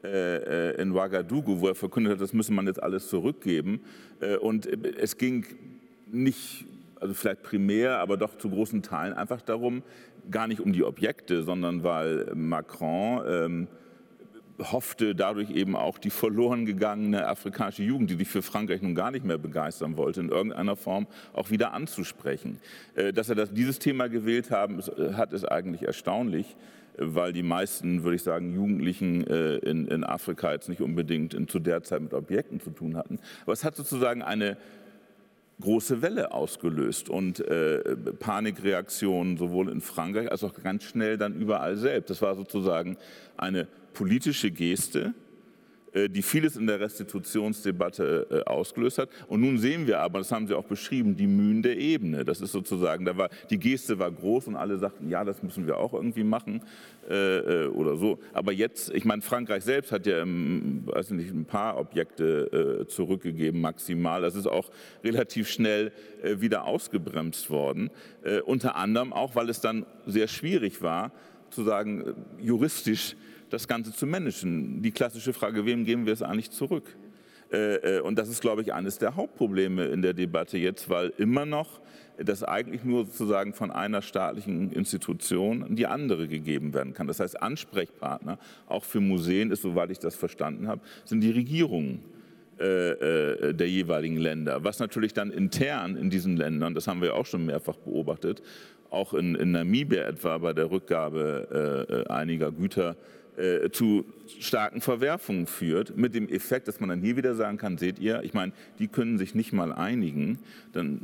äh, 0.03 0.69
äh, 0.69 0.81
in 0.81 0.91
Ouagadougou, 0.91 1.59
wo 1.59 1.67
er 1.69 1.75
verkündet 1.75 2.13
hat, 2.13 2.21
das 2.21 2.31
müsse 2.31 2.53
man 2.53 2.67
jetzt 2.67 2.81
alles 2.81 3.09
zurückgeben. 3.09 3.81
Äh, 4.19 4.37
und 4.37 4.67
es 4.67 5.17
ging 5.17 5.45
nicht, 6.05 6.65
also 6.99 7.15
vielleicht 7.15 7.41
primär, 7.41 7.97
aber 7.97 8.15
doch 8.15 8.37
zu 8.37 8.49
großen 8.49 8.83
Teilen 8.83 9.13
einfach 9.13 9.41
darum, 9.41 9.81
gar 10.29 10.47
nicht 10.47 10.61
um 10.61 10.71
die 10.71 10.83
Objekte, 10.83 11.41
sondern 11.41 11.83
weil 11.83 12.31
Macron 12.35 13.23
ähm, 13.27 13.67
hoffte 14.59 15.15
dadurch 15.15 15.49
eben 15.49 15.75
auch 15.75 15.97
die 15.97 16.11
verloren 16.11 16.67
gegangene 16.67 17.27
afrikanische 17.27 17.83
Jugend, 17.83 18.11
die 18.11 18.15
sich 18.15 18.27
für 18.27 18.43
Frankreich 18.43 18.83
nun 18.83 18.93
gar 18.93 19.09
nicht 19.09 19.25
mehr 19.25 19.37
begeistern 19.39 19.97
wollte, 19.97 20.21
in 20.21 20.29
irgendeiner 20.29 20.75
Form 20.75 21.07
auch 21.33 21.49
wieder 21.49 21.73
anzusprechen. 21.73 22.59
Dass 23.13 23.29
er 23.29 23.35
das, 23.35 23.53
dieses 23.53 23.77
Thema 23.77 24.09
gewählt 24.09 24.49
haben, 24.49 24.81
hat, 25.15 25.31
ist 25.33 25.45
eigentlich 25.45 25.83
erstaunlich 25.83 26.55
weil 26.97 27.33
die 27.33 27.43
meisten, 27.43 28.03
würde 28.03 28.15
ich 28.15 28.23
sagen, 28.23 28.53
Jugendlichen 28.53 29.25
äh, 29.27 29.57
in, 29.57 29.87
in, 29.87 30.03
Afrika 30.03 30.51
jetzt 30.51 30.69
nicht 30.69 30.81
unbedingt 30.81 31.33
in, 31.33 31.47
zu 31.47 31.59
der 31.59 31.83
Zeit 31.83 32.01
mit 32.01 32.13
Objekten 32.13 32.59
zu 32.59 32.71
tun 32.71 32.97
hatten. 32.97 33.19
Aber 33.43 33.53
es 33.53 33.63
hat 33.63 33.75
sozusagen 33.75 34.21
eine 34.21 34.57
große 35.59 36.01
Welle 36.01 36.31
ausgelöst 36.31 37.09
und 37.09 37.39
äh, 37.39 37.95
Panikreaktionen 38.19 39.37
sowohl 39.37 39.69
in 39.69 39.81
Frankreich 39.81 40.31
als 40.31 40.43
auch 40.43 40.53
ganz 40.61 40.83
schnell 40.83 41.17
dann 41.17 41.39
überall 41.39 41.77
selbst. 41.77 42.09
Das 42.09 42.21
war 42.21 42.35
sozusagen 42.35 42.97
eine 43.37 43.67
politische 43.93 44.51
Geste, 44.51 45.13
die 45.93 46.21
vieles 46.21 46.55
in 46.57 46.67
der 46.67 46.79
Restitutionsdebatte 46.79 48.27
äh, 48.29 48.49
ausgelöst 48.49 48.97
hat. 48.97 49.09
Und 49.27 49.41
nun 49.41 49.57
sehen 49.57 49.87
wir 49.87 49.99
aber, 49.99 50.19
das 50.19 50.31
haben 50.31 50.47
Sie 50.47 50.53
auch 50.53 50.65
beschrieben, 50.65 51.15
die 51.15 51.27
Mühen 51.27 51.61
der 51.61 51.77
Ebene. 51.77 52.25
Das 52.25 52.41
ist 52.41 52.51
sozusagen, 52.51 53.05
da 53.05 53.17
war, 53.17 53.29
die 53.49 53.57
Geste 53.57 53.97
war 53.99 54.11
groß 54.11 54.47
und 54.47 54.55
alle 54.55 54.77
sagten, 54.77 55.09
ja, 55.09 55.23
das 55.23 55.41
müssen 55.43 55.65
wir 55.65 55.77
auch 55.77 55.93
irgendwie 55.93 56.23
machen 56.23 56.61
äh, 57.09 57.67
oder 57.67 57.95
so. 57.97 58.19
Aber 58.33 58.51
jetzt, 58.51 58.93
ich 58.93 59.05
meine, 59.05 59.21
Frankreich 59.21 59.63
selbst 59.63 59.91
hat 59.91 60.05
ja 60.05 60.17
weiß 60.17 61.11
nicht, 61.11 61.33
ein 61.33 61.45
paar 61.45 61.77
Objekte 61.77 62.85
zurückgegeben, 62.87 63.61
maximal. 63.61 64.21
Das 64.21 64.35
ist 64.35 64.47
auch 64.47 64.69
relativ 65.03 65.49
schnell 65.49 65.91
wieder 66.23 66.65
ausgebremst 66.65 67.49
worden. 67.49 67.89
Unter 68.45 68.75
anderem 68.75 69.13
auch, 69.13 69.35
weil 69.35 69.49
es 69.49 69.61
dann 69.61 69.85
sehr 70.05 70.27
schwierig 70.27 70.81
war, 70.81 71.11
zu 71.49 71.63
sagen, 71.63 72.13
juristisch, 72.39 73.15
das 73.49 73.67
Ganze 73.67 73.93
zu 73.93 74.05
managen. 74.05 74.81
Die 74.81 74.91
klassische 74.91 75.33
Frage, 75.33 75.65
wem 75.65 75.85
geben 75.85 76.05
wir 76.05 76.13
es 76.13 76.21
eigentlich 76.21 76.51
zurück? 76.51 76.95
Äh, 77.51 77.97
äh, 77.97 77.99
und 78.01 78.17
das 78.17 78.29
ist, 78.29 78.41
glaube 78.41 78.61
ich, 78.61 78.73
eines 78.73 78.97
der 78.97 79.15
Hauptprobleme 79.15 79.85
in 79.85 80.01
der 80.01 80.13
Debatte 80.13 80.57
jetzt, 80.57 80.89
weil 80.89 81.13
immer 81.17 81.45
noch 81.45 81.79
das 82.17 82.43
eigentlich 82.43 82.83
nur 82.83 83.05
sozusagen 83.05 83.53
von 83.53 83.69
einer 83.71 84.01
staatlichen 84.01 84.71
Institution 84.71 85.63
an 85.63 85.75
die 85.75 85.85
andere 85.85 86.27
gegeben 86.27 86.73
werden 86.73 86.93
kann. 86.93 87.07
Das 87.07 87.19
heißt, 87.19 87.41
Ansprechpartner, 87.41 88.39
auch 88.67 88.83
für 88.83 88.99
Museen 88.99 89.51
ist, 89.51 89.61
soweit 89.61 89.91
ich 89.91 89.99
das 89.99 90.15
verstanden 90.15 90.67
habe, 90.67 90.81
sind 91.05 91.21
die 91.21 91.29
Regierungen 91.29 91.99
äh, 92.57 93.53
der 93.53 93.69
jeweiligen 93.69 94.17
Länder. 94.17 94.63
Was 94.63 94.79
natürlich 94.79 95.13
dann 95.13 95.29
intern 95.29 95.95
in 95.95 96.09
diesen 96.09 96.37
Ländern, 96.37 96.73
das 96.73 96.87
haben 96.87 97.03
wir 97.03 97.15
auch 97.15 97.27
schon 97.27 97.45
mehrfach 97.45 97.77
beobachtet, 97.77 98.41
auch 98.89 99.13
in, 99.13 99.35
in 99.35 99.51
Namibia 99.51 100.01
etwa 100.03 100.39
bei 100.39 100.53
der 100.53 100.71
Rückgabe 100.71 102.05
einiger 102.09 102.51
Güter 102.51 102.95
äh, 103.37 103.69
zu 103.69 104.05
starken 104.39 104.81
Verwerfungen 104.81 105.47
führt, 105.47 105.95
mit 105.95 106.15
dem 106.15 106.27
Effekt, 106.27 106.67
dass 106.67 106.79
man 106.79 106.89
dann 106.89 107.01
hier 107.01 107.17
wieder 107.17 107.35
sagen 107.35 107.57
kann, 107.57 107.77
seht 107.77 107.99
ihr, 107.99 108.23
ich 108.23 108.33
meine, 108.33 108.51
die 108.79 108.87
können 108.87 109.17
sich 109.17 109.35
nicht 109.35 109.53
mal 109.53 109.71
einigen, 109.71 110.39
dann 110.73 111.01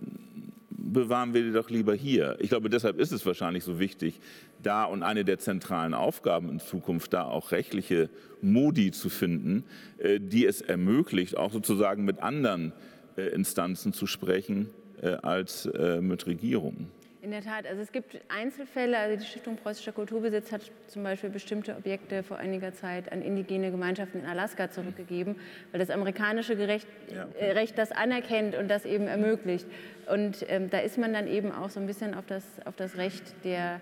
bewahren 0.70 1.34
wir 1.34 1.44
die 1.44 1.52
doch 1.52 1.70
lieber 1.70 1.94
hier. 1.94 2.38
Ich 2.40 2.50
glaube, 2.50 2.70
deshalb 2.70 3.00
ist 3.00 3.12
es 3.12 3.26
wahrscheinlich 3.26 3.64
so 3.64 3.80
wichtig, 3.80 4.20
da 4.62 4.84
und 4.86 5.04
eine 5.04 5.26
der 5.26 5.40
zentralen 5.40 5.94
Aufgaben 5.94 6.50
in 6.50 6.60
Zukunft 6.60 7.14
da 7.14 7.24
auch 7.24 7.52
rechtliche 7.52 8.10
Modi 8.42 8.92
zu 8.92 9.10
finden, 9.10 9.64
äh, 9.98 10.20
die 10.20 10.46
es 10.46 10.62
ermöglicht, 10.62 11.38
auch 11.38 11.52
sozusagen 11.52 12.06
mit 12.06 12.22
anderen 12.22 12.74
äh, 13.16 13.28
Instanzen 13.30 13.94
zu 13.94 14.08
sprechen 14.08 14.70
äh, 15.02 15.10
als 15.22 15.70
mit 16.02 16.28
Regierungen. 16.28 16.90
In 17.24 17.32
der 17.32 17.42
Tat, 17.42 17.66
also 17.66 17.82
es 17.82 17.94
gibt 17.94 18.20
Einzelfälle, 18.28 18.98
also 18.98 19.16
die 19.18 19.26
Stiftung 19.26 19.56
Preußischer 19.56 19.94
Kulturbesitz 19.94 20.52
hat 20.52 20.70
zum 20.88 21.04
Beispiel 21.04 21.30
bestimmte 21.30 21.74
Objekte 21.78 22.22
vor 22.22 22.36
einiger 22.36 22.74
Zeit 22.74 23.14
an 23.14 23.22
indigene 23.22 23.72
Gemeinschaften 23.72 24.20
in 24.20 24.26
Alaska 24.26 24.70
zurückgegeben, 24.70 25.38
weil 25.72 25.80
das 25.80 25.90
amerikanische 25.90 26.58
Gerecht, 26.58 26.86
ja. 27.16 27.26
äh, 27.40 27.52
Recht 27.52 27.78
das 27.78 27.94
anerkennt 27.94 28.56
und 28.56 28.68
das 28.68 28.84
eben 28.84 29.08
ermöglicht. 29.08 29.66
Und 30.12 30.46
ähm, 30.50 30.70
da 30.70 30.80
ist 30.80 30.98
man 30.98 31.14
dann 31.14 31.28
eben 31.28 31.54
auch 31.54 31.70
so 31.70 31.80
ein 31.80 31.86
bisschen 31.86 32.14
auf 32.14 32.26
das, 32.26 32.44
auf 32.66 32.76
das 32.76 32.98
Recht 32.98 33.24
der, 33.46 33.80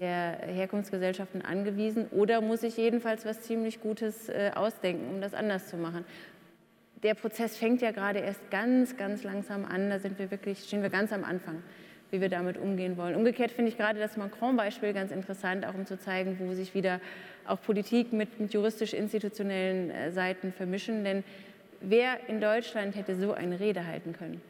der 0.00 0.38
Herkunftsgesellschaften 0.46 1.42
angewiesen 1.44 2.06
oder 2.12 2.40
muss 2.40 2.60
sich 2.60 2.76
jedenfalls 2.76 3.26
was 3.26 3.40
ziemlich 3.40 3.80
Gutes 3.80 4.28
äh, 4.28 4.52
ausdenken, 4.54 5.12
um 5.12 5.20
das 5.20 5.34
anders 5.34 5.66
zu 5.66 5.76
machen. 5.78 6.04
Der 7.02 7.14
Prozess 7.14 7.56
fängt 7.56 7.82
ja 7.82 7.90
gerade 7.90 8.20
erst 8.20 8.52
ganz, 8.52 8.96
ganz 8.96 9.24
langsam 9.24 9.64
an, 9.64 9.90
da 9.90 9.98
sind 9.98 10.20
wir 10.20 10.30
wirklich, 10.30 10.60
stehen 10.60 10.82
wir 10.82 10.90
ganz 10.90 11.12
am 11.12 11.24
Anfang 11.24 11.60
wie 12.10 12.20
wir 12.20 12.28
damit 12.28 12.56
umgehen 12.56 12.96
wollen. 12.96 13.14
Umgekehrt 13.14 13.50
finde 13.50 13.70
ich 13.70 13.76
gerade 13.76 13.98
das 13.98 14.16
Macron-Beispiel 14.16 14.92
ganz 14.92 15.12
interessant, 15.12 15.66
auch 15.66 15.74
um 15.74 15.86
zu 15.86 15.98
zeigen, 15.98 16.38
wo 16.40 16.54
sich 16.54 16.74
wieder 16.74 17.00
auch 17.46 17.60
Politik 17.60 18.12
mit, 18.12 18.40
mit 18.40 18.52
juristisch-institutionellen 18.52 19.90
äh, 19.90 20.12
Seiten 20.12 20.52
vermischen. 20.52 21.04
Denn 21.04 21.24
wer 21.80 22.28
in 22.28 22.40
Deutschland 22.40 22.96
hätte 22.96 23.14
so 23.14 23.32
eine 23.32 23.60
Rede 23.60 23.86
halten 23.86 24.12
können? 24.12 24.40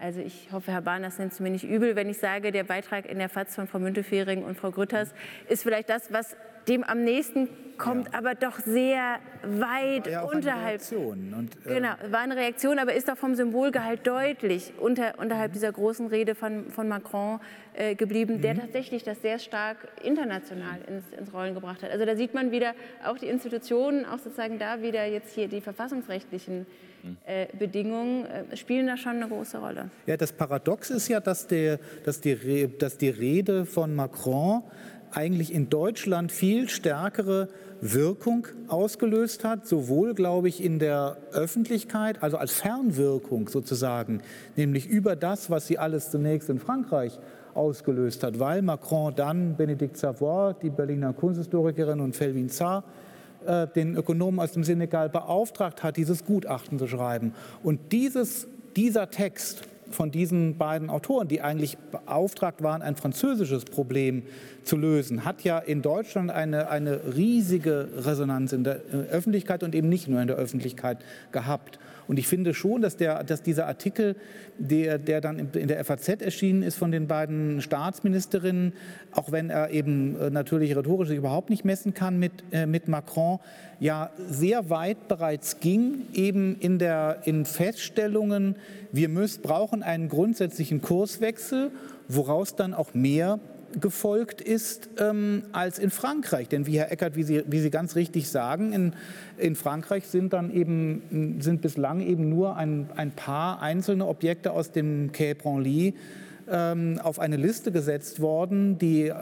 Also 0.00 0.20
ich 0.20 0.52
hoffe, 0.52 0.70
Herr 0.70 0.82
Bahn, 0.82 1.02
das 1.02 1.18
nimmt 1.18 1.32
es 1.32 1.40
mir 1.40 1.50
nicht 1.50 1.64
übel, 1.64 1.96
wenn 1.96 2.08
ich 2.08 2.18
sage, 2.18 2.52
der 2.52 2.62
Beitrag 2.62 3.06
in 3.06 3.18
der 3.18 3.28
FAZ 3.28 3.56
von 3.56 3.66
Frau 3.66 3.80
Müntefering 3.80 4.44
und 4.44 4.56
Frau 4.56 4.70
Grütters 4.70 5.12
ist 5.48 5.64
vielleicht 5.64 5.88
das, 5.88 6.12
was 6.12 6.36
dem 6.68 6.84
am 6.84 7.02
nächsten 7.02 7.48
kommt, 7.78 8.08
ja. 8.12 8.18
aber 8.18 8.34
doch 8.34 8.58
sehr 8.58 9.18
weit 9.42 10.06
ja 10.06 10.22
unterhalb. 10.22 10.82
Und, 10.92 11.50
äh 11.64 11.74
genau, 11.74 11.90
war 12.10 12.20
eine 12.20 12.36
Reaktion, 12.36 12.78
aber 12.78 12.92
ist 12.94 13.08
doch 13.08 13.16
vom 13.16 13.34
Symbolgehalt 13.34 14.06
deutlich 14.06 14.72
unter, 14.78 15.14
unterhalb 15.18 15.52
dieser 15.52 15.72
großen 15.72 16.08
Rede 16.08 16.34
von, 16.34 16.70
von 16.70 16.88
Macron 16.88 17.40
äh, 17.74 17.94
geblieben, 17.94 18.36
mhm. 18.38 18.42
der 18.42 18.56
tatsächlich 18.56 19.04
das 19.04 19.22
sehr 19.22 19.38
stark 19.38 19.76
international 20.02 20.80
ins, 20.88 21.04
ins 21.18 21.32
Rollen 21.32 21.54
gebracht 21.54 21.82
hat. 21.82 21.90
Also 21.90 22.04
da 22.04 22.16
sieht 22.16 22.34
man 22.34 22.50
wieder 22.50 22.74
auch 23.06 23.16
die 23.16 23.26
Institutionen, 23.26 24.04
auch 24.04 24.18
sozusagen 24.18 24.58
da 24.58 24.82
wieder 24.82 25.06
jetzt 25.06 25.34
hier 25.34 25.48
die 25.48 25.60
verfassungsrechtlichen 25.60 26.66
äh, 27.26 27.46
Bedingungen 27.56 28.26
äh, 28.26 28.56
spielen 28.56 28.88
da 28.88 28.96
schon 28.96 29.16
eine 29.16 29.28
große 29.28 29.58
Rolle. 29.58 29.90
Ja, 30.06 30.16
das 30.16 30.32
Paradox 30.32 30.90
ist 30.90 31.08
ja, 31.08 31.20
dass, 31.20 31.46
der, 31.46 31.78
dass, 32.04 32.20
die, 32.20 32.68
dass 32.76 32.98
die 32.98 33.10
Rede 33.10 33.64
von 33.64 33.94
Macron 33.94 34.62
eigentlich 35.12 35.52
in 35.52 35.68
Deutschland 35.68 36.32
viel 36.32 36.68
stärkere 36.68 37.48
Wirkung 37.80 38.48
ausgelöst 38.66 39.44
hat, 39.44 39.66
sowohl, 39.66 40.14
glaube 40.14 40.48
ich, 40.48 40.62
in 40.62 40.78
der 40.78 41.16
Öffentlichkeit, 41.32 42.22
also 42.22 42.36
als 42.36 42.52
Fernwirkung 42.52 43.48
sozusagen, 43.48 44.20
nämlich 44.56 44.86
über 44.86 45.16
das, 45.16 45.50
was 45.50 45.66
sie 45.66 45.78
alles 45.78 46.10
zunächst 46.10 46.50
in 46.50 46.58
Frankreich 46.58 47.18
ausgelöst 47.54 48.22
hat, 48.22 48.38
weil 48.38 48.62
Macron 48.62 49.14
dann 49.14 49.56
Benedikt 49.56 49.96
Savoy, 49.96 50.54
die 50.62 50.70
Berliner 50.70 51.12
Kunsthistorikerin 51.12 52.00
und 52.00 52.16
Felvin 52.16 52.48
Zar, 52.48 52.84
äh, 53.46 53.66
den 53.66 53.96
Ökonomen 53.96 54.40
aus 54.40 54.52
dem 54.52 54.64
Senegal 54.64 55.08
beauftragt 55.08 55.82
hat, 55.82 55.96
dieses 55.96 56.24
Gutachten 56.24 56.78
zu 56.78 56.86
schreiben. 56.86 57.34
Und 57.62 57.92
dieses, 57.92 58.48
dieser 58.76 59.10
Text 59.10 59.62
von 59.90 60.10
diesen 60.10 60.58
beiden 60.58 60.90
Autoren, 60.90 61.28
die 61.28 61.40
eigentlich 61.40 61.78
beauftragt 61.78 62.62
waren, 62.62 62.82
ein 62.82 62.96
französisches 62.96 63.64
Problem 63.64 64.22
zu 64.64 64.76
lösen, 64.76 65.24
hat 65.24 65.42
ja 65.44 65.58
in 65.58 65.82
Deutschland 65.82 66.30
eine, 66.30 66.68
eine 66.68 67.16
riesige 67.16 67.88
Resonanz 67.96 68.52
in 68.52 68.64
der 68.64 68.80
Öffentlichkeit 69.10 69.62
und 69.62 69.74
eben 69.74 69.88
nicht 69.88 70.08
nur 70.08 70.20
in 70.20 70.28
der 70.28 70.36
Öffentlichkeit 70.36 70.98
gehabt. 71.32 71.78
Und 72.08 72.18
ich 72.18 72.26
finde 72.26 72.54
schon, 72.54 72.80
dass, 72.80 72.96
der, 72.96 73.22
dass 73.22 73.42
dieser 73.42 73.66
Artikel, 73.66 74.16
der, 74.58 74.98
der 74.98 75.20
dann 75.20 75.38
in 75.52 75.68
der 75.68 75.84
FAZ 75.84 76.08
erschienen 76.22 76.62
ist 76.62 76.76
von 76.76 76.90
den 76.90 77.06
beiden 77.06 77.60
Staatsministerinnen, 77.60 78.72
auch 79.12 79.30
wenn 79.30 79.50
er 79.50 79.70
eben 79.70 80.18
äh, 80.18 80.30
natürlich 80.30 80.74
rhetorisch 80.74 81.10
überhaupt 81.10 81.50
nicht 81.50 81.66
messen 81.66 81.92
kann 81.92 82.18
mit, 82.18 82.32
äh, 82.50 82.66
mit 82.66 82.88
Macron, 82.88 83.38
ja 83.78 84.10
sehr 84.28 84.70
weit 84.70 85.06
bereits 85.06 85.60
ging, 85.60 86.06
eben 86.14 86.56
in, 86.58 86.78
der, 86.78 87.18
in 87.24 87.44
Feststellungen, 87.44 88.56
wir 88.90 89.10
müssen, 89.10 89.42
brauchen 89.42 89.82
einen 89.82 90.08
grundsätzlichen 90.08 90.80
Kurswechsel, 90.80 91.70
woraus 92.08 92.56
dann 92.56 92.72
auch 92.72 92.94
mehr 92.94 93.38
gefolgt 93.80 94.40
ist 94.40 94.88
ähm, 94.98 95.44
als 95.52 95.78
in 95.78 95.90
Frankreich. 95.90 96.48
Denn 96.48 96.66
wie 96.66 96.78
Herr 96.78 96.90
Eckert, 96.90 97.16
wie 97.16 97.22
Sie, 97.22 97.44
wie 97.46 97.60
Sie 97.60 97.70
ganz 97.70 97.96
richtig 97.96 98.28
sagen, 98.28 98.72
in, 98.72 98.94
in 99.36 99.56
Frankreich 99.56 100.06
sind 100.06 100.32
dann 100.32 100.50
eben 100.50 101.38
sind 101.40 101.62
bislang 101.62 102.00
eben 102.00 102.28
nur 102.28 102.56
ein, 102.56 102.88
ein 102.96 103.10
paar 103.10 103.60
einzelne 103.62 104.06
Objekte 104.06 104.52
aus 104.52 104.72
dem 104.72 105.12
Quai 105.12 105.34
Branly 105.34 105.94
ähm, 106.50 107.00
auf 107.02 107.18
eine 107.18 107.36
Liste 107.36 107.72
gesetzt 107.72 108.20
worden, 108.20 108.78
die, 108.78 109.08
äh, 109.08 109.14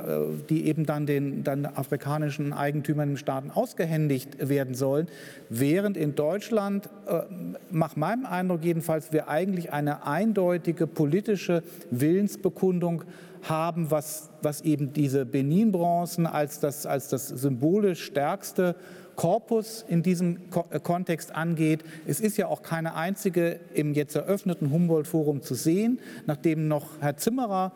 die 0.49 0.66
eben 0.66 0.87
dann 0.87 1.07
den 1.07 1.45
dann 1.45 1.66
afrikanischen 1.66 2.53
Eigentümern 2.53 3.11
im 3.11 3.16
Staaten 3.16 3.51
ausgehändigt 3.51 4.49
werden 4.49 4.74
sollen, 4.74 5.09
während 5.49 5.97
in 5.97 6.14
Deutschland, 6.14 6.89
äh, 7.07 7.22
nach 7.70 7.97
meinem 7.97 8.27
Eindruck 8.27 8.64
jedenfalls, 8.64 9.12
wir 9.12 9.29
eigentlich 9.29 9.72
eine 9.72 10.07
eindeutige 10.07 10.87
politische 10.87 11.62
Willensbekundung 11.91 13.05
haben, 13.43 13.91
was, 13.91 14.31
was 14.43 14.62
eben 14.62 14.93
diese 14.93 15.24
Benin-Bronzen 15.24 16.27
als 16.27 16.61
das, 16.61 16.87
als 16.87 17.09
das 17.09 17.29
symbolisch 17.29 18.05
stärkste 18.05 18.74
Korpus 19.17 19.85
in 19.89 20.03
diesem 20.03 20.39
äh, 20.71 20.79
Kontext 20.79 21.35
angeht. 21.35 21.85
Es 22.07 22.21
ist 22.21 22.37
ja 22.37 22.47
auch 22.47 22.62
keine 22.62 22.95
einzige 22.95 23.59
im 23.75 23.95
jetzt 23.95 24.14
eröffneten 24.14 24.71
Humboldt-Forum 24.71 25.43
zu 25.43 25.55
sehen, 25.55 25.99
nachdem 26.27 26.69
noch 26.69 27.01
Herr 27.01 27.17
Zimmerer 27.17 27.73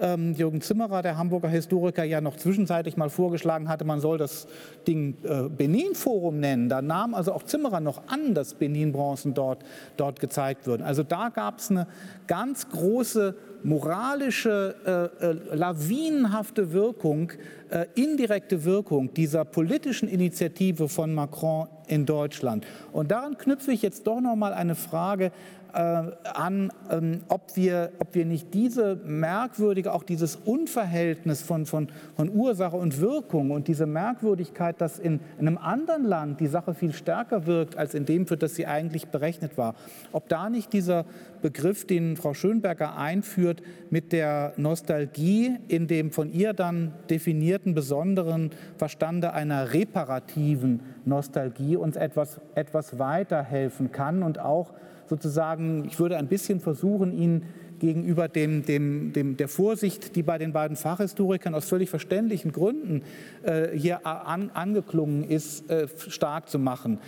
ähm, 0.00 0.34
Jürgen 0.34 0.60
Zimmerer, 0.60 1.02
der 1.02 1.16
Hamburger 1.16 1.48
Historiker, 1.48 2.04
ja 2.04 2.20
noch 2.20 2.36
zwischenzeitlich 2.36 2.96
mal 2.96 3.10
vorgeschlagen 3.10 3.68
hatte, 3.68 3.84
man 3.84 4.00
soll 4.00 4.18
das 4.18 4.48
Ding 4.88 5.16
äh, 5.22 5.48
Benin-Forum 5.48 6.40
nennen. 6.40 6.68
Da 6.68 6.82
nahm 6.82 7.14
also 7.14 7.32
auch 7.32 7.42
Zimmerer 7.42 7.80
noch 7.80 8.08
an, 8.08 8.34
dass 8.34 8.54
Benin-Bronzen 8.54 9.34
dort, 9.34 9.62
dort 9.96 10.20
gezeigt 10.20 10.66
würden. 10.66 10.82
Also 10.82 11.02
da 11.02 11.28
gab 11.28 11.58
es 11.58 11.70
eine 11.70 11.86
ganz 12.26 12.68
große 12.70 13.34
moralische, 13.62 15.10
äh, 15.20 15.26
äh, 15.26 15.56
lawinenhafte 15.56 16.72
Wirkung, 16.72 17.32
äh, 17.70 17.86
indirekte 17.94 18.64
Wirkung 18.64 19.12
dieser 19.14 19.44
politischen 19.44 20.08
Initiative 20.08 20.88
von 20.88 21.14
Macron 21.14 21.68
in 21.86 22.06
Deutschland. 22.06 22.66
Und 22.92 23.10
daran 23.10 23.36
knüpfe 23.36 23.72
ich 23.72 23.82
jetzt 23.82 24.06
doch 24.06 24.20
noch 24.20 24.36
mal 24.36 24.52
eine 24.52 24.74
Frage 24.74 25.32
an, 25.74 26.72
ähm, 26.90 27.20
ob, 27.28 27.56
wir, 27.56 27.92
ob 27.98 28.14
wir 28.14 28.24
nicht 28.24 28.54
diese 28.54 28.96
merkwürdige, 29.04 29.92
auch 29.92 30.02
dieses 30.02 30.36
Unverhältnis 30.36 31.42
von, 31.42 31.66
von, 31.66 31.88
von 32.16 32.30
Ursache 32.30 32.76
und 32.76 33.00
Wirkung 33.00 33.50
und 33.50 33.68
diese 33.68 33.86
Merkwürdigkeit, 33.86 34.80
dass 34.80 34.98
in, 34.98 35.20
in 35.38 35.48
einem 35.48 35.58
anderen 35.58 36.04
Land 36.04 36.40
die 36.40 36.46
Sache 36.46 36.74
viel 36.74 36.92
stärker 36.92 37.46
wirkt 37.46 37.76
als 37.76 37.94
in 37.94 38.04
dem, 38.04 38.26
für 38.26 38.36
das 38.36 38.54
sie 38.54 38.66
eigentlich 38.66 39.08
berechnet 39.08 39.58
war, 39.58 39.74
ob 40.12 40.28
da 40.28 40.50
nicht 40.50 40.72
dieser 40.72 41.04
Begriff, 41.42 41.86
den 41.86 42.16
Frau 42.16 42.34
Schönberger 42.34 42.96
einführt, 42.96 43.62
mit 43.88 44.12
der 44.12 44.52
Nostalgie 44.56 45.56
in 45.68 45.86
dem 45.86 46.10
von 46.10 46.32
ihr 46.32 46.52
dann 46.52 46.92
definierten 47.08 47.74
besonderen 47.74 48.50
Verstande 48.76 49.32
einer 49.32 49.72
reparativen 49.72 50.80
Nostalgie 51.04 51.76
uns 51.76 51.96
etwas, 51.96 52.40
etwas 52.54 52.98
weiterhelfen 52.98 53.92
kann 53.92 54.22
und 54.22 54.38
auch 54.38 54.72
sozusagen, 55.10 55.84
ich 55.84 55.98
würde 55.98 56.16
ein 56.16 56.28
bisschen 56.28 56.60
versuchen, 56.60 57.12
ihn 57.12 57.42
gegenüber 57.80 58.28
dem, 58.28 58.64
dem, 58.64 59.12
dem, 59.12 59.36
der 59.36 59.48
Vorsicht, 59.48 60.14
die 60.14 60.22
bei 60.22 60.38
den 60.38 60.52
beiden 60.52 60.76
Fachhistorikern 60.76 61.54
aus 61.54 61.68
völlig 61.68 61.90
verständlichen 61.90 62.52
Gründen 62.52 63.02
äh, 63.42 63.76
hier 63.76 64.06
an, 64.06 64.50
angeklungen 64.50 65.24
ist, 65.24 65.68
äh, 65.68 65.88
stark 66.08 66.48
zu 66.48 66.58
machen. 66.58 66.98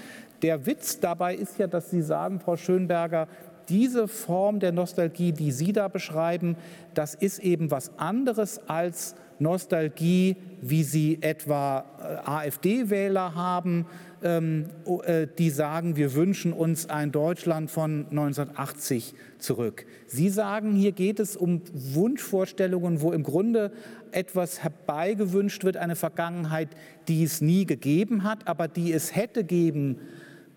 Der 0.42 0.66
Witz 0.66 0.98
dabei 0.98 1.36
ist 1.36 1.58
ja, 1.58 1.68
dass 1.68 1.90
Sie 1.90 2.02
sagen, 2.02 2.40
Frau 2.40 2.56
Schönberger, 2.56 3.28
diese 3.68 4.08
Form 4.08 4.58
der 4.58 4.72
Nostalgie, 4.72 5.30
die 5.30 5.52
Sie 5.52 5.72
da 5.72 5.86
beschreiben, 5.86 6.56
das 6.94 7.14
ist 7.14 7.38
eben 7.38 7.70
was 7.70 7.96
anderes 7.98 8.60
als 8.68 9.14
Nostalgie, 9.42 10.36
wie 10.60 10.84
sie 10.84 11.18
etwa 11.20 11.84
äh, 12.00 12.28
AfD-Wähler 12.28 13.34
haben, 13.34 13.86
die 14.22 15.50
sagen, 15.50 15.96
wir 15.96 16.14
wünschen 16.14 16.52
uns 16.52 16.88
ein 16.88 17.10
Deutschland 17.10 17.70
von 17.70 18.06
1980 18.10 19.14
zurück. 19.38 19.84
Sie 20.06 20.28
sagen, 20.28 20.74
hier 20.74 20.92
geht 20.92 21.18
es 21.18 21.36
um 21.36 21.62
Wunschvorstellungen, 21.72 23.00
wo 23.00 23.12
im 23.12 23.24
Grunde 23.24 23.72
etwas 24.12 24.62
herbeigewünscht 24.62 25.64
wird, 25.64 25.76
eine 25.76 25.96
Vergangenheit, 25.96 26.68
die 27.08 27.24
es 27.24 27.40
nie 27.40 27.66
gegeben 27.66 28.22
hat, 28.22 28.46
aber 28.46 28.68
die 28.68 28.92
es 28.92 29.16
hätte 29.16 29.42
geben 29.42 29.98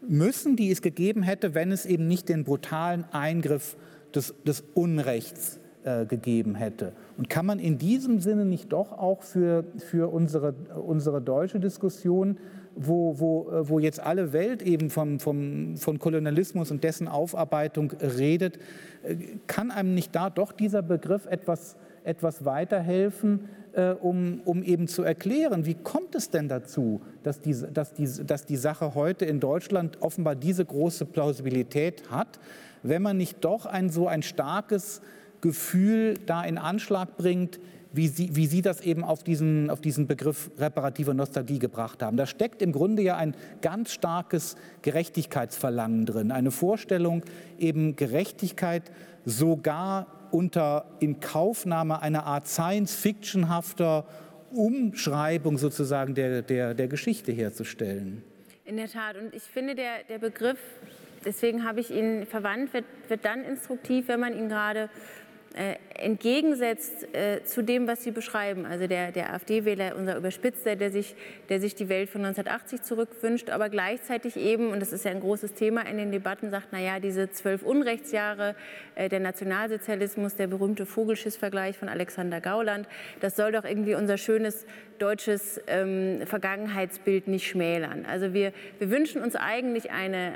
müssen, 0.08 0.56
die 0.56 0.72
es 0.72 0.82
gegeben 0.82 1.24
hätte, 1.24 1.56
wenn 1.56 1.72
es 1.72 1.86
eben 1.86 2.08
nicht 2.08 2.30
den 2.30 2.44
brutalen 2.44 3.06
Eingriff 3.12 3.78
des, 4.14 4.36
des 4.46 4.64
Unrechts 4.74 5.60
äh, 5.84 6.06
gegeben 6.06 6.56
hätte. 6.56 6.94
Und 7.18 7.30
kann 7.30 7.46
man 7.46 7.60
in 7.60 7.78
diesem 7.78 8.20
Sinne 8.20 8.46
nicht 8.46 8.72
doch 8.72 8.92
auch 8.92 9.24
für, 9.24 9.66
für 9.78 10.12
unsere, 10.12 10.54
unsere 10.76 11.22
deutsche 11.22 11.60
Diskussion, 11.60 12.38
wo, 12.76 13.20
wo, 13.20 13.50
äh, 13.50 13.70
wo 13.70 13.80
jetzt 13.80 14.00
alle 14.00 14.34
Welt 14.34 14.62
eben 14.62 14.90
vom, 14.90 15.20
vom, 15.20 15.78
von 15.78 16.00
Kolonialismus 16.00 16.72
und 16.72 16.84
dessen 16.84 17.08
Aufarbeitung 17.08 17.92
redet, 17.92 18.58
äh, 19.04 19.16
kann 19.48 19.72
einem 19.72 19.94
nicht 19.94 20.16
da 20.16 20.30
doch 20.30 20.52
dieser 20.52 20.82
Begriff 20.82 21.26
etwas, 21.26 21.76
etwas 22.04 22.46
weiterhelfen, 22.46 23.50
äh, 23.74 23.92
um, 23.92 24.42
um 24.46 24.64
eben 24.64 24.88
zu 24.88 25.04
erklären, 25.04 25.66
wie 25.66 25.76
kommt 25.76 26.16
es 26.16 26.30
denn 26.30 26.48
dazu, 26.48 27.02
dass 27.24 27.42
die, 27.42 27.56
dass, 27.74 27.94
die, 27.94 28.08
dass 28.26 28.46
die 28.46 28.58
Sache 28.58 28.96
heute 28.96 29.26
in 29.26 29.40
Deutschland 29.40 30.02
offenbar 30.02 30.36
diese 30.36 30.66
große 30.66 31.06
Plausibilität 31.06 32.10
hat, 32.10 32.40
wenn 32.84 33.02
man 33.02 33.18
nicht 33.18 33.44
doch 33.44 33.66
ein 33.66 33.90
so 33.90 34.08
ein 34.08 34.22
starkes 34.22 35.02
Gefühl 35.42 36.16
da 36.26 36.44
in 36.44 36.58
Anschlag 36.58 37.18
bringt, 37.18 37.60
wie 37.96 38.08
Sie, 38.08 38.36
wie 38.36 38.48
Sie 38.48 38.62
das 38.62 38.82
eben 38.82 39.04
auf 39.04 39.24
diesen, 39.24 39.70
auf 39.70 39.82
diesen 39.82 40.08
Begriff 40.08 40.52
reparative 40.58 41.14
Nostalgie 41.14 41.60
gebracht 41.60 42.02
haben. 42.02 42.18
Da 42.18 42.26
steckt 42.26 42.62
im 42.62 42.72
Grunde 42.72 43.02
ja 43.02 43.18
ein 43.18 43.36
ganz 43.62 43.92
starkes 43.92 44.56
Gerechtigkeitsverlangen 44.82 46.06
drin, 46.06 46.32
eine 46.32 46.52
Vorstellung, 46.52 47.24
eben 47.58 47.96
Gerechtigkeit 47.96 48.92
sogar 49.26 50.08
unter 50.32 50.86
Inkaufnahme 51.00 52.02
einer 52.02 52.26
Art 52.26 52.48
Science-Fictionhafter 52.48 54.06
Umschreibung 54.52 55.58
sozusagen 55.58 56.16
der, 56.16 56.42
der, 56.42 56.74
der 56.74 56.88
Geschichte 56.88 57.32
herzustellen. 57.32 58.24
In 58.66 58.78
der 58.78 58.90
Tat. 58.90 59.18
Und 59.18 59.34
ich 59.34 59.44
finde, 59.44 59.76
der, 59.76 60.04
der 60.10 60.20
Begriff, 60.20 60.60
deswegen 61.24 61.64
habe 61.64 61.80
ich 61.80 61.92
ihn 61.92 62.26
verwandt, 62.26 62.74
wird, 62.74 62.86
wird 63.08 63.26
dann 63.26 63.44
instruktiv, 63.44 64.08
wenn 64.08 64.20
man 64.20 64.38
ihn 64.38 64.50
gerade 64.50 64.90
entgegensetzt 65.98 67.08
äh, 67.16 67.44
zu 67.46 67.62
dem, 67.62 67.88
was 67.88 68.04
Sie 68.04 68.12
beschreiben. 68.12 68.66
Also 68.66 68.88
der, 68.88 69.14
der 69.14 69.34
AfD-Wähler, 69.34 69.96
unser 69.96 70.18
Überspitzter, 70.18 70.76
der 70.76 70.92
sich, 70.92 71.16
der 71.48 71.62
sich 71.62 71.76
die 71.76 71.88
Welt 71.88 72.10
von 72.10 72.26
1980 72.26 72.82
zurückwünscht, 72.82 73.50
aber 73.50 73.70
gleichzeitig 73.70 74.36
eben, 74.36 74.72
und 74.72 74.82
das 74.82 74.92
ist 74.92 75.06
ja 75.06 75.12
ein 75.12 75.22
großes 75.22 75.54
Thema 75.54 75.88
in 75.88 75.98
den 75.98 76.12
Debatten, 76.12 76.52
sagt, 76.52 76.74
naja, 76.74 77.00
diese 77.00 77.32
zwölf 77.32 77.64
Unrechtsjahre, 77.64 78.56
äh, 78.96 79.08
der 79.08 79.22
Nationalsozialismus, 79.22 80.36
der 80.36 80.48
berühmte 80.48 80.86
Vogelschiss-Vergleich 80.86 81.78
von 81.78 81.88
Alexander 81.88 82.42
Gauland, 82.42 82.88
das 83.22 83.38
soll 83.38 83.54
doch 83.54 83.64
irgendwie 83.64 83.96
unser 83.96 84.18
schönes 84.18 84.66
deutsches 85.00 85.62
ähm, 85.68 86.22
Vergangenheitsbild 86.26 87.28
nicht 87.28 87.48
schmälern. 87.48 88.06
Also 88.06 88.34
wir, 88.34 88.54
wir 88.80 88.90
wünschen 88.90 89.22
uns 89.22 89.36
eigentlich 89.36 89.92
eine, 89.92 90.34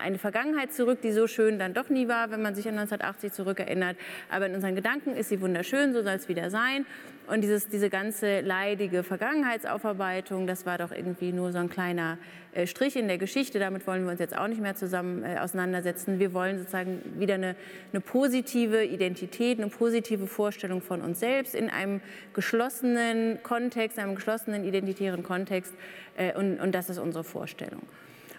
eine 0.00 0.18
Vergangenheit 0.18 0.72
zurück, 0.72 1.00
die 1.02 1.12
so 1.12 1.26
schön 1.26 1.58
dann 1.58 1.74
doch 1.74 1.88
nie 1.88 2.08
war, 2.08 2.30
wenn 2.30 2.42
man 2.42 2.54
sich 2.54 2.66
an 2.66 2.78
1980 2.78 3.32
zurückerinnert. 3.32 3.96
Aber 4.30 4.46
in 4.46 4.54
unseren 4.54 4.74
Gedanken 4.74 5.16
ist 5.16 5.28
sie 5.28 5.40
wunderschön, 5.40 5.92
so 5.92 6.02
soll 6.02 6.14
es 6.14 6.28
wieder 6.28 6.50
sein. 6.50 6.86
Und 7.28 7.42
dieses, 7.42 7.68
diese 7.68 7.90
ganze 7.90 8.40
leidige 8.40 9.02
Vergangenheitsaufarbeitung, 9.02 10.46
das 10.46 10.64
war 10.64 10.78
doch 10.78 10.92
irgendwie 10.92 11.32
nur 11.32 11.52
so 11.52 11.58
ein 11.58 11.68
kleiner 11.68 12.16
äh, 12.52 12.66
Strich 12.66 12.96
in 12.96 13.06
der 13.06 13.18
Geschichte. 13.18 13.58
Damit 13.58 13.86
wollen 13.86 14.04
wir 14.04 14.10
uns 14.10 14.20
jetzt 14.20 14.36
auch 14.36 14.48
nicht 14.48 14.62
mehr 14.62 14.74
zusammen 14.74 15.22
äh, 15.22 15.36
auseinandersetzen. 15.38 16.18
Wir 16.18 16.32
wollen 16.32 16.58
sozusagen 16.58 17.02
wieder 17.18 17.34
eine, 17.34 17.54
eine 17.92 18.00
positive 18.00 18.82
Identität, 18.82 19.60
eine 19.60 19.68
positive 19.68 20.26
Vorstellung 20.26 20.80
von 20.80 21.02
uns 21.02 21.20
selbst 21.20 21.54
in 21.54 21.68
einem 21.68 22.00
geschlossenen 22.32 23.42
Kontext, 23.42 23.98
einem 23.98 24.14
geschlossenen 24.14 24.64
identitären 24.64 25.22
Kontext. 25.22 25.74
Äh, 26.16 26.34
und, 26.34 26.58
und 26.60 26.74
das 26.74 26.88
ist 26.88 26.98
unsere 26.98 27.24
Vorstellung. 27.24 27.82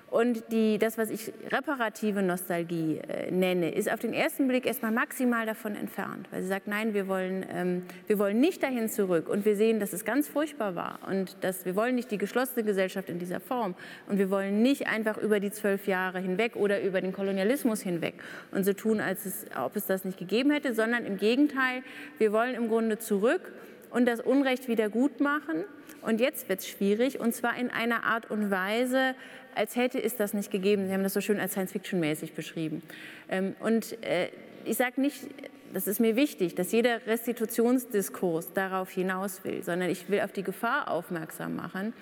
Und 0.09 0.51
die, 0.51 0.79
das, 0.79 0.97
was 0.97 1.11
ich 1.11 1.31
reparative 1.51 2.23
Nostalgie 2.23 2.97
äh, 2.97 3.29
nenne, 3.31 3.71
ist 3.71 3.91
auf 3.91 3.99
den 3.99 4.13
ersten 4.13 4.47
Blick 4.47 4.65
erstmal 4.65 4.91
maximal 4.91 5.45
davon 5.45 5.75
entfernt, 5.75 6.27
weil 6.31 6.41
sie 6.41 6.47
sagt, 6.47 6.67
nein, 6.67 6.95
wir 6.95 7.07
wollen, 7.07 7.45
ähm, 7.53 7.83
wir 8.07 8.17
wollen 8.17 8.39
nicht 8.39 8.63
dahin 8.63 8.89
zurück. 8.89 9.29
Und 9.29 9.45
wir 9.45 9.55
sehen, 9.55 9.79
dass 9.79 9.93
es 9.93 10.05
ganz 10.05 10.27
furchtbar 10.27 10.75
war. 10.75 10.99
Und 11.07 11.37
dass 11.41 11.65
wir 11.65 11.75
wollen 11.75 11.95
nicht 11.95 12.09
die 12.09 12.17
geschlossene 12.17 12.65
Gesellschaft 12.65 13.09
in 13.09 13.19
dieser 13.19 13.39
Form. 13.39 13.75
Und 14.07 14.17
wir 14.17 14.31
wollen 14.31 14.63
nicht 14.63 14.87
einfach 14.87 15.17
über 15.17 15.39
die 15.39 15.51
zwölf 15.51 15.85
Jahre 15.85 16.19
hinweg 16.19 16.55
oder 16.55 16.81
über 16.81 17.01
den 17.01 17.13
Kolonialismus 17.13 17.81
hinweg 17.81 18.15
und 18.51 18.63
so 18.63 18.73
tun, 18.73 18.99
als 18.99 19.25
es, 19.25 19.45
ob 19.63 19.75
es 19.75 19.85
das 19.85 20.05
nicht 20.05 20.17
gegeben 20.17 20.49
hätte, 20.49 20.73
sondern 20.73 21.05
im 21.05 21.17
Gegenteil, 21.17 21.83
wir 22.17 22.31
wollen 22.31 22.55
im 22.55 22.67
Grunde 22.67 22.97
zurück 22.97 23.51
und 23.91 24.05
das 24.05 24.19
Unrecht 24.19 24.67
wieder 24.67 24.89
gut 24.89 25.19
machen. 25.19 25.65
Und 26.01 26.21
jetzt 26.21 26.47
wird 26.47 26.59
es 26.59 26.67
schwierig, 26.67 27.19
und 27.19 27.33
zwar 27.33 27.57
in 27.57 27.69
einer 27.69 28.03
Art 28.03 28.31
und 28.31 28.51
Weise, 28.51 29.15
als 29.55 29.75
hätte 29.75 30.01
es 30.01 30.15
das 30.15 30.33
nicht 30.33 30.51
gegeben. 30.51 30.87
Sie 30.87 30.93
haben 30.93 31.03
das 31.03 31.13
so 31.13 31.21
schön 31.21 31.39
als 31.39 31.53
Science-Fiction-mäßig 31.53 32.33
beschrieben. 32.33 32.81
Ähm, 33.29 33.55
und 33.59 34.01
äh, 34.03 34.29
ich 34.65 34.77
sage 34.77 35.01
nicht, 35.01 35.27
das 35.73 35.87
ist 35.87 35.99
mir 35.99 36.15
wichtig, 36.15 36.55
dass 36.55 36.71
jeder 36.71 37.05
Restitutionsdiskurs 37.05 38.53
darauf 38.53 38.89
hinaus 38.89 39.43
will, 39.43 39.63
sondern 39.63 39.89
ich 39.89 40.09
will 40.09 40.21
auf 40.21 40.31
die 40.31 40.43
Gefahr 40.43 40.89
aufmerksam 40.89 41.55
machen, 41.55 41.93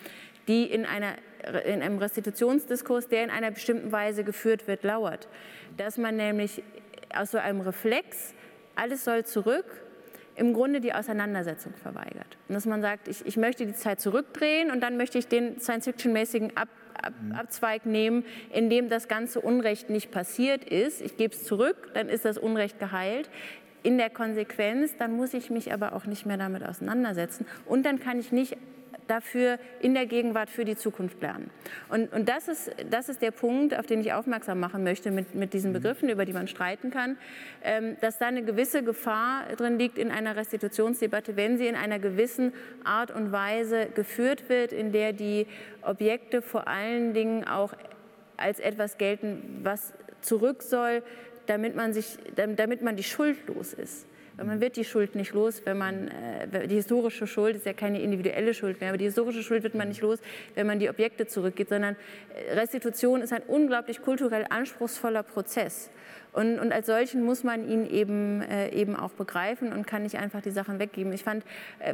die 0.46 0.64
in, 0.64 0.86
einer, 0.86 1.14
in 1.66 1.82
einem 1.82 1.98
Restitutionsdiskurs, 1.98 3.08
der 3.08 3.24
in 3.24 3.30
einer 3.30 3.50
bestimmten 3.50 3.92
Weise 3.92 4.24
geführt 4.24 4.66
wird, 4.66 4.82
lauert. 4.82 5.28
Dass 5.76 5.98
man 5.98 6.16
nämlich 6.16 6.62
aus 7.14 7.32
so 7.32 7.38
einem 7.38 7.60
Reflex, 7.60 8.34
alles 8.74 9.04
soll 9.04 9.24
zurück, 9.24 9.66
im 10.38 10.54
Grunde 10.54 10.80
die 10.80 10.92
Auseinandersetzung 10.92 11.74
verweigert. 11.74 12.38
Und 12.48 12.54
dass 12.54 12.66
man 12.66 12.80
sagt, 12.80 13.08
ich, 13.08 13.26
ich 13.26 13.36
möchte 13.36 13.66
die 13.66 13.74
Zeit 13.74 14.00
zurückdrehen 14.00 14.70
und 14.70 14.80
dann 14.80 14.96
möchte 14.96 15.18
ich 15.18 15.28
den 15.28 15.60
Science-Fiction-mäßigen 15.60 16.56
Ab, 16.56 16.68
Ab, 17.00 17.12
mhm. 17.20 17.32
Abzweig 17.32 17.86
nehmen, 17.86 18.24
in 18.52 18.70
dem 18.70 18.88
das 18.88 19.08
ganze 19.08 19.40
Unrecht 19.40 19.90
nicht 19.90 20.10
passiert 20.10 20.64
ist. 20.64 21.00
Ich 21.00 21.16
gebe 21.16 21.34
es 21.34 21.44
zurück, 21.44 21.90
dann 21.94 22.08
ist 22.08 22.24
das 22.24 22.38
Unrecht 22.38 22.78
geheilt. 22.78 23.30
In 23.84 23.98
der 23.98 24.10
Konsequenz, 24.10 24.96
dann 24.96 25.16
muss 25.16 25.34
ich 25.34 25.50
mich 25.50 25.72
aber 25.72 25.92
auch 25.92 26.06
nicht 26.06 26.26
mehr 26.26 26.36
damit 26.36 26.64
auseinandersetzen 26.64 27.46
und 27.66 27.86
dann 27.86 28.00
kann 28.00 28.18
ich 28.18 28.32
nicht 28.32 28.56
dafür 29.08 29.58
in 29.80 29.94
der 29.94 30.06
Gegenwart 30.06 30.50
für 30.50 30.64
die 30.64 30.76
Zukunft 30.76 31.20
lernen. 31.20 31.50
Und, 31.88 32.12
und 32.12 32.28
das, 32.28 32.48
ist, 32.48 32.70
das 32.90 33.08
ist 33.08 33.22
der 33.22 33.30
Punkt, 33.30 33.76
auf 33.76 33.86
den 33.86 34.00
ich 34.00 34.12
aufmerksam 34.12 34.60
machen 34.60 34.84
möchte 34.84 35.10
mit, 35.10 35.34
mit 35.34 35.52
diesen 35.52 35.70
mhm. 35.70 35.74
Begriffen, 35.74 36.08
über 36.08 36.24
die 36.24 36.32
man 36.32 36.48
streiten 36.48 36.90
kann, 36.90 37.16
ähm, 37.62 37.96
dass 38.00 38.18
da 38.18 38.26
eine 38.26 38.42
gewisse 38.42 38.82
Gefahr 38.82 39.44
drin 39.56 39.78
liegt 39.78 39.98
in 39.98 40.10
einer 40.10 40.36
Restitutionsdebatte, 40.36 41.36
wenn 41.36 41.58
sie 41.58 41.66
in 41.66 41.74
einer 41.74 41.98
gewissen 41.98 42.52
Art 42.84 43.10
und 43.10 43.32
Weise 43.32 43.86
geführt 43.94 44.48
wird, 44.48 44.72
in 44.72 44.92
der 44.92 45.12
die 45.12 45.46
Objekte 45.82 46.42
vor 46.42 46.68
allen 46.68 47.14
Dingen 47.14 47.44
auch 47.44 47.72
als 48.36 48.60
etwas 48.60 48.98
gelten, 48.98 49.60
was 49.62 49.92
zurück 50.20 50.62
soll, 50.62 51.02
damit 51.46 51.74
man, 51.74 51.92
sich, 51.92 52.18
damit 52.34 52.82
man 52.82 52.96
die 52.96 53.02
Schuld 53.02 53.46
los 53.46 53.72
ist. 53.72 54.06
Man 54.44 54.60
wird 54.60 54.76
die 54.76 54.84
Schuld 54.84 55.16
nicht 55.16 55.32
los, 55.32 55.62
wenn 55.64 55.78
man, 55.78 56.08
äh, 56.08 56.68
die 56.68 56.76
historische 56.76 57.26
Schuld 57.26 57.56
ist 57.56 57.66
ja 57.66 57.72
keine 57.72 58.00
individuelle 58.00 58.54
Schuld 58.54 58.80
mehr, 58.80 58.90
aber 58.90 58.98
die 58.98 59.06
historische 59.06 59.42
Schuld 59.42 59.64
wird 59.64 59.74
man 59.74 59.88
nicht 59.88 60.00
los, 60.00 60.20
wenn 60.54 60.66
man 60.66 60.78
die 60.78 60.88
Objekte 60.88 61.26
zurückgeht, 61.26 61.70
sondern 61.70 61.96
äh, 62.34 62.54
Restitution 62.54 63.20
ist 63.20 63.32
ein 63.32 63.42
unglaublich 63.48 64.00
kulturell 64.00 64.46
anspruchsvoller 64.48 65.24
Prozess. 65.24 65.90
Und, 66.32 66.60
und, 66.60 66.72
als 66.72 66.86
solchen 66.86 67.24
muss 67.24 67.42
man 67.42 67.68
ihn 67.68 67.90
eben, 67.90 68.42
äh, 68.42 68.70
eben 68.70 68.94
auch 68.94 69.10
begreifen 69.10 69.72
und 69.72 69.88
kann 69.88 70.04
nicht 70.04 70.18
einfach 70.18 70.40
die 70.40 70.52
Sachen 70.52 70.78
weggeben. 70.78 71.12
Ich 71.12 71.24
fand 71.24 71.42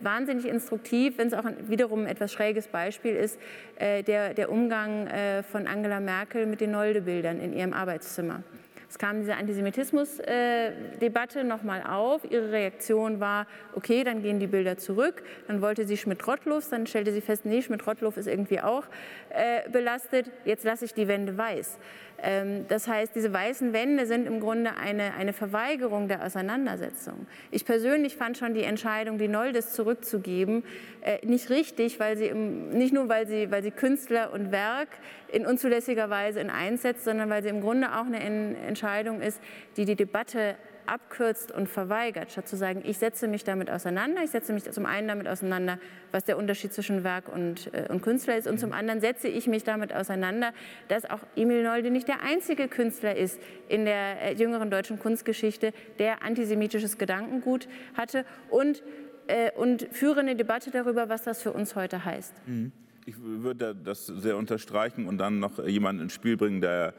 wahnsinnig 0.02 0.46
instruktiv, 0.46 1.16
wenn 1.16 1.28
es 1.28 1.34
auch 1.34 1.44
wiederum 1.66 2.00
ein 2.00 2.08
etwas 2.08 2.30
schräges 2.32 2.66
Beispiel 2.66 3.14
ist, 3.14 3.38
der, 3.78 4.34
der 4.34 4.50
Umgang 4.50 5.08
von 5.50 5.66
Angela 5.66 6.00
Merkel 6.00 6.46
mit 6.46 6.60
den 6.60 6.72
Nolde-Bildern 6.72 7.40
in 7.40 7.52
ihrem 7.52 7.72
Arbeitszimmer. 7.72 8.42
Es 8.88 8.98
kam 8.98 9.20
diese 9.20 9.36
Antisemitismus-Debatte 9.36 11.44
nochmal 11.44 11.82
auf. 11.82 12.30
Ihre 12.30 12.52
Reaktion 12.52 13.20
war, 13.20 13.46
okay, 13.74 14.04
dann 14.04 14.22
gehen 14.22 14.40
die 14.40 14.46
Bilder 14.46 14.76
zurück. 14.76 15.22
Dann 15.46 15.62
wollte 15.62 15.86
sie 15.86 15.96
Schmidt-Rottluff, 15.96 16.68
dann 16.70 16.86
stellte 16.86 17.12
sie 17.12 17.20
fest, 17.20 17.44
nee, 17.44 17.62
Schmidt-Rottluff 17.62 18.16
ist 18.16 18.26
irgendwie 18.26 18.60
auch 18.60 18.84
äh, 19.30 19.68
belastet. 19.70 20.30
Jetzt 20.44 20.64
lasse 20.64 20.84
ich 20.84 20.94
die 20.94 21.08
Wände 21.08 21.36
weiß. 21.36 21.78
Ähm, 22.22 22.66
das 22.68 22.88
heißt, 22.88 23.14
diese 23.14 23.32
weißen 23.32 23.72
Wände 23.72 24.06
sind 24.06 24.26
im 24.26 24.40
Grunde 24.40 24.76
eine, 24.76 25.14
eine 25.14 25.32
Verweigerung 25.32 26.08
der 26.08 26.24
Auseinandersetzung. 26.24 27.26
Ich 27.50 27.64
persönlich 27.64 28.16
fand 28.16 28.38
schon 28.38 28.54
die 28.54 28.62
Entscheidung, 28.62 29.18
die 29.18 29.28
Noldes 29.28 29.72
zurückzugeben, 29.72 30.64
äh, 31.02 31.24
nicht 31.26 31.50
richtig, 31.50 32.00
weil 32.00 32.16
sie 32.16 32.26
im, 32.26 32.70
nicht 32.70 32.94
nur, 32.94 33.08
weil 33.08 33.26
sie, 33.26 33.50
weil 33.50 33.62
sie 33.62 33.70
Künstler 33.70 34.32
und 34.32 34.52
Werk 34.52 34.88
in 35.32 35.46
unzulässiger 35.46 36.10
Weise 36.10 36.40
in 36.40 36.50
eins 36.50 36.82
setzt, 36.82 37.04
sondern 37.04 37.28
weil 37.28 37.42
sie 37.42 37.48
im 37.48 37.60
Grunde 37.60 37.92
auch 37.92 38.06
eine 38.06 38.20
Entscheidung 38.20 38.83
ist, 39.20 39.40
die 39.76 39.84
die 39.84 39.96
Debatte 39.96 40.56
abkürzt 40.86 41.52
und 41.52 41.68
verweigert, 41.68 42.30
statt 42.30 42.48
zu 42.48 42.56
sagen, 42.56 42.82
ich 42.84 42.98
setze 42.98 43.28
mich 43.28 43.44
damit 43.44 43.70
auseinander. 43.70 44.22
Ich 44.22 44.30
setze 44.30 44.52
mich 44.52 44.70
zum 44.70 44.86
einen 44.86 45.08
damit 45.08 45.28
auseinander, 45.28 45.78
was 46.12 46.24
der 46.24 46.36
Unterschied 46.36 46.72
zwischen 46.72 47.04
Werk 47.04 47.28
und, 47.28 47.72
äh, 47.72 47.86
und 47.88 48.02
Künstler 48.02 48.36
ist, 48.36 48.46
und 48.46 48.58
zum 48.58 48.72
anderen 48.72 49.00
setze 49.00 49.28
ich 49.28 49.46
mich 49.46 49.64
damit 49.64 49.94
auseinander, 49.94 50.52
dass 50.88 51.04
auch 51.04 51.20
Emil 51.36 51.62
Nolde 51.62 51.90
nicht 51.90 52.08
der 52.08 52.22
einzige 52.22 52.68
Künstler 52.68 53.16
ist 53.16 53.40
in 53.68 53.84
der 53.84 54.22
äh, 54.22 54.34
jüngeren 54.34 54.70
deutschen 54.70 54.98
Kunstgeschichte, 54.98 55.72
der 55.98 56.22
antisemitisches 56.22 56.98
Gedankengut 56.98 57.68
hatte 57.96 58.24
und, 58.50 58.82
äh, 59.26 59.50
und 59.52 59.88
führe 59.92 60.20
eine 60.20 60.36
Debatte 60.36 60.70
darüber, 60.70 61.08
was 61.08 61.22
das 61.22 61.42
für 61.42 61.52
uns 61.52 61.76
heute 61.76 62.04
heißt. 62.04 62.34
Mhm. 62.46 62.72
Ich 63.06 63.16
würde 63.20 63.74
das 63.74 64.06
sehr 64.06 64.36
unterstreichen 64.36 65.06
und 65.06 65.18
dann 65.18 65.38
noch 65.38 65.62
jemanden 65.66 66.04
ins 66.04 66.14
Spiel 66.14 66.38
bringen, 66.38 66.62
der 66.62 66.94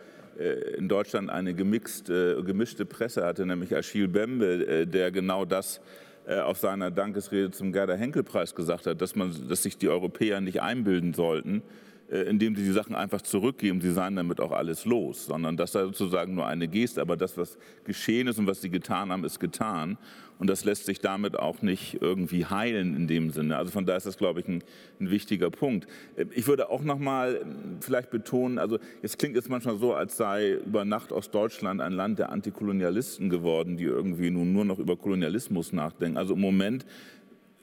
in 0.77 0.89
Deutschland 0.89 1.29
eine 1.29 1.53
gemixte, 1.53 2.43
gemischte 2.43 2.85
Presse 2.85 3.23
hatte, 3.25 3.45
nämlich 3.45 3.75
Achille 3.75 4.07
Bembe, 4.07 4.67
äh, 4.67 4.85
der 4.85 5.11
genau 5.11 5.45
das 5.45 5.79
äh, 6.27 6.39
auf 6.39 6.57
seiner 6.57 6.91
Dankesrede 6.91 7.51
zum 7.51 7.71
Gerda-Henkel-Preis 7.71 8.55
gesagt 8.55 8.87
hat, 8.87 9.01
dass, 9.01 9.15
man, 9.15 9.33
dass 9.47 9.63
sich 9.63 9.77
die 9.77 9.89
Europäer 9.89 10.41
nicht 10.41 10.61
einbilden 10.61 11.13
sollten, 11.13 11.61
indem 12.09 12.55
sie 12.55 12.63
die 12.63 12.71
Sachen 12.71 12.95
einfach 12.95 13.21
zurückgeben, 13.21 13.81
sie 13.81 13.91
seien 13.91 14.15
damit 14.15 14.39
auch 14.39 14.51
alles 14.51 14.85
los, 14.85 15.25
sondern 15.25 15.57
das 15.57 15.71
sei 15.71 15.83
sozusagen 15.83 16.35
nur 16.35 16.45
eine 16.45 16.67
Geste, 16.67 17.01
aber 17.01 17.17
das, 17.17 17.37
was 17.37 17.57
geschehen 17.83 18.27
ist 18.27 18.37
und 18.37 18.47
was 18.47 18.61
sie 18.61 18.69
getan 18.69 19.11
haben, 19.11 19.23
ist 19.23 19.39
getan. 19.39 19.97
Und 20.37 20.49
das 20.49 20.65
lässt 20.65 20.85
sich 20.85 20.99
damit 20.99 21.39
auch 21.39 21.61
nicht 21.61 22.01
irgendwie 22.01 22.45
heilen 22.45 22.95
in 22.95 23.07
dem 23.07 23.29
Sinne. 23.29 23.57
Also 23.57 23.71
von 23.71 23.85
daher 23.85 23.97
ist 23.97 24.05
das, 24.05 24.17
glaube 24.17 24.41
ich, 24.41 24.47
ein, 24.47 24.63
ein 24.99 25.09
wichtiger 25.09 25.49
Punkt. 25.49 25.87
Ich 26.31 26.47
würde 26.47 26.69
auch 26.69 26.83
noch 26.83 26.99
mal 26.99 27.39
ähm, 27.41 27.77
vielleicht 27.79 28.09
betonen, 28.09 28.59
also 28.59 28.79
es 29.01 29.17
klingt 29.17 29.35
jetzt 29.35 29.49
manchmal 29.49 29.77
so, 29.77 29.93
als 29.93 30.17
sei 30.17 30.59
über 30.65 30.83
Nacht 30.83 31.13
aus 31.13 31.31
Deutschland 31.31 31.79
ein 31.79 31.93
Land 31.93 32.19
der 32.19 32.31
Antikolonialisten 32.31 33.29
geworden, 33.29 33.77
die 33.77 33.85
irgendwie 33.85 34.29
nun 34.29 34.51
nur 34.51 34.65
noch 34.65 34.79
über 34.79 34.97
Kolonialismus 34.97 35.71
nachdenken. 35.71 36.17
Also 36.17 36.33
im 36.33 36.41
Moment 36.41 36.85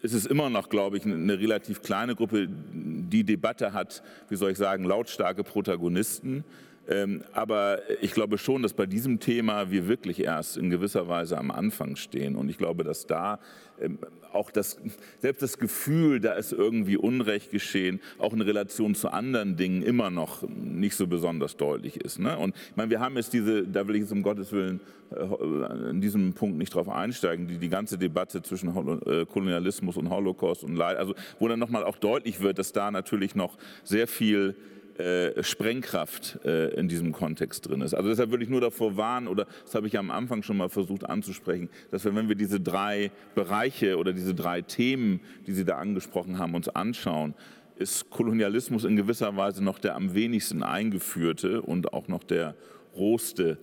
ist 0.03 0.15
es 0.15 0.27
immer 0.27 0.51
noch, 0.51 0.69
glaube 0.69 0.97
ich, 0.97 1.05
eine 1.07 1.39
relativ 1.39 1.81
kleine 1.81 2.15
Gruppe, 2.15 2.49
die 2.49 3.25
Debatte 3.25 3.73
hat, 3.73 4.03
wie 4.29 4.37
soll 4.37 4.51
ich 4.51 4.59
sagen, 4.59 4.85
lautstarke 4.85 5.45
Protagonisten. 5.45 6.45
Ähm, 6.89 7.23
aber 7.33 7.79
ich 8.01 8.13
glaube 8.13 8.39
schon, 8.39 8.63
dass 8.63 8.73
bei 8.73 8.87
diesem 8.87 9.21
Thema 9.21 9.71
wir 9.71 9.87
wirklich 9.87 10.23
erst 10.23 10.57
in 10.57 10.69
gewisser 10.69 11.07
Weise 11.09 11.39
am 11.39 11.51
Anfang 11.51 11.97
stehen. 11.97 12.35
Und 12.35 12.49
ich 12.49 12.59
glaube, 12.59 12.83
dass 12.83 13.07
da 13.07 13.39
ähm, 13.81 13.99
auch 14.33 14.51
das, 14.51 14.79
selbst 15.21 15.43
das 15.43 15.59
Gefühl, 15.59 16.19
da 16.19 16.33
ist 16.33 16.53
irgendwie 16.53 16.97
Unrecht 16.97 17.51
geschehen, 17.51 18.01
auch 18.19 18.33
in 18.33 18.41
Relation 18.41 18.95
zu 18.95 19.11
anderen 19.11 19.57
Dingen 19.57 19.83
immer 19.83 20.11
noch 20.11 20.43
nicht 20.49 20.97
so 20.97 21.07
besonders 21.07 21.57
deutlich 21.57 22.01
ist. 22.01 22.19
Ne? 22.19 22.37
Und 22.37 22.55
ich 22.71 22.77
meine, 22.77 22.91
wir 22.91 22.99
haben 23.01 23.17
jetzt 23.17 23.33
diese, 23.33 23.67
da 23.67 23.87
will 23.87 23.97
ich 23.97 24.03
jetzt 24.03 24.13
um 24.13 24.23
Gottes 24.23 24.51
Willen 24.53 24.81
äh, 25.11 25.91
in 25.91 26.01
diesem 26.01 26.33
Punkt 26.33 26.59
nicht 26.59 26.75
drauf 26.75 26.89
einsteigen, 26.89 27.47
die, 27.47 27.59
die 27.59 27.69
ganze 27.69 27.99
Debatte 27.99 28.43
zwischen 28.43 28.71
äh, 29.07 29.25
Kolonialismus 29.27 29.97
und 29.97 30.11
Holocaust 30.11 30.65
und 30.65 30.75
Leid, 30.75 30.97
also 30.97 31.15
wo 31.39 31.47
dann 31.47 31.59
nochmal 31.59 31.85
auch 31.85 31.97
deutlich 31.97 32.41
wird, 32.41 32.59
dass 32.59 32.73
da 32.73 32.91
natürlich 32.91 33.35
noch 33.35 33.57
sehr 33.85 34.09
viel 34.09 34.57
äh, 34.99 35.43
Sprengkraft 35.43 36.41
äh, 36.45 36.75
in 36.75 36.89
diesem 36.89 37.13
Kontext 37.13 37.69
drin 37.69 37.81
ist. 37.81 37.95
Also 37.95 38.09
deshalb 38.09 38.31
würde 38.31 38.45
ich 38.45 38.51
nur 38.51 38.61
davor 38.61 38.97
warnen, 38.97 39.29
oder 39.29 39.47
das 39.65 39.75
habe 39.75 39.87
ich 39.87 39.95
ja 39.95 40.01
am 40.01 40.11
Anfang 40.11 40.43
schon 40.43 40.57
mal 40.57 40.69
versucht 40.69 41.09
anzusprechen, 41.09 41.69
dass 41.91 42.05
wir, 42.05 42.15
wenn 42.15 42.29
wir 42.29 42.37
diese 42.37 42.61
drei 42.61 43.11
Bereiche 43.35 43.97
oder 43.97 44.13
diese 44.13 44.35
drei 44.35 44.63
Themen, 44.63 45.21
die 45.47 45.53
Sie 45.53 45.65
da 45.65 45.79
angesprochen 45.79 46.39
haben, 46.39 46.55
uns 46.55 46.69
anschauen, 46.69 47.35
ist 47.77 48.11
Kolonialismus 48.11 48.85
in 48.85 48.97
gewisser 48.97 49.37
Weise 49.37 49.65
noch 49.65 49.79
der 49.79 49.97
am 49.97 50.15
wenigsten 50.15 50.63
eingeführte 50.63 51.63
und 51.63 51.93
auch 51.93 52.09
noch 52.09 52.23
der 52.23 52.55
rohste 52.95 53.59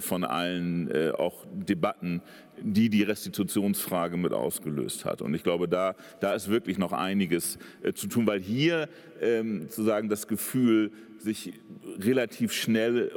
von 0.00 0.24
allen 0.24 0.90
äh, 0.90 1.10
auch 1.10 1.44
Debatten, 1.52 2.22
die 2.62 2.88
die 2.88 3.02
Restitutionsfrage 3.02 4.16
mit 4.16 4.32
ausgelöst 4.32 5.04
hat. 5.04 5.20
Und 5.20 5.34
ich 5.34 5.42
glaube, 5.42 5.68
da, 5.68 5.94
da 6.20 6.34
ist 6.34 6.48
wirklich 6.48 6.78
noch 6.78 6.92
einiges 6.92 7.58
zu 7.94 8.06
tun, 8.06 8.26
weil 8.26 8.40
hier 8.40 8.88
ähm, 9.20 9.68
zu 9.68 9.82
sagen 9.82 10.08
das 10.08 10.26
Gefühl, 10.26 10.92
sich 11.18 11.52
relativ 11.98 12.52
schnell 12.52 13.12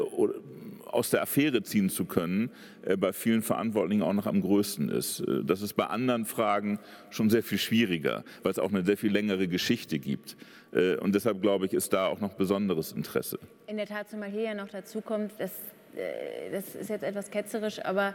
aus 0.85 1.09
der 1.09 1.21
Affäre 1.21 1.63
ziehen 1.63 1.89
zu 1.89 2.05
können, 2.05 2.51
bei 2.99 3.13
vielen 3.13 3.41
Verantwortlichen 3.41 4.03
auch 4.03 4.13
noch 4.13 4.27
am 4.27 4.41
größten 4.41 4.89
ist. 4.89 5.23
Das 5.43 5.61
ist 5.61 5.73
bei 5.73 5.85
anderen 5.85 6.25
Fragen 6.25 6.79
schon 7.09 7.29
sehr 7.29 7.43
viel 7.43 7.57
schwieriger, 7.57 8.23
weil 8.43 8.51
es 8.51 8.59
auch 8.59 8.69
eine 8.69 8.85
sehr 8.85 8.97
viel 8.97 9.11
längere 9.11 9.47
Geschichte 9.47 9.99
gibt. 9.99 10.35
Und 10.99 11.15
deshalb 11.15 11.41
glaube 11.41 11.65
ich, 11.65 11.73
ist 11.73 11.93
da 11.93 12.07
auch 12.07 12.19
noch 12.19 12.33
besonderes 12.33 12.91
Interesse. 12.91 13.39
In 13.67 13.77
der 13.77 13.87
Tat, 13.87 14.09
zumal 14.09 14.29
hier 14.29 14.43
ja 14.43 14.53
noch 14.53 14.69
dazu 14.69 15.01
kommt, 15.01 15.31
dass 15.39 15.51
äh, 15.51 15.72
das 16.51 16.75
ist 16.75 16.89
jetzt 16.89 17.03
etwas 17.03 17.29
ketzerisch, 17.29 17.83
aber 17.83 18.13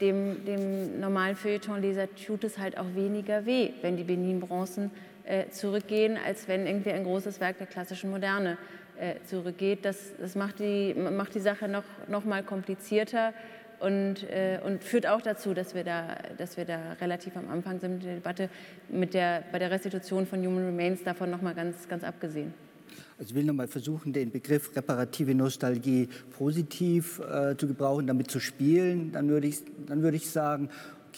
dem, 0.00 0.44
dem 0.44 1.00
normalen 1.00 1.36
Feuilleton-Leser 1.36 2.08
tut 2.14 2.44
es 2.44 2.58
halt 2.58 2.78
auch 2.78 2.94
weniger 2.94 3.46
weh, 3.46 3.70
wenn 3.82 3.96
die 3.96 4.04
Benin-Bronzen 4.04 4.90
äh, 5.24 5.48
zurückgehen, 5.50 6.16
als 6.24 6.48
wenn 6.48 6.66
irgendwie 6.66 6.92
ein 6.92 7.04
großes 7.04 7.40
Werk 7.40 7.58
der 7.58 7.66
klassischen 7.66 8.10
Moderne 8.10 8.56
äh, 8.98 9.14
zurückgeht. 9.26 9.84
Das, 9.84 10.16
das 10.18 10.34
macht, 10.34 10.60
die, 10.60 10.94
macht 10.94 11.34
die 11.34 11.40
Sache 11.40 11.68
noch, 11.68 11.84
noch 12.08 12.24
mal 12.24 12.42
komplizierter 12.42 13.32
und, 13.80 14.28
äh, 14.30 14.58
und 14.64 14.82
führt 14.82 15.06
auch 15.06 15.20
dazu, 15.20 15.54
dass 15.54 15.74
wir, 15.74 15.84
da, 15.84 16.16
dass 16.36 16.56
wir 16.56 16.64
da 16.64 16.94
relativ 17.00 17.36
am 17.36 17.50
Anfang 17.50 17.78
sind 17.78 17.94
mit 17.94 18.04
der 18.04 18.14
Debatte 18.14 18.48
mit 18.88 19.14
der, 19.14 19.42
bei 19.52 19.58
der 19.58 19.70
Restitution 19.70 20.26
von 20.26 20.44
Human 20.44 20.66
Remains 20.66 21.04
davon 21.04 21.30
noch 21.30 21.42
mal 21.42 21.54
ganz, 21.54 21.88
ganz 21.88 22.04
abgesehen. 22.04 22.54
Also 23.18 23.30
ich 23.30 23.34
will 23.34 23.44
nochmal 23.44 23.68
versuchen, 23.68 24.12
den 24.12 24.30
Begriff 24.30 24.74
reparative 24.76 25.34
Nostalgie 25.34 26.08
positiv 26.36 27.20
äh, 27.20 27.56
zu 27.56 27.66
gebrauchen, 27.66 28.06
damit 28.06 28.30
zu 28.30 28.40
spielen. 28.40 29.12
Dann 29.12 29.28
würde 29.28 29.48
ich, 29.48 29.62
dann 29.86 30.02
würde 30.02 30.16
ich 30.16 30.30
sagen, 30.30 30.68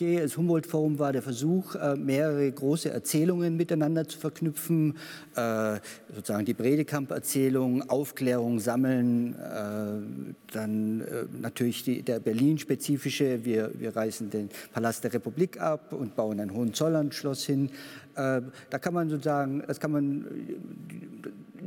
okay, 0.01 0.19
das 0.23 0.37
Humboldt-Forum 0.37 0.99
war 0.99 1.13
der 1.13 1.21
Versuch, 1.21 1.75
äh, 1.75 1.95
mehrere 1.95 2.51
große 2.51 2.91
Erzählungen 2.91 3.57
miteinander 3.57 4.09
zu 4.09 4.19
verknüpfen, 4.19 4.97
äh, 5.37 5.79
sozusagen 6.15 6.47
die 6.47 6.55
Bredekamp-Erzählung, 6.55 7.89
Aufklärung 7.91 8.61
sammeln, 8.61 9.35
äh, 9.35 10.55
dann 10.55 11.05
natürlich 11.41 11.85
die, 11.85 12.03
der 12.03 12.19
Berlin-spezifische, 12.19 13.45
wir, 13.45 13.73
wir 13.79 13.95
reißen 13.95 14.31
den 14.31 14.49
Palast 14.73 15.05
der 15.05 15.13
Republik 15.13 15.61
ab 15.61 15.93
und 15.93 16.17
bauen 16.17 16.41
ein 16.41 16.53
Hohenzollern-Schloss 16.53 17.45
hin. 17.45 17.71
Da 18.15 18.79
kann 18.81 18.93
man 18.93 19.09
sozusagen, 19.09 19.63
das 19.67 19.79
kann 19.79 19.93
man 19.93 20.27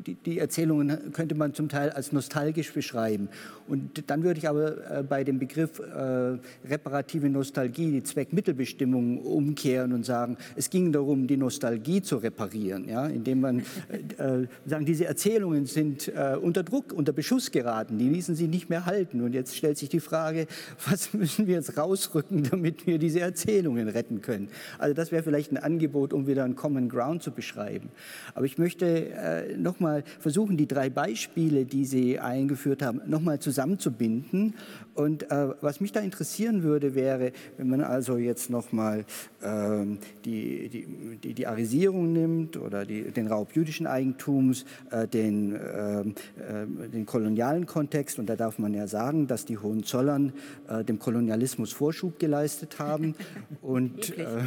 die, 0.06 0.16
die, 0.16 0.39
Erzählungen 0.39 1.12
könnte 1.14 1.36
man 1.36 1.54
zum 1.54 1.70
Teil 1.70 1.89
als 1.89 2.12
nostalgisch 2.12 2.74
beschreiben. 2.74 3.30
Und 3.68 4.10
dann 4.10 4.24
würde 4.24 4.39
ich 4.39 4.47
aber 4.47 4.99
äh, 4.99 5.04
bei 5.04 5.24
dem 5.24 5.39
Begriff 5.39 5.80
äh, 5.80 6.38
reparative 6.68 7.30
Nostalgie, 7.30 7.91
die 7.91 8.04
Zweckmittelbestimmung 8.04 9.20
umkehren 9.20 9.93
und 9.93 10.06
sagen, 10.06 10.38
es 10.56 10.70
ging 10.70 10.91
darum, 10.91 11.28
die 11.28 11.38
Nostalgie 11.38 12.01
zu 12.01 12.18
reparieren, 12.18 12.88
ja, 12.88 13.08
indem 13.08 13.41
man 13.41 13.60
äh, 14.18 14.41
äh 14.41 14.47
sagen, 14.66 14.86
diese 14.86 15.06
Erzählungen 15.06 15.66
sind 15.66 16.08
äh, 16.10 16.38
unter 16.39 16.64
Druck, 16.64 16.93
unter 16.93 17.14
Beschuss 17.14 17.51
geraten, 17.51 17.97
die 17.97 18.10
ließen 18.10 18.36
sich 18.36 18.49
nicht 18.49 18.70
mehr 18.70 18.86
halten. 18.86 19.22
Und 19.22 19.34
jetzt 19.34 19.56
stellt 19.56 19.78
sich 19.78 19.89
die 19.89 19.99
Frage, 19.99 20.47
was 20.89 21.14
müssen 21.14 21.47
wir 21.47 21.56
jetzt 21.56 21.78
rausrücken, 21.78 22.43
damit 22.43 22.86
wir 22.88 22.97
diese 22.97 23.22
Erzählungen 23.22 23.88
retten 23.88 24.22
können? 24.22 24.49
Also 24.78 24.93
das 24.93 25.12
wäre 25.12 25.24
vielleicht 25.24 25.51
ein 25.51 25.58
Angebot, 25.58 26.14
um 26.14 26.28
wieder 26.28 26.43
einen 26.43 26.56
Common 26.56 26.89
Ground 26.89 27.24
zu 27.24 27.32
beschreiben. 27.32 27.89
Aber 28.34 28.45
ich 28.45 28.58
möchte 28.58 28.86
äh, 28.86 29.58
noch 29.58 29.80
mal 29.94 30.04
versuchen, 30.20 30.58
die 30.58 30.68
drei 30.68 30.89
Beispiele, 30.89 31.66
die 31.66 31.86
Sie 31.86 32.20
eingeführt 32.20 32.82
haben, 32.82 33.02
noch 33.06 33.22
mal 33.22 33.39
zusammenzubinden. 33.39 34.56
Und 34.96 35.32
äh, 35.32 35.50
was 35.62 35.82
mich 35.82 35.91
da 35.91 36.00
interessieren 36.00 36.64
würde, 36.64 36.96
wäre, 36.96 37.32
wenn 37.58 37.70
man 37.70 37.82
also 37.82 38.18
jetzt 38.18 38.50
noch 38.50 38.72
mal 38.72 39.06
äh, 39.41 39.86
die, 40.26 40.70
die, 40.70 41.18
die, 41.18 41.34
die, 41.34 41.48
Arisierung 41.48 42.14
nimmt 42.14 42.58
oder 42.58 42.86
die, 42.86 43.12
den 43.12 43.28
Raub 43.28 43.56
jüdischen 43.56 43.88
Eigentums, 43.88 44.66
äh, 44.91 45.08
den, 45.08 45.54
ähm, 45.56 46.16
äh, 46.38 46.89
den 46.89 47.06
kolonialen 47.06 47.66
Kontext. 47.66 48.20
Und 48.20 48.28
da 48.28 48.36
darf 48.36 48.60
man 48.60 48.74
ja 48.74 48.88
sagen, 48.88 49.28
dass 49.28 49.46
die 49.46 49.58
Hohenzollern 49.58 50.34
äh, 50.68 50.84
dem 50.84 51.00
Kolonialismus 51.00 51.74
Vorschub 51.74 52.20
geleistet 52.20 52.80
haben. 52.80 53.16
Und, 53.62 54.18
äh, 54.18 54.41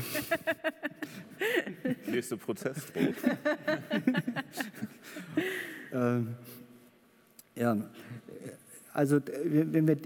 Nächste 2.06 2.36
Prozess. 2.36 2.76
Ähm, 5.92 6.28
ja, 7.54 7.76
also 8.92 9.20
wenn 9.44 9.86
wir, 9.86 9.96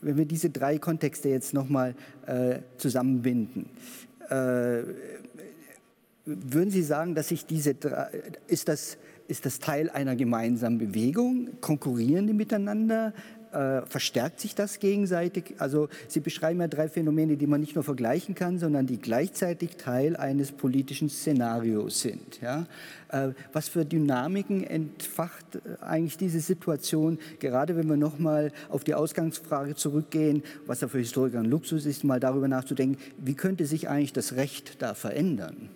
wenn 0.00 0.16
wir 0.16 0.24
diese 0.24 0.50
drei 0.50 0.78
Kontexte 0.78 1.28
jetzt 1.28 1.54
nochmal 1.54 1.94
äh, 2.26 2.60
zusammenbinden, 2.76 3.66
äh, 4.30 4.82
würden 6.24 6.70
Sie 6.70 6.82
sagen, 6.82 7.14
dass 7.14 7.28
sich 7.28 7.46
diese 7.46 7.74
drei, 7.74 8.10
ist 8.46 8.68
das, 8.68 8.98
ist 9.28 9.46
das 9.46 9.58
Teil 9.58 9.90
einer 9.90 10.14
gemeinsamen 10.14 10.78
Bewegung? 10.78 11.60
Konkurrieren 11.60 12.26
die 12.26 12.32
miteinander? 12.32 13.12
Äh, 13.52 13.82
verstärkt 13.86 14.40
sich 14.40 14.54
das 14.54 14.78
gegenseitig. 14.78 15.54
Also 15.58 15.88
Sie 16.06 16.20
beschreiben 16.20 16.60
ja 16.60 16.68
drei 16.68 16.88
Phänomene, 16.88 17.36
die 17.36 17.46
man 17.46 17.60
nicht 17.60 17.74
nur 17.74 17.84
vergleichen 17.84 18.34
kann, 18.34 18.58
sondern 18.58 18.86
die 18.86 18.98
gleichzeitig 18.98 19.76
Teil 19.76 20.16
eines 20.16 20.52
politischen 20.52 21.08
Szenarios 21.08 22.00
sind. 22.00 22.40
Ja? 22.40 22.66
Äh, 23.08 23.30
was 23.52 23.68
für 23.68 23.84
Dynamiken 23.84 24.64
entfacht 24.64 25.56
äh, 25.56 25.82
eigentlich 25.82 26.16
diese 26.16 26.40
Situation, 26.40 27.18
gerade 27.38 27.76
wenn 27.76 27.88
wir 27.88 27.96
nochmal 27.96 28.52
auf 28.68 28.84
die 28.84 28.94
Ausgangsfrage 28.94 29.74
zurückgehen, 29.74 30.42
was 30.66 30.80
ja 30.80 30.88
für 30.88 30.98
Historiker 30.98 31.38
ein 31.38 31.46
Luxus 31.46 31.86
ist, 31.86 32.04
mal 32.04 32.20
darüber 32.20 32.48
nachzudenken, 32.48 32.98
wie 33.18 33.34
könnte 33.34 33.66
sich 33.66 33.88
eigentlich 33.88 34.12
das 34.12 34.36
Recht 34.36 34.82
da 34.82 34.94
verändern? 34.94 35.70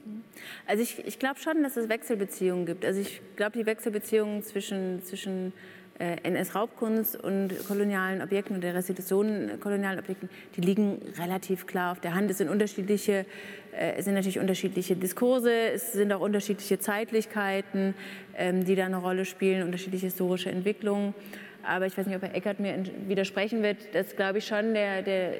Also 0.66 0.82
ich, 0.82 1.04
ich 1.06 1.18
glaube 1.18 1.40
schon, 1.40 1.62
dass 1.62 1.76
es 1.76 1.88
Wechselbeziehungen 1.88 2.66
gibt. 2.66 2.84
Also 2.84 3.00
ich 3.00 3.20
glaube, 3.36 3.58
die 3.58 3.66
Wechselbeziehungen 3.66 4.42
zwischen, 4.42 5.02
zwischen 5.02 5.52
NS-Raubkunst 5.98 7.16
und 7.16 7.52
kolonialen 7.68 8.22
Objekten 8.22 8.56
und 8.56 8.64
der 8.64 8.74
Restitution 8.74 9.60
kolonialen 9.60 9.98
Objekten, 9.98 10.28
die 10.56 10.60
liegen 10.60 11.00
relativ 11.18 11.66
klar 11.66 11.92
auf 11.92 12.00
der 12.00 12.14
Hand. 12.14 12.30
Es 12.30 12.38
sind 12.38 12.48
unterschiedliche, 12.48 13.24
äh, 13.72 13.94
es 13.96 14.04
sind 14.04 14.14
natürlich 14.14 14.38
unterschiedliche 14.38 14.96
Diskurse, 14.96 15.52
es 15.52 15.92
sind 15.92 16.12
auch 16.12 16.20
unterschiedliche 16.20 16.78
Zeitlichkeiten, 16.78 17.94
ähm, 18.36 18.64
die 18.64 18.74
da 18.74 18.86
eine 18.86 18.96
Rolle 18.96 19.24
spielen, 19.24 19.62
unterschiedliche 19.64 20.06
historische 20.06 20.50
Entwicklungen. 20.50 21.14
Aber 21.62 21.86
ich 21.86 21.96
weiß 21.96 22.06
nicht, 22.06 22.16
ob 22.16 22.22
Herr 22.22 22.34
Eckert 22.34 22.58
mir 22.58 22.82
widersprechen 23.06 23.62
wird, 23.62 23.94
dass, 23.94 24.16
glaube 24.16 24.38
ich, 24.38 24.46
schon 24.46 24.74
der, 24.74 25.02
der 25.02 25.34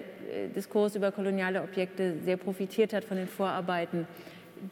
Diskurs 0.54 0.94
über 0.94 1.10
koloniale 1.10 1.62
Objekte 1.62 2.14
sehr 2.24 2.36
profitiert 2.36 2.92
hat 2.92 3.04
von 3.04 3.16
den 3.16 3.26
Vorarbeiten 3.26 4.06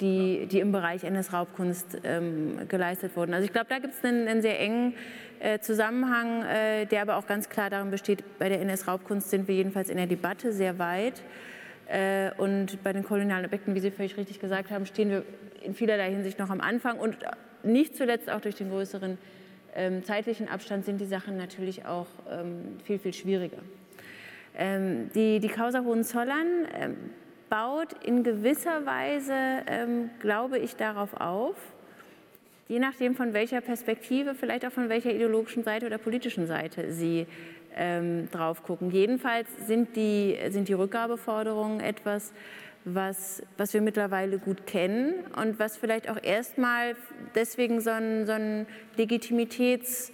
die, 0.01 0.47
die 0.47 0.61
im 0.61 0.73
Bereich 0.73 1.05
NS-Raubkunst 1.05 1.99
ähm, 2.05 2.69
geleistet 2.69 3.17
wurden. 3.17 3.35
Also 3.35 3.45
ich 3.45 3.53
glaube, 3.53 3.67
da 3.69 3.79
gibt 3.79 3.95
es 3.95 4.05
einen, 4.05 4.29
einen, 4.29 4.43
sehr 4.43 4.61
engen 4.61 4.95
äh, 5.41 5.59
Zusammenhang, 5.59 6.45
äh, 6.45 6.87
der 6.87 7.03
aber 7.03 7.17
auch 7.17 7.27
ganz 7.27 7.49
klar 7.49 7.71
darin 7.71 7.91
besteht, 7.91 8.23
bei 8.39 8.49
der 8.49 8.61
NS-Raubkunst 8.61 9.31
sind 9.31 9.49
wir 9.49 9.55
jedenfalls 9.55 9.89
in 9.89 9.97
der 9.97 10.07
Debatte 10.07 10.53
sehr 10.53 10.79
weit. 10.79 11.23
Äh, 11.89 12.31
und 12.37 12.83
bei 12.85 12.93
den 12.93 13.03
kolonialen 13.03 13.45
Objekten, 13.45 13.75
wie 13.75 13.81
Sie 13.81 13.91
völlig 13.91 14.17
richtig 14.17 14.39
gesagt 14.41 14.71
haben, 14.71 14.87
stehen 14.87 15.11
wir 15.11 15.25
in 15.63 15.75
vielerlei 15.75 16.11
Hinsicht 16.11 16.39
noch 16.39 16.51
am 16.51 16.61
Anfang. 16.61 16.99
Und 16.99 17.19
nicht 17.63 17.97
zuletzt 17.97 18.31
auch 18.31 18.41
durch 18.41 18.55
den 18.55 18.71
größeren 18.71 19.19
ähm, 19.75 20.05
zeitlichen 20.05 20.49
Abstand 20.49 20.85
sind 20.85 21.01
die 21.01 21.07
Sachen 21.07 21.37
natürlich 21.37 21.85
auch 21.87 22.07
ähm, 22.31 22.79
viel, 22.85 22.99
viel 22.99 23.13
schwieriger. 23.13 23.59
Ähm, 24.57 25.11
die, 25.15 25.41
die 25.41 25.49
Causa 25.49 25.83
Hohenzollern 25.85 26.67
ähm, 26.75 26.97
baut 27.51 27.93
in 28.05 28.23
gewisser 28.23 28.87
Weise, 28.87 29.35
ähm, 29.67 30.09
glaube 30.21 30.59
ich, 30.59 30.77
darauf 30.77 31.21
auf, 31.21 31.57
je 32.69 32.79
nachdem 32.79 33.15
von 33.15 33.35
welcher 33.35 33.61
Perspektive, 33.61 34.35
vielleicht 34.35 34.65
auch 34.65 34.73
von 34.73 34.89
welcher 34.89 35.13
ideologischen 35.13 35.65
Seite 35.65 35.85
oder 35.87 35.99
politischen 35.99 36.47
Seite 36.47 36.93
Sie 36.93 37.27
ähm, 37.77 38.31
drauf 38.31 38.63
gucken. 38.63 38.91
Jedenfalls 38.91 39.49
sind 39.67 39.97
die, 39.97 40.39
sind 40.49 40.69
die 40.69 40.73
Rückgabeforderungen 40.73 41.81
etwas, 41.81 42.33
was, 42.85 43.43
was 43.59 43.75
wir 43.75 43.83
mittlerweile 43.83 44.39
gut 44.39 44.67
kennen 44.67 45.13
und 45.37 45.59
was 45.59 45.77
vielleicht 45.77 46.09
auch 46.09 46.23
erstmal 46.23 46.97
deswegen 47.35 47.81
so 47.81 47.91
ein, 47.91 48.25
so 48.25 48.33
ein 48.33 48.67
Legitimitäts- 48.97 50.13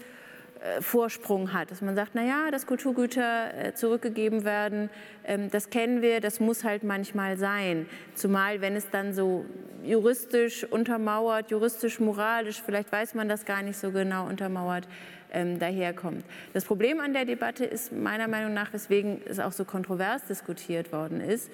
Vorsprung 0.80 1.52
hat, 1.52 1.70
dass 1.70 1.82
man 1.82 1.94
sagt, 1.94 2.14
naja, 2.14 2.50
dass 2.50 2.66
Kulturgüter 2.66 3.54
äh, 3.54 3.74
zurückgegeben 3.74 4.44
werden, 4.44 4.90
ähm, 5.24 5.50
das 5.50 5.70
kennen 5.70 6.02
wir, 6.02 6.20
das 6.20 6.40
muss 6.40 6.64
halt 6.64 6.82
manchmal 6.82 7.36
sein. 7.36 7.86
Zumal, 8.14 8.60
wenn 8.60 8.74
es 8.74 8.90
dann 8.90 9.12
so 9.12 9.44
juristisch 9.84 10.64
untermauert, 10.64 11.50
juristisch, 11.50 12.00
moralisch, 12.00 12.62
vielleicht 12.62 12.90
weiß 12.90 13.14
man 13.14 13.28
das 13.28 13.44
gar 13.44 13.62
nicht 13.62 13.78
so 13.78 13.90
genau 13.90 14.26
untermauert, 14.26 14.88
ähm, 15.32 15.58
daherkommt. 15.58 16.24
Das 16.52 16.64
Problem 16.64 17.00
an 17.00 17.12
der 17.12 17.24
Debatte 17.24 17.64
ist 17.64 17.92
meiner 17.92 18.28
Meinung 18.28 18.54
nach, 18.54 18.72
weswegen 18.72 19.20
es 19.26 19.38
auch 19.38 19.52
so 19.52 19.64
kontrovers 19.64 20.24
diskutiert 20.26 20.92
worden 20.92 21.20
ist, 21.20 21.50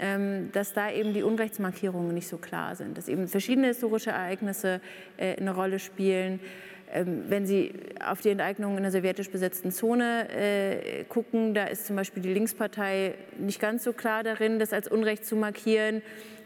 ähm, 0.00 0.50
dass 0.52 0.72
da 0.72 0.90
eben 0.90 1.12
die 1.14 1.22
Unrechtsmarkierungen 1.22 2.14
nicht 2.14 2.28
so 2.28 2.38
klar 2.38 2.74
sind, 2.74 2.96
dass 2.96 3.08
eben 3.08 3.28
verschiedene 3.28 3.68
historische 3.68 4.10
Ereignisse 4.10 4.80
äh, 5.16 5.36
eine 5.36 5.54
Rolle 5.54 5.78
spielen. 5.78 6.40
Ähm, 6.92 7.24
wenn 7.28 7.46
Sie 7.46 7.72
auf 8.04 8.20
die 8.20 8.30
Enteignung 8.30 8.76
in 8.76 8.82
der 8.82 8.92
sowjetisch 8.92 9.30
besetzten 9.30 9.70
Zone 9.70 10.28
äh, 10.30 11.04
gucken, 11.04 11.54
da 11.54 11.64
ist 11.64 11.86
zum 11.86 11.96
Beispiel 11.96 12.22
die 12.22 12.32
Linkspartei 12.32 13.14
nicht 13.38 13.60
ganz 13.60 13.84
so 13.84 13.92
klar 13.92 14.22
darin, 14.22 14.58
das 14.58 14.72
als 14.72 14.88
Unrecht 14.88 15.24
zu 15.24 15.36
markieren. 15.36 16.02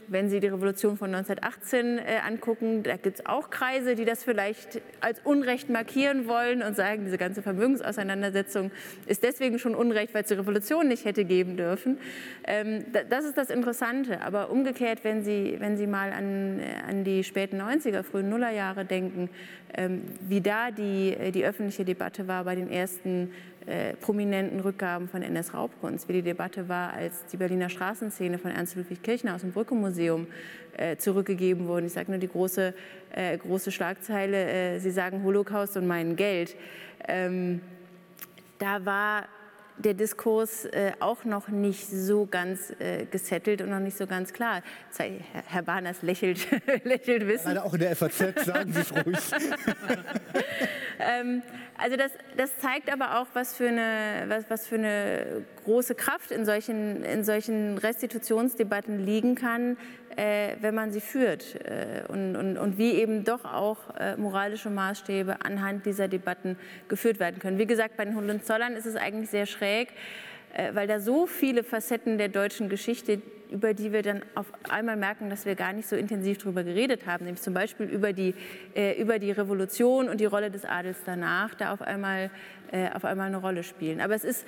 Wenn 0.09 0.28
Sie 0.28 0.40
die 0.40 0.48
Revolution 0.48 0.96
von 0.96 1.14
1918 1.14 1.98
äh, 1.98 2.02
angucken, 2.26 2.82
da 2.82 2.96
gibt 2.96 3.20
es 3.20 3.26
auch 3.26 3.50
Kreise, 3.50 3.94
die 3.94 4.05
das 4.05 4.22
vielleicht 4.24 4.80
als 5.00 5.20
Unrecht 5.24 5.70
markieren 5.70 6.26
wollen 6.26 6.62
und 6.62 6.76
sagen, 6.76 7.05
diese 7.05 7.18
ganze 7.18 7.42
Vermögensauseinandersetzung 7.42 8.70
ist 9.07 9.22
deswegen 9.22 9.59
schon 9.59 9.74
Unrecht, 9.74 10.14
weil 10.14 10.22
es 10.22 10.28
die 10.28 10.34
Revolution 10.34 10.88
nicht 10.88 11.05
hätte 11.05 11.24
geben 11.24 11.57
dürfen. 11.57 11.98
Ähm, 12.46 12.84
das 13.09 13.24
ist 13.24 13.38
das 13.38 13.50
Interessante. 13.50 14.20
Aber 14.20 14.50
umgekehrt, 14.50 15.05
wenn 15.05 15.24
Sie, 15.24 15.57
wenn 15.59 15.76
Sie 15.76 15.86
mal 15.86 16.12
an, 16.12 16.61
an 16.88 17.05
die 17.05 17.24
späten 17.24 17.61
90er, 17.61 18.02
frühen 18.02 18.28
Nullerjahre 18.28 18.84
denken, 18.84 19.30
ähm, 19.76 20.02
wie 20.28 20.40
da 20.40 20.70
die, 20.70 21.16
die 21.32 21.44
öffentliche 21.44 21.84
Debatte 21.84 22.28
war 22.28 22.44
bei 22.44 22.55
den 22.55 22.70
ersten 22.70 23.32
äh, 23.66 23.94
prominenten 23.94 24.60
Rückgaben 24.60 25.08
von 25.08 25.22
NS-Raubkunst, 25.22 26.08
wie 26.08 26.14
die 26.14 26.22
Debatte 26.22 26.68
war, 26.68 26.92
als 26.92 27.26
die 27.26 27.36
Berliner 27.36 27.68
Straßenszene 27.68 28.38
von 28.38 28.50
Ernst 28.50 28.76
Ludwig 28.76 29.02
Kirchner 29.02 29.34
aus 29.34 29.40
dem 29.40 29.52
Brücke-Museum 29.52 30.26
äh, 30.76 30.96
zurückgegeben 30.96 31.66
wurden. 31.66 31.86
Ich 31.86 31.92
sage 31.92 32.10
nur 32.10 32.18
die 32.18 32.28
große, 32.28 32.74
äh, 33.12 33.38
große 33.38 33.72
Schlagzeile, 33.72 34.36
äh, 34.36 34.78
Sie 34.80 34.90
sagen 34.90 35.22
Holocaust 35.22 35.76
und 35.76 35.86
mein 35.86 36.16
Geld. 36.16 36.56
Ähm, 37.08 37.60
da 38.58 38.84
war 38.84 39.24
der 39.77 39.95
Diskurs 39.95 40.64
äh, 40.66 40.93
auch 41.01 41.25
noch 41.25 41.49
nicht 41.49 41.89
so 41.89 42.27
ganz 42.27 42.72
äh, 42.79 43.07
gesettelt 43.07 43.61
und 43.61 43.70
noch 43.70 43.81
nicht 43.81 43.97
so 43.97 44.07
ganz 44.07 44.33
klar. 44.33 44.62
Herr 45.47 45.62
Barners 45.62 46.03
lächelt, 46.03 46.47
lächelt 46.85 47.27
wissen. 47.27 47.49
Leider 47.49 47.64
auch 47.64 47.75
in 47.75 47.81
der 47.81 47.97
FAZ, 47.97 48.45
sagen 48.45 48.72
Sie 48.72 48.81
es 48.81 48.93
ruhig. 48.93 49.18
ähm, 50.99 51.43
also 51.77 51.97
das, 51.97 52.12
das, 52.37 52.57
zeigt 52.59 52.93
aber 52.93 53.20
auch, 53.20 53.27
was 53.35 53.57
für 53.57 53.68
eine, 53.68 54.25
was, 54.29 54.49
was 54.49 54.66
für 54.66 54.77
eine 54.77 55.45
große 55.64 55.95
Kraft 55.95 56.31
in 56.31 56.45
solchen, 56.45 57.03
in 57.05 57.25
solchen 57.25 57.79
Restitutionsdebatten 57.79 59.05
liegen 59.05 59.35
kann, 59.35 59.77
äh, 60.16 60.56
wenn 60.60 60.74
man 60.74 60.92
sie 60.92 61.00
führt 61.00 61.54
äh, 61.56 62.02
und, 62.08 62.36
und, 62.36 62.58
und, 62.58 62.78
wie 62.78 62.92
eben 62.92 63.24
doch 63.24 63.44
auch 63.44 63.78
äh, 63.98 64.16
moralische 64.16 64.70
Maßstäbe 64.70 65.44
anhand 65.44 65.86
dieser 65.86 66.08
Debatten 66.08 66.56
geführt 66.88 67.20
werden 67.20 67.38
können. 67.38 67.58
Wie 67.58 67.66
gesagt, 67.66 67.96
bei 67.96 68.04
den 68.04 68.16
Hohenzollern 68.16 68.74
ist 68.74 68.86
es 68.86 68.96
eigentlich 68.96 69.30
sehr 69.30 69.46
schräg, 69.46 69.88
äh, 70.54 70.74
weil 70.74 70.86
da 70.86 71.00
so 71.00 71.26
viele 71.26 71.64
Facetten 71.64 72.18
der 72.18 72.28
deutschen 72.28 72.68
Geschichte 72.68 73.20
über 73.54 73.72
die 73.72 73.92
wir 73.92 74.02
dann 74.02 74.22
auf 74.34 74.46
einmal 74.68 74.96
merken, 74.96 75.30
dass 75.30 75.46
wir 75.46 75.54
gar 75.54 75.72
nicht 75.72 75.88
so 75.88 75.94
intensiv 75.94 76.38
darüber 76.38 76.64
geredet 76.64 77.06
haben, 77.06 77.24
nämlich 77.24 77.42
zum 77.42 77.54
Beispiel 77.54 77.86
über 77.86 78.12
die, 78.12 78.34
äh, 78.74 79.00
über 79.00 79.20
die 79.20 79.30
Revolution 79.30 80.08
und 80.08 80.20
die 80.20 80.24
Rolle 80.24 80.50
des 80.50 80.64
Adels 80.64 80.98
danach, 81.06 81.54
da 81.54 81.72
auf 81.72 81.80
einmal, 81.80 82.30
äh, 82.72 82.90
auf 82.90 83.04
einmal 83.04 83.28
eine 83.28 83.36
Rolle 83.36 83.62
spielen. 83.62 84.00
Aber 84.00 84.14
es 84.14 84.24
ist, 84.24 84.44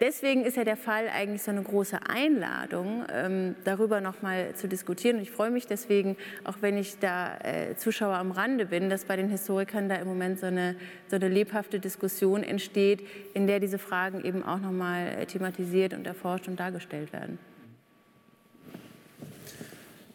deswegen 0.00 0.44
ist 0.44 0.56
ja 0.56 0.64
der 0.64 0.76
Fall 0.76 1.08
eigentlich 1.08 1.42
so 1.42 1.50
eine 1.50 1.62
große 1.62 1.98
Einladung, 2.08 3.04
ähm, 3.12 3.54
darüber 3.64 4.00
nochmal 4.00 4.54
zu 4.54 4.66
diskutieren. 4.66 5.16
Und 5.16 5.22
ich 5.22 5.30
freue 5.30 5.50
mich 5.50 5.66
deswegen, 5.66 6.16
auch 6.44 6.56
wenn 6.60 6.78
ich 6.78 6.98
da 6.98 7.36
äh, 7.38 7.76
Zuschauer 7.76 8.14
am 8.14 8.30
Rande 8.30 8.66
bin, 8.66 8.88
dass 8.88 9.04
bei 9.04 9.16
den 9.16 9.28
Historikern 9.28 9.88
da 9.88 9.96
im 9.96 10.08
Moment 10.08 10.40
so 10.40 10.46
eine, 10.46 10.76
so 11.08 11.16
eine 11.16 11.28
lebhafte 11.28 11.80
Diskussion 11.80 12.42
entsteht, 12.42 13.06
in 13.34 13.46
der 13.46 13.60
diese 13.60 13.78
Fragen 13.78 14.24
eben 14.24 14.42
auch 14.42 14.58
nochmal 14.58 15.08
äh, 15.08 15.26
thematisiert 15.26 15.92
und 15.92 16.06
erforscht 16.06 16.48
und 16.48 16.58
dargestellt 16.58 17.12
werden. 17.12 17.38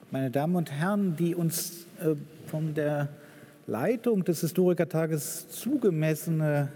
Meine 0.09 0.31
Damen 0.31 0.55
und 0.55 0.71
Herren, 0.71 1.15
die 1.15 1.35
uns 1.35 1.85
äh, 1.99 2.15
von 2.47 2.73
der 2.73 3.09
Leitung 3.67 4.23
des 4.23 4.41
Historikertages 4.41 5.49
zugemessene 5.49 6.69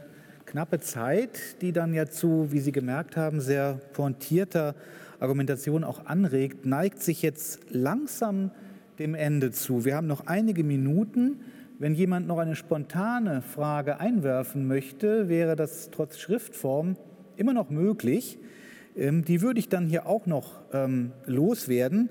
knappe 0.51 0.81
Zeit, 0.81 1.61
die 1.61 1.71
dann 1.71 1.93
ja 1.93 2.07
zu, 2.07 2.51
wie 2.51 2.59
Sie 2.59 2.73
gemerkt 2.73 3.15
haben, 3.15 3.39
sehr 3.39 3.79
pointierter 3.93 4.75
Argumentation 5.21 5.85
auch 5.85 6.05
anregt, 6.05 6.65
neigt 6.65 7.01
sich 7.01 7.21
jetzt 7.21 7.61
langsam 7.69 8.51
dem 8.99 9.15
Ende 9.15 9.51
zu. 9.51 9.85
Wir 9.85 9.95
haben 9.95 10.07
noch 10.07 10.27
einige 10.27 10.65
Minuten. 10.65 11.39
Wenn 11.79 11.95
jemand 11.95 12.27
noch 12.27 12.37
eine 12.37 12.57
spontane 12.57 13.41
Frage 13.41 14.01
einwerfen 14.01 14.67
möchte, 14.67 15.29
wäre 15.29 15.55
das 15.55 15.89
trotz 15.89 16.19
Schriftform 16.19 16.97
immer 17.37 17.53
noch 17.53 17.69
möglich. 17.69 18.37
Ähm, 18.97 19.23
die 19.23 19.41
würde 19.41 19.59
ich 19.61 19.69
dann 19.69 19.87
hier 19.87 20.05
auch 20.05 20.25
noch 20.25 20.59
ähm, 20.73 21.13
loswerden. 21.25 22.09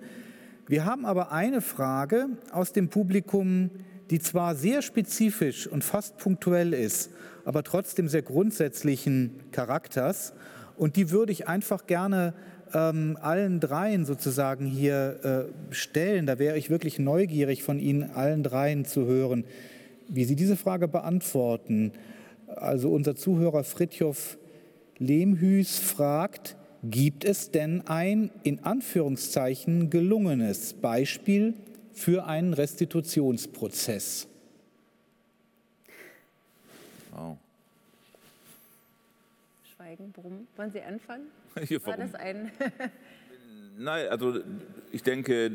Wir 0.66 0.86
haben 0.86 1.04
aber 1.04 1.30
eine 1.30 1.60
Frage 1.60 2.30
aus 2.52 2.72
dem 2.72 2.88
Publikum, 2.88 3.68
die 4.10 4.18
zwar 4.18 4.54
sehr 4.54 4.82
spezifisch 4.82 5.66
und 5.66 5.84
fast 5.84 6.18
punktuell 6.18 6.74
ist, 6.74 7.10
aber 7.44 7.62
trotzdem 7.62 8.08
sehr 8.08 8.22
grundsätzlichen 8.22 9.40
Charakters. 9.52 10.32
Und 10.76 10.96
die 10.96 11.10
würde 11.10 11.32
ich 11.32 11.48
einfach 11.48 11.86
gerne 11.86 12.34
ähm, 12.74 13.18
allen 13.20 13.60
dreien 13.60 14.04
sozusagen 14.04 14.66
hier 14.66 15.48
äh, 15.70 15.74
stellen. 15.74 16.26
Da 16.26 16.38
wäre 16.38 16.58
ich 16.58 16.70
wirklich 16.70 16.98
neugierig, 16.98 17.62
von 17.62 17.78
Ihnen 17.78 18.10
allen 18.10 18.42
dreien 18.42 18.84
zu 18.84 19.06
hören, 19.06 19.44
wie 20.08 20.24
Sie 20.24 20.36
diese 20.36 20.56
Frage 20.56 20.88
beantworten. 20.88 21.92
Also 22.46 22.90
unser 22.90 23.14
Zuhörer 23.16 23.64
Fritjof 23.64 24.38
Lehmhüß 24.98 25.78
fragt, 25.78 26.56
Gibt 26.82 27.26
es 27.26 27.50
denn 27.50 27.86
ein 27.86 28.30
in 28.42 28.64
Anführungszeichen 28.64 29.90
gelungenes 29.90 30.72
Beispiel 30.72 31.52
für 32.00 32.24
einen 32.26 32.54
Restitutionsprozess? 32.54 34.26
Wow. 37.12 37.36
Schweigen, 39.74 40.10
Brumm. 40.12 40.46
Wollen 40.56 40.72
Sie 40.72 40.80
anfangen? 40.80 41.26
Hier, 41.68 41.84
War 41.84 41.96
das 41.96 42.14
ein 42.14 42.50
Nein, 43.78 44.08
also 44.08 44.40
ich 44.92 45.02
denke, 45.02 45.50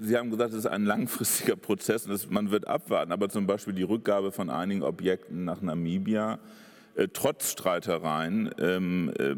Sie 0.00 0.16
haben 0.16 0.30
gesagt, 0.30 0.50
es 0.52 0.60
ist 0.60 0.66
ein 0.66 0.84
langfristiger 0.84 1.56
Prozess 1.56 2.06
und 2.06 2.30
man 2.30 2.50
wird 2.50 2.66
abwarten, 2.66 3.12
aber 3.12 3.28
zum 3.28 3.46
Beispiel 3.46 3.74
die 3.74 3.82
Rückgabe 3.82 4.32
von 4.32 4.50
einigen 4.50 4.82
Objekten 4.82 5.44
nach 5.44 5.60
Namibia, 5.60 6.40
äh, 6.96 7.08
trotz 7.12 7.52
Streitereien, 7.52 8.50
ähm, 8.58 9.12
äh, 9.18 9.36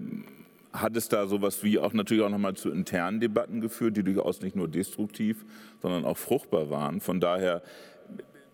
hat 0.73 0.97
es 0.97 1.09
da 1.09 1.27
sowas 1.27 1.63
wie 1.63 1.79
auch 1.79 1.93
natürlich 1.93 2.23
auch 2.23 2.31
nochmal 2.31 2.55
zu 2.55 2.71
internen 2.71 3.21
Debatten 3.21 3.61
geführt, 3.61 3.97
die 3.97 4.03
durchaus 4.03 4.41
nicht 4.41 4.57
nur 4.57 4.69
destruktiv, 4.69 5.45
sondern 5.81 6.05
auch 6.05 6.17
fruchtbar 6.17 6.71
waren. 6.71 7.01
Von 7.01 7.21
daher 7.21 7.63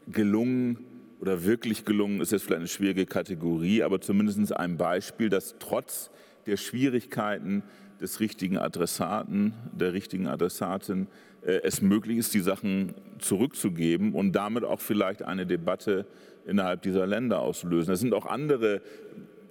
gelungen 0.08 0.78
oder 1.20 1.44
wirklich 1.44 1.84
gelungen 1.84 2.20
ist 2.20 2.32
jetzt 2.32 2.44
vielleicht 2.44 2.60
eine 2.60 2.68
schwierige 2.68 3.06
Kategorie, 3.06 3.82
aber 3.82 4.00
zumindest 4.00 4.52
ein 4.56 4.76
Beispiel, 4.76 5.28
dass 5.28 5.56
trotz 5.58 6.10
der 6.46 6.56
Schwierigkeiten 6.56 7.62
des 8.00 8.20
richtigen 8.20 8.58
Adressaten, 8.58 9.54
der 9.72 9.92
richtigen 9.92 10.26
Adressatin, 10.28 11.08
äh, 11.42 11.60
es 11.62 11.82
möglich 11.82 12.18
ist, 12.18 12.34
die 12.34 12.40
Sachen 12.40 12.94
zurückzugeben 13.18 14.14
und 14.14 14.32
damit 14.32 14.64
auch 14.64 14.80
vielleicht 14.80 15.22
eine 15.22 15.46
Debatte 15.46 16.06
innerhalb 16.46 16.82
dieser 16.82 17.06
Länder 17.06 17.40
auslösen. 17.40 17.92
Es 17.92 18.00
sind 18.00 18.14
auch 18.14 18.26
andere 18.26 18.80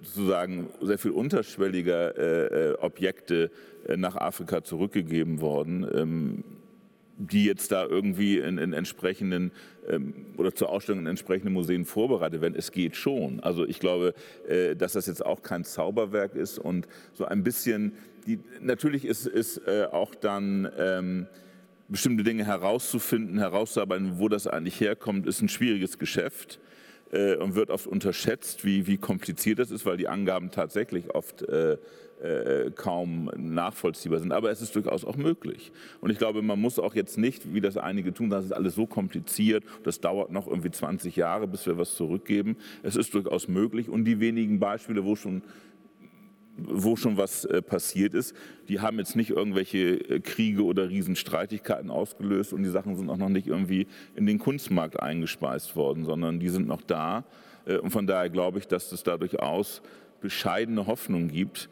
sozusagen 0.08 0.68
sehr 0.80 0.98
viel 0.98 1.12
unterschwelliger 1.12 2.16
äh, 2.16 2.70
äh, 2.70 2.74
Objekte 2.78 3.50
äh, 3.86 3.96
nach 3.96 4.16
Afrika 4.16 4.62
zurückgegeben 4.62 5.40
worden, 5.40 5.86
ähm, 5.94 6.44
die 7.18 7.44
jetzt 7.44 7.72
da 7.72 7.84
irgendwie 7.84 8.38
in, 8.38 8.58
in 8.58 8.72
entsprechenden 8.72 9.50
ähm, 9.88 10.14
oder 10.36 10.54
zur 10.54 10.70
Ausstellung 10.70 11.00
in 11.02 11.06
entsprechenden 11.08 11.52
Museen 11.52 11.84
vorbereitet 11.84 12.40
werden. 12.40 12.54
Es 12.56 12.70
geht 12.70 12.96
schon. 12.96 13.40
Also 13.40 13.66
ich 13.66 13.80
glaube, 13.80 14.14
äh, 14.48 14.76
dass 14.76 14.92
das 14.92 15.06
jetzt 15.06 15.24
auch 15.24 15.42
kein 15.42 15.64
Zauberwerk 15.64 16.34
ist 16.34 16.58
und 16.58 16.86
so 17.14 17.24
ein 17.24 17.42
bisschen, 17.42 17.92
die, 18.26 18.38
natürlich 18.60 19.04
ist, 19.04 19.26
ist 19.26 19.58
äh, 19.66 19.86
auch 19.90 20.14
dann 20.14 20.70
ähm, 20.78 21.26
bestimmte 21.88 22.22
Dinge 22.22 22.44
herauszufinden, 22.44 23.38
herauszuarbeiten, 23.38 24.18
wo 24.18 24.28
das 24.28 24.46
eigentlich 24.46 24.80
herkommt, 24.80 25.26
ist 25.26 25.40
ein 25.40 25.48
schwieriges 25.48 25.98
Geschäft 25.98 26.60
äh, 27.12 27.36
und 27.36 27.54
wird 27.54 27.70
oft 27.70 27.86
unterschätzt, 27.86 28.64
wie, 28.64 28.86
wie 28.86 28.98
kompliziert 28.98 29.58
das 29.58 29.70
ist, 29.70 29.86
weil 29.86 29.96
die 29.96 30.08
Angaben 30.08 30.50
tatsächlich 30.50 31.14
oft 31.14 31.42
äh, 31.42 31.76
äh, 32.22 32.70
kaum 32.74 33.30
nachvollziehbar 33.36 34.18
sind. 34.18 34.32
Aber 34.32 34.50
es 34.50 34.60
ist 34.60 34.74
durchaus 34.74 35.04
auch 35.04 35.16
möglich. 35.16 35.72
Und 36.00 36.10
ich 36.10 36.18
glaube, 36.18 36.42
man 36.42 36.60
muss 36.60 36.78
auch 36.78 36.94
jetzt 36.94 37.18
nicht, 37.18 37.54
wie 37.54 37.60
das 37.60 37.76
einige 37.76 38.12
tun, 38.12 38.30
das 38.30 38.44
ist 38.44 38.52
alles 38.52 38.74
so 38.74 38.86
kompliziert, 38.86 39.64
das 39.84 40.00
dauert 40.00 40.32
noch 40.32 40.46
irgendwie 40.46 40.70
20 40.70 41.14
Jahre, 41.16 41.46
bis 41.46 41.66
wir 41.66 41.78
was 41.78 41.94
zurückgeben. 41.94 42.56
Es 42.82 42.96
ist 42.96 43.14
durchaus 43.14 43.48
möglich. 43.48 43.88
Und 43.88 44.04
die 44.04 44.20
wenigen 44.20 44.58
Beispiele, 44.58 45.04
wo 45.04 45.16
schon 45.16 45.42
wo 46.58 46.96
schon 46.96 47.16
was 47.16 47.44
äh, 47.44 47.62
passiert 47.62 48.14
ist. 48.14 48.34
Die 48.68 48.80
haben 48.80 48.98
jetzt 48.98 49.16
nicht 49.16 49.30
irgendwelche 49.30 49.94
äh, 49.94 50.20
Kriege 50.20 50.64
oder 50.64 50.88
Riesenstreitigkeiten 50.88 51.90
ausgelöst 51.90 52.52
und 52.52 52.62
die 52.62 52.70
Sachen 52.70 52.96
sind 52.96 53.08
auch 53.10 53.16
noch 53.16 53.28
nicht 53.28 53.46
irgendwie 53.46 53.86
in 54.16 54.26
den 54.26 54.38
Kunstmarkt 54.38 55.00
eingespeist 55.00 55.76
worden, 55.76 56.04
sondern 56.04 56.40
die 56.40 56.48
sind 56.48 56.66
noch 56.66 56.82
da. 56.82 57.24
Äh, 57.66 57.78
und 57.78 57.90
von 57.90 58.06
daher 58.06 58.30
glaube 58.30 58.58
ich, 58.58 58.66
dass 58.66 58.92
es 58.92 59.02
da 59.02 59.16
durchaus 59.16 59.82
bescheidene 60.20 60.86
Hoffnung 60.86 61.28
gibt, 61.28 61.68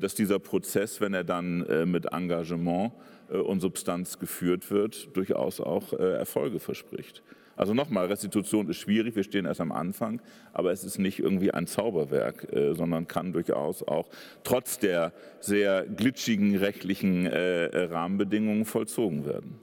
dass 0.00 0.14
dieser 0.14 0.38
Prozess, 0.38 1.00
wenn 1.02 1.12
er 1.12 1.24
dann 1.24 1.90
mit 1.90 2.06
Engagement 2.06 2.92
und 3.28 3.60
Substanz 3.60 4.18
geführt 4.18 4.70
wird, 4.70 5.14
durchaus 5.14 5.60
auch 5.60 5.92
Erfolge 5.92 6.58
verspricht. 6.58 7.22
Also 7.56 7.74
nochmal, 7.74 8.06
Restitution 8.06 8.68
ist 8.68 8.78
schwierig, 8.78 9.14
wir 9.14 9.24
stehen 9.24 9.44
erst 9.44 9.60
am 9.60 9.72
Anfang, 9.72 10.20
aber 10.52 10.72
es 10.72 10.84
ist 10.84 10.98
nicht 10.98 11.18
irgendwie 11.18 11.52
ein 11.52 11.66
Zauberwerk, 11.66 12.52
äh, 12.52 12.74
sondern 12.74 13.06
kann 13.06 13.32
durchaus 13.32 13.82
auch 13.82 14.08
trotz 14.44 14.78
der 14.78 15.12
sehr 15.40 15.84
glitschigen 15.84 16.56
rechtlichen 16.56 17.26
äh, 17.26 17.84
Rahmenbedingungen 17.84 18.64
vollzogen 18.64 19.26
werden. 19.26 19.58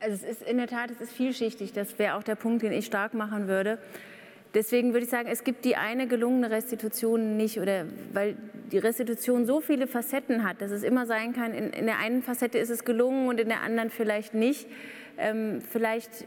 Also 0.00 0.14
es 0.14 0.38
ist 0.38 0.42
in 0.42 0.58
der 0.58 0.66
Tat, 0.66 0.90
es 0.90 1.00
ist 1.00 1.12
vielschichtig, 1.12 1.72
das 1.72 1.98
wäre 1.98 2.16
auch 2.16 2.22
der 2.22 2.34
Punkt, 2.34 2.62
den 2.62 2.72
ich 2.72 2.86
stark 2.86 3.14
machen 3.14 3.48
würde. 3.48 3.78
Deswegen 4.54 4.92
würde 4.92 5.04
ich 5.04 5.10
sagen, 5.10 5.28
es 5.30 5.44
gibt 5.44 5.64
die 5.64 5.76
eine 5.76 6.06
gelungene 6.06 6.50
Restitution 6.50 7.36
nicht, 7.36 7.60
oder 7.60 7.84
weil 8.12 8.36
die 8.72 8.78
Restitution 8.78 9.44
so 9.44 9.60
viele 9.60 9.86
Facetten 9.86 10.44
hat, 10.44 10.62
dass 10.62 10.70
es 10.70 10.82
immer 10.82 11.04
sein 11.04 11.34
kann, 11.34 11.52
in, 11.52 11.70
in 11.70 11.86
der 11.86 11.98
einen 11.98 12.22
Facette 12.22 12.58
ist 12.58 12.70
es 12.70 12.84
gelungen 12.84 13.28
und 13.28 13.38
in 13.38 13.48
der 13.48 13.62
anderen 13.62 13.90
vielleicht 13.90 14.32
nicht. 14.32 14.66
Ähm, 15.18 15.60
vielleicht 15.60 16.26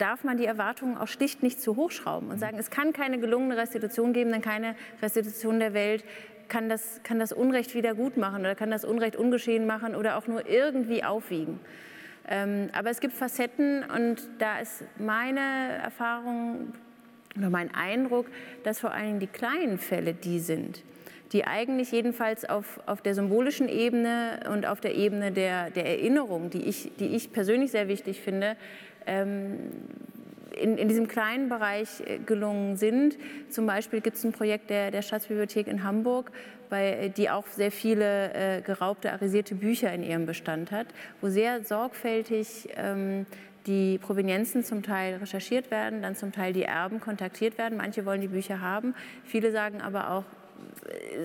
darf 0.00 0.24
man 0.24 0.36
die 0.36 0.46
Erwartungen 0.46 0.96
auch 0.96 1.08
schlicht 1.08 1.42
nicht 1.42 1.60
zu 1.60 1.76
hoch 1.76 1.90
schrauben 1.90 2.28
und 2.28 2.38
sagen, 2.38 2.58
es 2.58 2.70
kann 2.70 2.92
keine 2.92 3.18
gelungene 3.18 3.56
Restitution 3.56 4.12
geben, 4.12 4.32
denn 4.32 4.42
keine 4.42 4.74
Restitution 5.02 5.60
der 5.60 5.74
Welt 5.74 6.04
kann 6.48 6.68
das, 6.68 7.00
kann 7.02 7.18
das 7.18 7.32
Unrecht 7.32 7.74
wieder 7.74 7.94
gut 7.94 8.16
machen 8.16 8.40
oder 8.40 8.54
kann 8.54 8.70
das 8.70 8.84
Unrecht 8.84 9.16
ungeschehen 9.16 9.66
machen 9.66 9.94
oder 9.94 10.16
auch 10.16 10.26
nur 10.26 10.48
irgendwie 10.48 11.04
aufwiegen. 11.04 11.60
Ähm, 12.28 12.68
aber 12.72 12.90
es 12.90 13.00
gibt 13.00 13.14
Facetten 13.14 13.84
und 13.84 14.28
da 14.38 14.58
ist 14.58 14.84
meine 14.98 15.40
Erfahrung 15.82 16.72
oder 17.36 17.50
mein 17.50 17.74
Eindruck, 17.74 18.26
dass 18.64 18.80
vor 18.80 18.92
allem 18.92 19.18
die 19.20 19.26
kleinen 19.26 19.78
Fälle 19.78 20.14
die 20.14 20.40
sind, 20.40 20.82
die 21.32 21.46
eigentlich 21.46 21.92
jedenfalls 21.92 22.44
auf, 22.44 22.80
auf 22.86 23.02
der 23.02 23.14
symbolischen 23.14 23.68
Ebene 23.68 24.40
und 24.52 24.66
auf 24.66 24.80
der 24.80 24.94
Ebene 24.96 25.32
der, 25.32 25.70
der 25.70 25.86
Erinnerung, 25.86 26.50
die 26.50 26.62
ich, 26.62 26.90
die 26.98 27.14
ich 27.14 27.32
persönlich 27.32 27.70
sehr 27.70 27.88
wichtig 27.88 28.20
finde, 28.20 28.56
in, 29.06 30.76
in, 30.78 30.88
diesem 30.88 31.08
kleinen 31.08 31.48
Bereich 31.48 32.00
äh, 32.06 32.18
gelungen 32.18 32.76
sind. 32.76 33.16
Zum 33.48 33.66
Beispiel 33.66 34.00
gibt 34.00 34.16
es 34.16 34.24
ein 34.24 34.32
Projekt 34.32 34.70
der, 34.70 34.90
der 34.90 35.02
Staatsbibliothek 35.02 35.66
in 35.66 35.84
Hamburg, 35.84 36.30
bei, 36.68 36.92
äh, 36.92 37.10
die 37.10 37.30
auch 37.30 37.46
sehr 37.46 37.70
viele 37.70 38.32
äh, 38.34 38.62
geraubte, 38.62 39.12
arisierte 39.12 39.54
Bücher 39.54 39.92
in 39.92 40.02
ihrem 40.02 40.26
Bestand 40.26 40.70
hat, 40.70 40.88
wo 41.20 41.28
sehr 41.28 41.64
sorgfältig 41.64 42.68
ähm, 42.76 43.26
die 43.66 43.98
Provenienzen 43.98 44.64
zum 44.64 44.82
Teil 44.82 45.16
recherchiert 45.16 45.70
werden, 45.70 46.02
dann 46.02 46.16
zum 46.16 46.32
Teil 46.32 46.52
die 46.52 46.64
Erben 46.64 47.00
kontaktiert 47.00 47.58
werden. 47.58 47.76
Manche 47.76 48.06
wollen 48.06 48.20
die 48.20 48.28
Bücher 48.28 48.60
haben, 48.60 48.94
viele 49.24 49.52
sagen 49.52 49.80
aber 49.80 50.10
auch, 50.10 50.24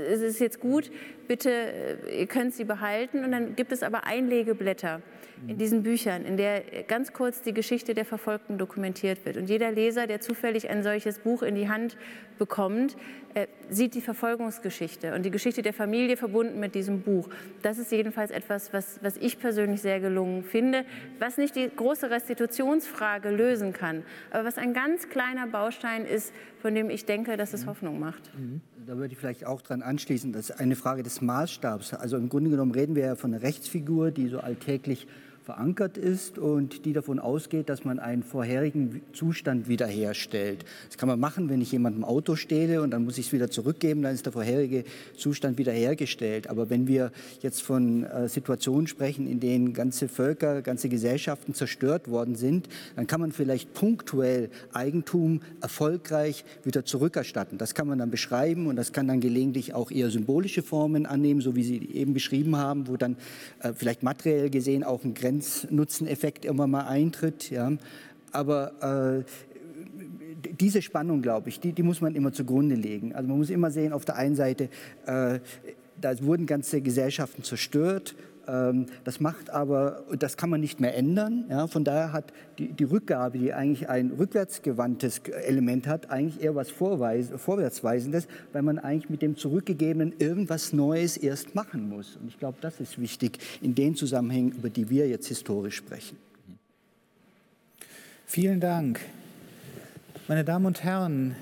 es 0.09 0.21
ist 0.21 0.39
jetzt 0.39 0.59
gut, 0.59 0.91
bitte, 1.27 1.97
ihr 2.17 2.27
könnt 2.27 2.53
sie 2.53 2.63
behalten. 2.63 3.23
Und 3.23 3.31
dann 3.31 3.55
gibt 3.55 3.71
es 3.71 3.83
aber 3.83 4.05
Einlegeblätter 4.05 5.01
in 5.47 5.57
diesen 5.57 5.83
Büchern, 5.83 6.25
in 6.25 6.37
der 6.37 6.61
ganz 6.87 7.13
kurz 7.13 7.41
die 7.41 7.53
Geschichte 7.53 7.93
der 7.93 8.05
Verfolgten 8.05 8.57
dokumentiert 8.57 9.25
wird. 9.25 9.37
Und 9.37 9.49
jeder 9.49 9.71
Leser, 9.71 10.07
der 10.07 10.21
zufällig 10.21 10.69
ein 10.69 10.83
solches 10.83 11.19
Buch 11.19 11.43
in 11.43 11.55
die 11.55 11.69
Hand 11.69 11.97
bekommt, 12.37 12.95
äh, 13.33 13.47
sieht 13.69 13.95
die 13.95 14.01
Verfolgungsgeschichte 14.01 15.13
und 15.13 15.23
die 15.23 15.31
Geschichte 15.31 15.61
der 15.61 15.73
Familie 15.73 16.17
verbunden 16.17 16.59
mit 16.59 16.73
diesem 16.73 17.01
Buch. 17.01 17.29
Das 17.61 17.77
ist 17.77 17.91
jedenfalls 17.91 18.31
etwas, 18.31 18.73
was, 18.73 18.99
was 19.03 19.17
ich 19.17 19.39
persönlich 19.39 19.81
sehr 19.81 19.99
gelungen 19.99 20.43
finde, 20.43 20.85
was 21.19 21.37
nicht 21.37 21.55
die 21.55 21.69
große 21.73 22.09
Restitutionsfrage 22.09 23.29
lösen 23.29 23.73
kann, 23.73 24.03
aber 24.31 24.45
was 24.45 24.57
ein 24.57 24.73
ganz 24.73 25.09
kleiner 25.09 25.47
Baustein 25.47 26.05
ist, 26.05 26.33
von 26.61 26.73
dem 26.73 26.89
ich 26.89 27.05
denke, 27.05 27.37
dass 27.37 27.53
es 27.53 27.65
Hoffnung 27.65 27.99
macht. 27.99 28.31
Mhm 28.35 28.61
da 28.85 28.97
würde 28.97 29.13
ich 29.13 29.17
vielleicht 29.17 29.45
auch 29.45 29.61
dran 29.61 29.81
anschließen, 29.81 30.31
das 30.31 30.49
ist 30.49 30.59
eine 30.59 30.75
Frage 30.75 31.03
des 31.03 31.14
Maßstabs. 31.21 31.93
Also 31.93 32.17
im 32.17 32.29
Grunde 32.29 32.49
genommen 32.49 32.71
reden 32.71 32.95
wir 32.95 33.05
ja 33.05 33.15
von 33.15 33.33
einer 33.33 33.43
Rechtsfigur, 33.43 34.11
die 34.11 34.27
so 34.27 34.39
alltäglich 34.39 35.07
verankert 35.45 35.97
ist 35.97 36.39
und 36.39 36.85
die 36.85 36.93
davon 36.93 37.19
ausgeht, 37.19 37.69
dass 37.69 37.85
man 37.85 37.99
einen 37.99 38.23
vorherigen 38.23 39.01
Zustand 39.13 39.67
wiederherstellt. 39.67 40.65
Das 40.87 40.97
kann 40.97 41.07
man 41.07 41.19
machen, 41.19 41.49
wenn 41.49 41.61
ich 41.61 41.71
jemandem 41.71 42.03
Auto 42.03 42.35
stehle 42.35 42.81
und 42.81 42.89
dann 42.91 43.05
muss 43.05 43.19
ich 43.19 43.27
es 43.27 43.31
wieder 43.31 43.51
zurückgeben, 43.51 44.01
dann 44.01 44.15
ist 44.15 44.25
der 44.25 44.33
vorherige 44.33 44.83
Zustand 45.15 45.59
wiederhergestellt. 45.59 46.49
Aber 46.49 46.71
wenn 46.71 46.87
wir 46.87 47.11
jetzt 47.41 47.61
von 47.61 48.03
äh, 48.05 48.27
Situationen 48.27 48.87
sprechen, 48.87 49.27
in 49.27 49.39
denen 49.39 49.73
ganze 49.73 50.07
Völker, 50.07 50.63
ganze 50.63 50.89
Gesellschaften 50.89 51.53
zerstört 51.53 52.09
worden 52.09 52.33
sind, 52.33 52.67
dann 52.95 53.05
kann 53.05 53.21
man 53.21 53.31
vielleicht 53.31 53.73
punktuell 53.75 54.49
Eigentum 54.73 55.41
erfolgreich 55.61 56.43
wieder 56.63 56.85
zurückerstatten. 56.85 57.59
Das 57.59 57.75
kann 57.75 57.87
man 57.87 57.99
dann 57.99 58.09
beschreiben 58.09 58.65
und 58.65 58.77
das 58.77 58.93
kann 58.93 59.07
dann 59.07 59.21
gelegentlich 59.21 59.75
auch 59.75 59.91
eher 59.91 60.09
symbolische 60.09 60.63
Formen 60.63 61.05
annehmen, 61.05 61.41
so 61.41 61.55
wie 61.55 61.63
Sie 61.63 61.87
eben 61.93 62.15
beschrieben 62.15 62.55
haben, 62.55 62.87
wo 62.87 62.97
dann 62.97 63.15
äh, 63.59 63.73
vielleicht 63.73 64.01
materiell 64.01 64.49
gesehen 64.49 64.83
auch 64.83 65.03
ein 65.03 65.13
Grenz 65.13 65.34
Grenznutzen-Effekt 65.35 66.45
irgendwann 66.45 66.71
mal 66.71 66.87
eintritt. 66.87 67.49
Ja. 67.49 67.73
Aber 68.31 69.23
äh, 69.23 70.49
diese 70.59 70.81
Spannung, 70.81 71.21
glaube 71.21 71.49
ich, 71.49 71.59
die, 71.59 71.73
die, 71.73 71.83
muss 71.83 72.01
man 72.01 72.15
immer 72.15 72.31
zugrunde 72.31 72.75
legen. 72.75 73.13
Also 73.13 73.27
man 73.27 73.37
muss 73.37 73.49
immer 73.49 73.71
sehen, 73.71 73.93
auf 73.93 74.05
der 74.05 74.15
einen 74.15 74.35
Seite, 74.35 74.69
äh, 75.05 75.39
da 75.99 76.21
wurden 76.21 76.45
ganze 76.45 76.81
Gesellschaften 76.81 77.43
zerstört 77.43 78.15
das 78.45 79.19
macht 79.19 79.49
aber, 79.49 80.03
das 80.19 80.37
kann 80.37 80.49
man 80.49 80.61
nicht 80.61 80.79
mehr 80.79 80.95
ändern. 80.95 81.45
Ja, 81.49 81.67
von 81.67 81.83
daher 81.83 82.13
hat 82.13 82.31
die, 82.57 82.67
die, 82.67 82.83
Rückgabe, 82.83 83.39
die 83.39 83.53
eigentlich 83.53 83.89
ein 83.89 84.11
rückwärtsgewandtes 84.11 85.19
Element 85.19 85.87
hat, 85.87 86.09
eigentlich 86.09 86.43
eher 86.43 86.55
was 86.55 86.69
Vorwärtsweisendes, 86.69 88.27
weil 88.53 88.61
man 88.61 88.79
eigentlich 88.79 89.09
mit 89.09 89.21
dem 89.21 89.35
Zurückgegebenen 89.35 90.13
irgendwas 90.19 90.73
Neues 90.73 91.17
erst 91.17 91.55
machen 91.55 91.89
muss. 91.89 92.17
Und 92.17 92.27
ich 92.27 92.39
glaube, 92.39 92.57
das 92.61 92.79
ist 92.79 92.99
wichtig 92.99 93.39
in 93.61 93.75
den 93.75 93.95
Zusammenhängen, 93.95 94.51
über 94.51 94.69
die 94.69 94.89
wir 94.89 95.07
jetzt 95.07 95.27
historisch 95.27 95.75
sprechen. 95.75 96.17
Vielen 98.25 98.59
Dank. 98.59 98.99
Meine 100.27 100.43
Damen 100.43 100.65
und 100.65 100.83
Herren, 100.83 101.35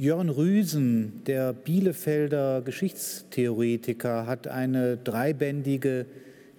Jörn 0.00 0.28
Rüsen, 0.28 1.24
der 1.26 1.52
Bielefelder 1.52 2.62
Geschichtstheoretiker, 2.62 4.28
hat 4.28 4.46
eine 4.46 4.96
dreibändige 4.96 6.06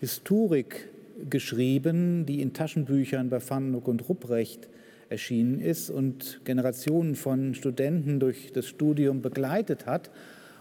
Historik 0.02 0.90
geschrieben, 1.30 2.26
die 2.26 2.42
in 2.42 2.52
Taschenbüchern 2.52 3.30
bei 3.30 3.40
Fannuck 3.40 3.88
und 3.88 4.10
Rupprecht 4.10 4.68
erschienen 5.08 5.62
ist 5.62 5.90
und 5.90 6.42
Generationen 6.44 7.16
von 7.16 7.56
Studenten 7.56 8.20
durch 8.20 8.52
das 8.52 8.68
Studium 8.68 9.22
begleitet 9.22 9.86
hat. 9.86 10.12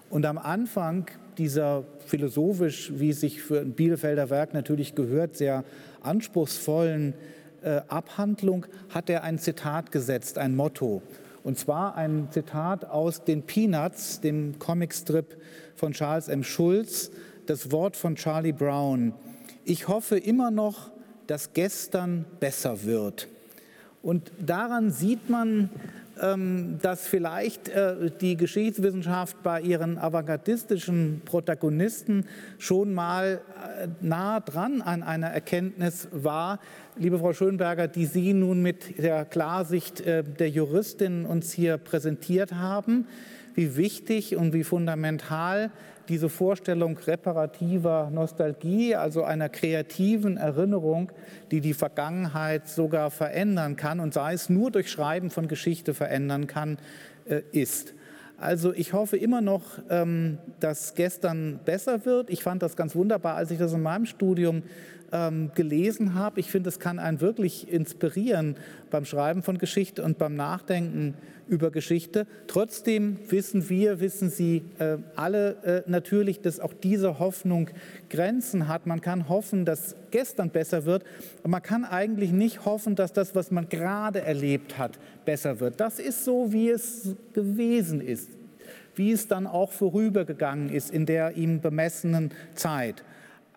Und 0.09 0.25
am 0.25 0.39
Anfang 0.39 1.07
dieser 1.37 1.83
philosophisch, 2.07 2.93
wie 2.95 3.13
sich 3.13 3.43
für 3.43 3.59
ein 3.59 3.73
Bielefelder 3.73 4.31
Werk 4.31 4.55
natürlich 4.55 4.95
gehört, 4.95 5.37
sehr 5.37 5.65
anspruchsvollen 6.01 7.15
äh, 7.61 7.81
Abhandlung 7.89 8.67
hat 8.91 9.11
er 9.11 9.25
ein 9.25 9.41
Zitat 9.41 9.91
gesetzt, 9.91 10.39
ein 10.39 10.55
Motto. 10.55 11.03
Und 11.49 11.59
zwar 11.59 11.97
ein 11.97 12.29
Zitat 12.31 12.85
aus 12.85 13.25
den 13.25 13.41
Peanuts, 13.43 14.21
dem 14.21 14.59
Comicstrip 14.59 15.39
von 15.77 15.95
Charles 15.95 16.29
M. 16.29 16.45
Schulz, 16.45 17.11
das 17.47 17.73
Wort 17.73 17.97
von 17.97 18.17
Charlie 18.17 18.53
Brown. 18.53 19.15
Ich 19.65 19.89
hoffe 19.89 20.19
immer 20.19 20.51
noch, 20.51 20.91
dass 21.27 21.55
gestern 21.55 22.27
besser 22.39 22.85
wird. 22.85 23.29
Und 24.03 24.31
daran 24.39 24.91
sieht 24.91 25.31
man, 25.31 25.71
dass 26.19 27.07
vielleicht 27.07 27.69
äh, 27.69 28.11
die 28.21 28.37
Geschichtswissenschaft 28.37 29.43
bei 29.43 29.61
ihren 29.61 29.99
avantgardistischen 29.99 31.23
Protagonisten 31.25 32.27
schon 32.59 32.93
mal 32.93 33.41
äh, 33.81 33.89
nah 34.01 34.41
dran 34.41 34.83
an 34.83 35.03
einer 35.03 35.29
Erkenntnis 35.29 36.09
war, 36.11 36.59
liebe 36.97 37.19
Frau 37.19 37.33
Schönberger, 37.33 37.89
die 37.89 38.07
Sie 38.07 38.35
nun 38.35 38.63
mit 38.63 38.99
der 38.99 39.25
Klarsicht 39.25 40.01
äh, 40.01 40.25
der 40.25 40.51
Juristin 40.51 41.25
uns 41.25 41.53
hier 41.53 41.79
präsentiert 41.79 42.55
haben, 42.55 43.07
wie 43.55 43.77
wichtig 43.77 44.37
und 44.37 44.53
wie 44.53 44.65
fundamental 44.65 45.71
diese 46.09 46.29
Vorstellung 46.29 46.97
reparativer 46.99 48.11
Nostalgie, 48.11 48.95
also 48.95 49.25
einer 49.25 49.49
kreativen 49.49 50.37
Erinnerung, 50.37 51.13
die 51.51 51.61
die 51.61 51.75
Vergangenheit 51.75 52.69
sogar 52.69 53.11
verändern 53.11 53.77
kann 53.77 54.01
und 54.01 54.15
sei 54.15 54.33
es 54.33 54.49
nur 54.49 54.71
durch 54.71 54.91
Schreiben 54.91 55.31
von 55.31 55.49
Geschichte 55.49 55.95
verändern 55.95 56.47
kann, 56.47 56.79
äh, 57.27 57.43
ist. 57.53 57.95
Also 58.41 58.73
ich 58.73 58.93
hoffe 58.93 59.17
immer 59.17 59.41
noch, 59.41 59.65
ähm, 59.91 60.39
dass 60.61 60.95
gestern 60.95 61.59
besser 61.65 62.05
wird. 62.05 62.31
Ich 62.31 62.45
fand 62.45 62.63
das 62.63 62.77
ganz 62.77 62.95
wunderbar, 62.95 63.35
als 63.35 63.51
ich 63.51 63.59
das 63.59 63.73
in 63.73 63.83
meinem 63.83 64.07
Studium 64.07 64.63
ähm, 65.13 65.51
gelesen 65.55 66.15
habe. 66.15 66.41
Ich 66.41 66.51
finde, 66.51 66.69
es 66.69 66.79
kann 66.79 66.99
einen 66.99 67.21
wirklich 67.21 67.71
inspirieren 67.71 68.57
beim 68.91 69.05
Schreiben 69.05 69.43
von 69.43 69.59
Geschichte 69.59 70.03
und 70.03 70.19
beim 70.19 70.37
Nachdenken 70.37 71.15
über 71.49 71.71
Geschichte. 71.71 72.27
Trotzdem 72.47 73.19
wissen 73.29 73.69
wir, 73.69 74.01
wissen 74.01 74.31
Sie 74.31 74.63
äh, 74.79 74.99
alle 75.17 75.85
äh, 75.87 75.91
natürlich, 75.91 76.41
dass 76.41 76.61
auch 76.61 76.75
diese 76.75 77.19
Hoffnung 77.19 77.71
Grenzen 78.11 78.69
hat. 78.69 78.87
Man 78.87 79.01
kann 79.01 79.29
hoffen, 79.29 79.65
dass 79.65 79.97
gestern 80.11 80.51
besser 80.51 80.85
wird, 80.85 81.05
aber 81.41 81.49
man 81.49 81.63
kann 81.63 81.85
eigentlich 81.85 82.33
nicht 82.33 82.65
hoffen, 82.65 82.97
dass 82.97 83.13
das, 83.13 83.35
was 83.35 83.51
man 83.51 83.69
gerade 83.69 84.21
erlebt 84.21 84.79
hat, 84.79 84.99
besser 85.25 85.61
wird. 85.61 85.81
Das 85.81 85.99
ist 85.99 86.25
so, 86.25 86.53
wie 86.53 86.69
es 86.69 87.15
gewesen 87.33 88.01
ist, 88.01 88.29
wie 88.95 89.13
es 89.13 89.27
dann 89.27 89.47
auch 89.47 89.73
vorübergegangen 89.73 90.71
ist 90.71 90.91
in 90.91 91.07
der 91.07 91.37
ihm 91.37 91.61
bemessenen 91.61 92.31
Zeit. 92.55 93.03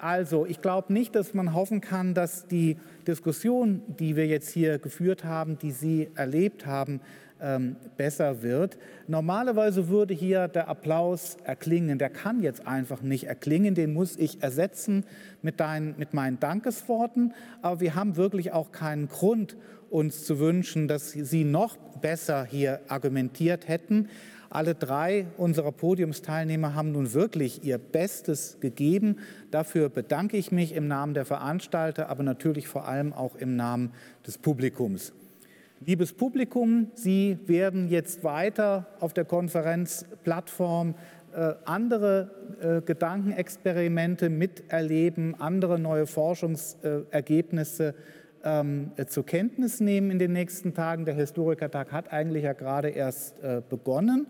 Also, 0.01 0.47
ich 0.47 0.63
glaube 0.63 0.91
nicht, 0.91 1.13
dass 1.13 1.35
man 1.35 1.53
hoffen 1.53 1.79
kann, 1.79 2.15
dass 2.15 2.47
die 2.47 2.77
Diskussion, 3.05 3.83
die 3.87 4.15
wir 4.15 4.25
jetzt 4.25 4.49
hier 4.49 4.79
geführt 4.79 5.23
haben, 5.25 5.59
die 5.59 5.69
Sie 5.69 6.09
erlebt 6.15 6.65
haben, 6.65 7.01
ähm, 7.39 7.75
besser 7.97 8.41
wird. 8.41 8.79
Normalerweise 9.07 9.89
würde 9.89 10.15
hier 10.15 10.47
der 10.47 10.69
Applaus 10.69 11.37
erklingen. 11.43 11.99
Der 11.99 12.09
kann 12.09 12.41
jetzt 12.41 12.65
einfach 12.65 13.03
nicht 13.03 13.25
erklingen. 13.25 13.75
Den 13.75 13.93
muss 13.93 14.17
ich 14.17 14.41
ersetzen 14.41 15.05
mit, 15.43 15.59
dein, 15.59 15.93
mit 15.99 16.15
meinen 16.15 16.39
Dankesworten. 16.39 17.35
Aber 17.61 17.79
wir 17.79 17.93
haben 17.93 18.15
wirklich 18.15 18.53
auch 18.53 18.71
keinen 18.71 19.07
Grund, 19.07 19.55
uns 19.91 20.25
zu 20.25 20.39
wünschen, 20.39 20.87
dass 20.87 21.11
Sie 21.11 21.43
noch 21.43 21.77
besser 22.01 22.43
hier 22.45 22.79
argumentiert 22.87 23.67
hätten. 23.67 24.09
Alle 24.53 24.75
drei 24.75 25.27
unserer 25.37 25.71
Podiumsteilnehmer 25.71 26.75
haben 26.75 26.91
nun 26.91 27.13
wirklich 27.13 27.63
ihr 27.63 27.77
Bestes 27.77 28.57
gegeben. 28.59 29.15
Dafür 29.49 29.87
bedanke 29.87 30.35
ich 30.35 30.51
mich 30.51 30.75
im 30.75 30.89
Namen 30.89 31.13
der 31.13 31.23
Veranstalter, 31.23 32.09
aber 32.09 32.23
natürlich 32.23 32.67
vor 32.67 32.85
allem 32.85 33.13
auch 33.13 33.35
im 33.35 33.55
Namen 33.55 33.93
des 34.27 34.37
Publikums. 34.37 35.13
Liebes 35.79 36.11
Publikum, 36.11 36.91
Sie 36.95 37.39
werden 37.47 37.87
jetzt 37.87 38.25
weiter 38.25 38.87
auf 38.99 39.13
der 39.13 39.23
Konferenzplattform 39.23 40.95
äh, 41.33 41.53
andere 41.63 42.29
äh, 42.61 42.81
Gedankenexperimente 42.81 44.29
miterleben, 44.29 45.39
andere 45.39 45.79
neue 45.79 46.07
Forschungsergebnisse 46.07 47.95
ähm, 48.43 48.91
zur 49.07 49.25
Kenntnis 49.25 49.79
nehmen 49.79 50.11
in 50.11 50.19
den 50.19 50.33
nächsten 50.33 50.73
Tagen. 50.73 51.05
Der 51.05 51.15
Historikertag 51.15 51.91
hat 51.91 52.11
eigentlich 52.11 52.43
ja 52.43 52.53
gerade 52.53 52.89
erst 52.89 53.41
äh, 53.43 53.61
begonnen. 53.67 54.27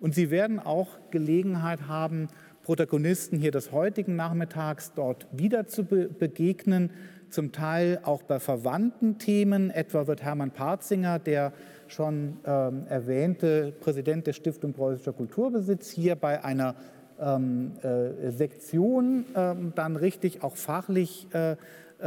Und 0.00 0.14
Sie 0.14 0.30
werden 0.30 0.58
auch 0.58 0.98
Gelegenheit 1.10 1.88
haben, 1.88 2.28
Protagonisten 2.62 3.38
hier 3.38 3.50
des 3.50 3.72
heutigen 3.72 4.16
Nachmittags 4.16 4.92
dort 4.94 5.26
wieder 5.32 5.66
zu 5.66 5.84
be 5.84 6.08
begegnen, 6.08 6.90
zum 7.28 7.52
Teil 7.52 8.00
auch 8.04 8.22
bei 8.22 8.38
verwandten 8.38 9.18
Themen. 9.18 9.70
Etwa 9.70 10.06
wird 10.06 10.22
Hermann 10.22 10.50
Parzinger, 10.50 11.18
der 11.18 11.52
schon 11.88 12.38
ähm, 12.46 12.86
erwähnte 12.88 13.72
Präsident 13.80 14.26
der 14.26 14.32
Stiftung 14.32 14.72
Preußischer 14.72 15.12
Kulturbesitz, 15.12 15.90
hier 15.90 16.16
bei 16.16 16.42
einer 16.44 16.74
ähm, 17.20 17.72
äh, 17.82 18.30
Sektion 18.30 19.26
ähm, 19.34 19.72
dann 19.74 19.96
richtig 19.96 20.42
auch 20.42 20.56
fachlich 20.56 21.28
äh, 21.32 21.52
äh, 21.52 21.56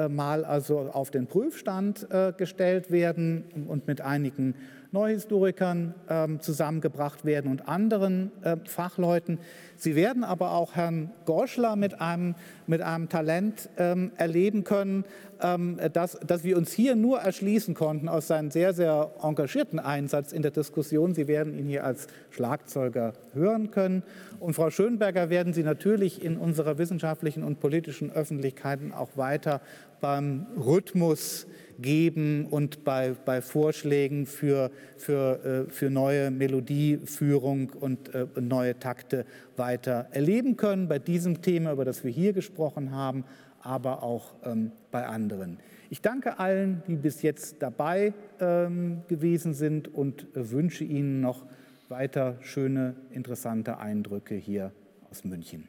mal 0.10 0.46
also 0.46 0.80
auf 0.92 1.12
den 1.12 1.28
Prüfstand 1.28 2.08
äh, 2.12 2.34
gestellt 2.34 2.92
werden 2.92 3.66
und 3.68 3.88
mit 3.88 4.02
einigen 4.02 4.56
Neuhistorikern 4.92 5.94
ähm, 6.10 6.40
zusammengebracht 6.42 7.26
werden 7.26 7.52
und 7.52 7.68
anderen 7.68 8.32
äh, 8.44 8.58
Fachleuten. 8.66 9.40
Sie 9.76 9.96
werden 9.96 10.24
aber 10.24 10.52
auch 10.52 10.76
Herrn 10.76 11.12
Goschler 11.26 11.76
mit 11.76 12.02
einem, 12.02 12.36
mit 12.66 12.82
einem 12.82 13.10
Talent 13.10 13.70
ähm, 13.78 14.12
erleben 14.18 14.64
können, 14.64 15.06
ähm, 15.42 15.78
das, 15.94 16.18
das 16.26 16.44
wir 16.44 16.58
uns 16.58 16.72
hier 16.72 16.96
nur 16.96 17.20
erschließen 17.20 17.76
konnten 17.76 18.08
aus 18.10 18.28
seinem 18.28 18.50
sehr, 18.50 18.74
sehr 18.74 19.12
engagierten 19.22 19.80
Einsatz 19.80 20.32
in 20.32 20.42
der 20.42 20.52
Diskussion. 20.52 21.14
Sie 21.14 21.28
werden 21.28 21.58
ihn 21.58 21.68
hier 21.68 21.84
als 21.84 22.08
Schlagzeuger 22.32 23.14
hören 23.34 23.72
können. 23.72 24.04
Und 24.40 24.54
Frau 24.54 24.70
Schönberger 24.70 25.30
werden 25.30 25.54
Sie 25.54 25.64
natürlich 25.64 26.24
in 26.24 26.38
unserer 26.38 26.78
wissenschaftlichen 26.78 27.44
und 27.44 27.60
politischen 27.60 28.12
Öffentlichkeiten 28.12 28.94
auch 28.94 29.10
weiter 29.16 29.62
beim 30.00 30.46
Rhythmus 30.56 31.48
geben 31.80 32.46
und 32.46 32.84
bei, 32.84 33.16
bei 33.26 33.42
Vorschlägen 33.42 34.26
für, 34.26 34.72
für, 34.98 35.66
äh, 35.68 35.72
für 35.72 35.90
neue 35.90 36.32
Melodieführung 36.32 37.72
und 37.80 38.14
äh, 38.14 38.28
neue 38.40 38.80
Takte 38.80 39.26
weiter 39.56 40.08
erleben 40.12 40.58
können, 40.58 40.88
bei 40.88 41.00
diesem 41.00 41.42
Thema, 41.42 41.72
über 41.72 41.86
das 41.86 42.04
wir 42.04 42.12
hier 42.12 42.34
gesprochen 42.34 42.92
haben, 42.92 43.24
aber 43.62 44.04
auch 44.04 44.36
ähm, 44.46 44.72
bei 44.92 45.06
anderen. 45.06 45.60
Ich 45.90 46.02
danke 46.02 46.40
allen, 46.40 46.84
die 46.88 46.96
bis 46.96 47.22
jetzt 47.22 47.58
dabei 47.62 48.14
ähm, 48.40 49.02
gewesen 49.08 49.54
sind 49.54 49.94
und 49.94 50.28
äh, 50.36 50.52
wünsche 50.52 50.84
Ihnen 50.84 51.22
noch 51.22 51.46
weiter 51.90 52.38
schöne, 52.42 52.96
interessante 53.12 53.78
Eindrücke 53.78 54.36
hier 54.36 54.72
aus 55.10 55.24
München. 55.24 55.68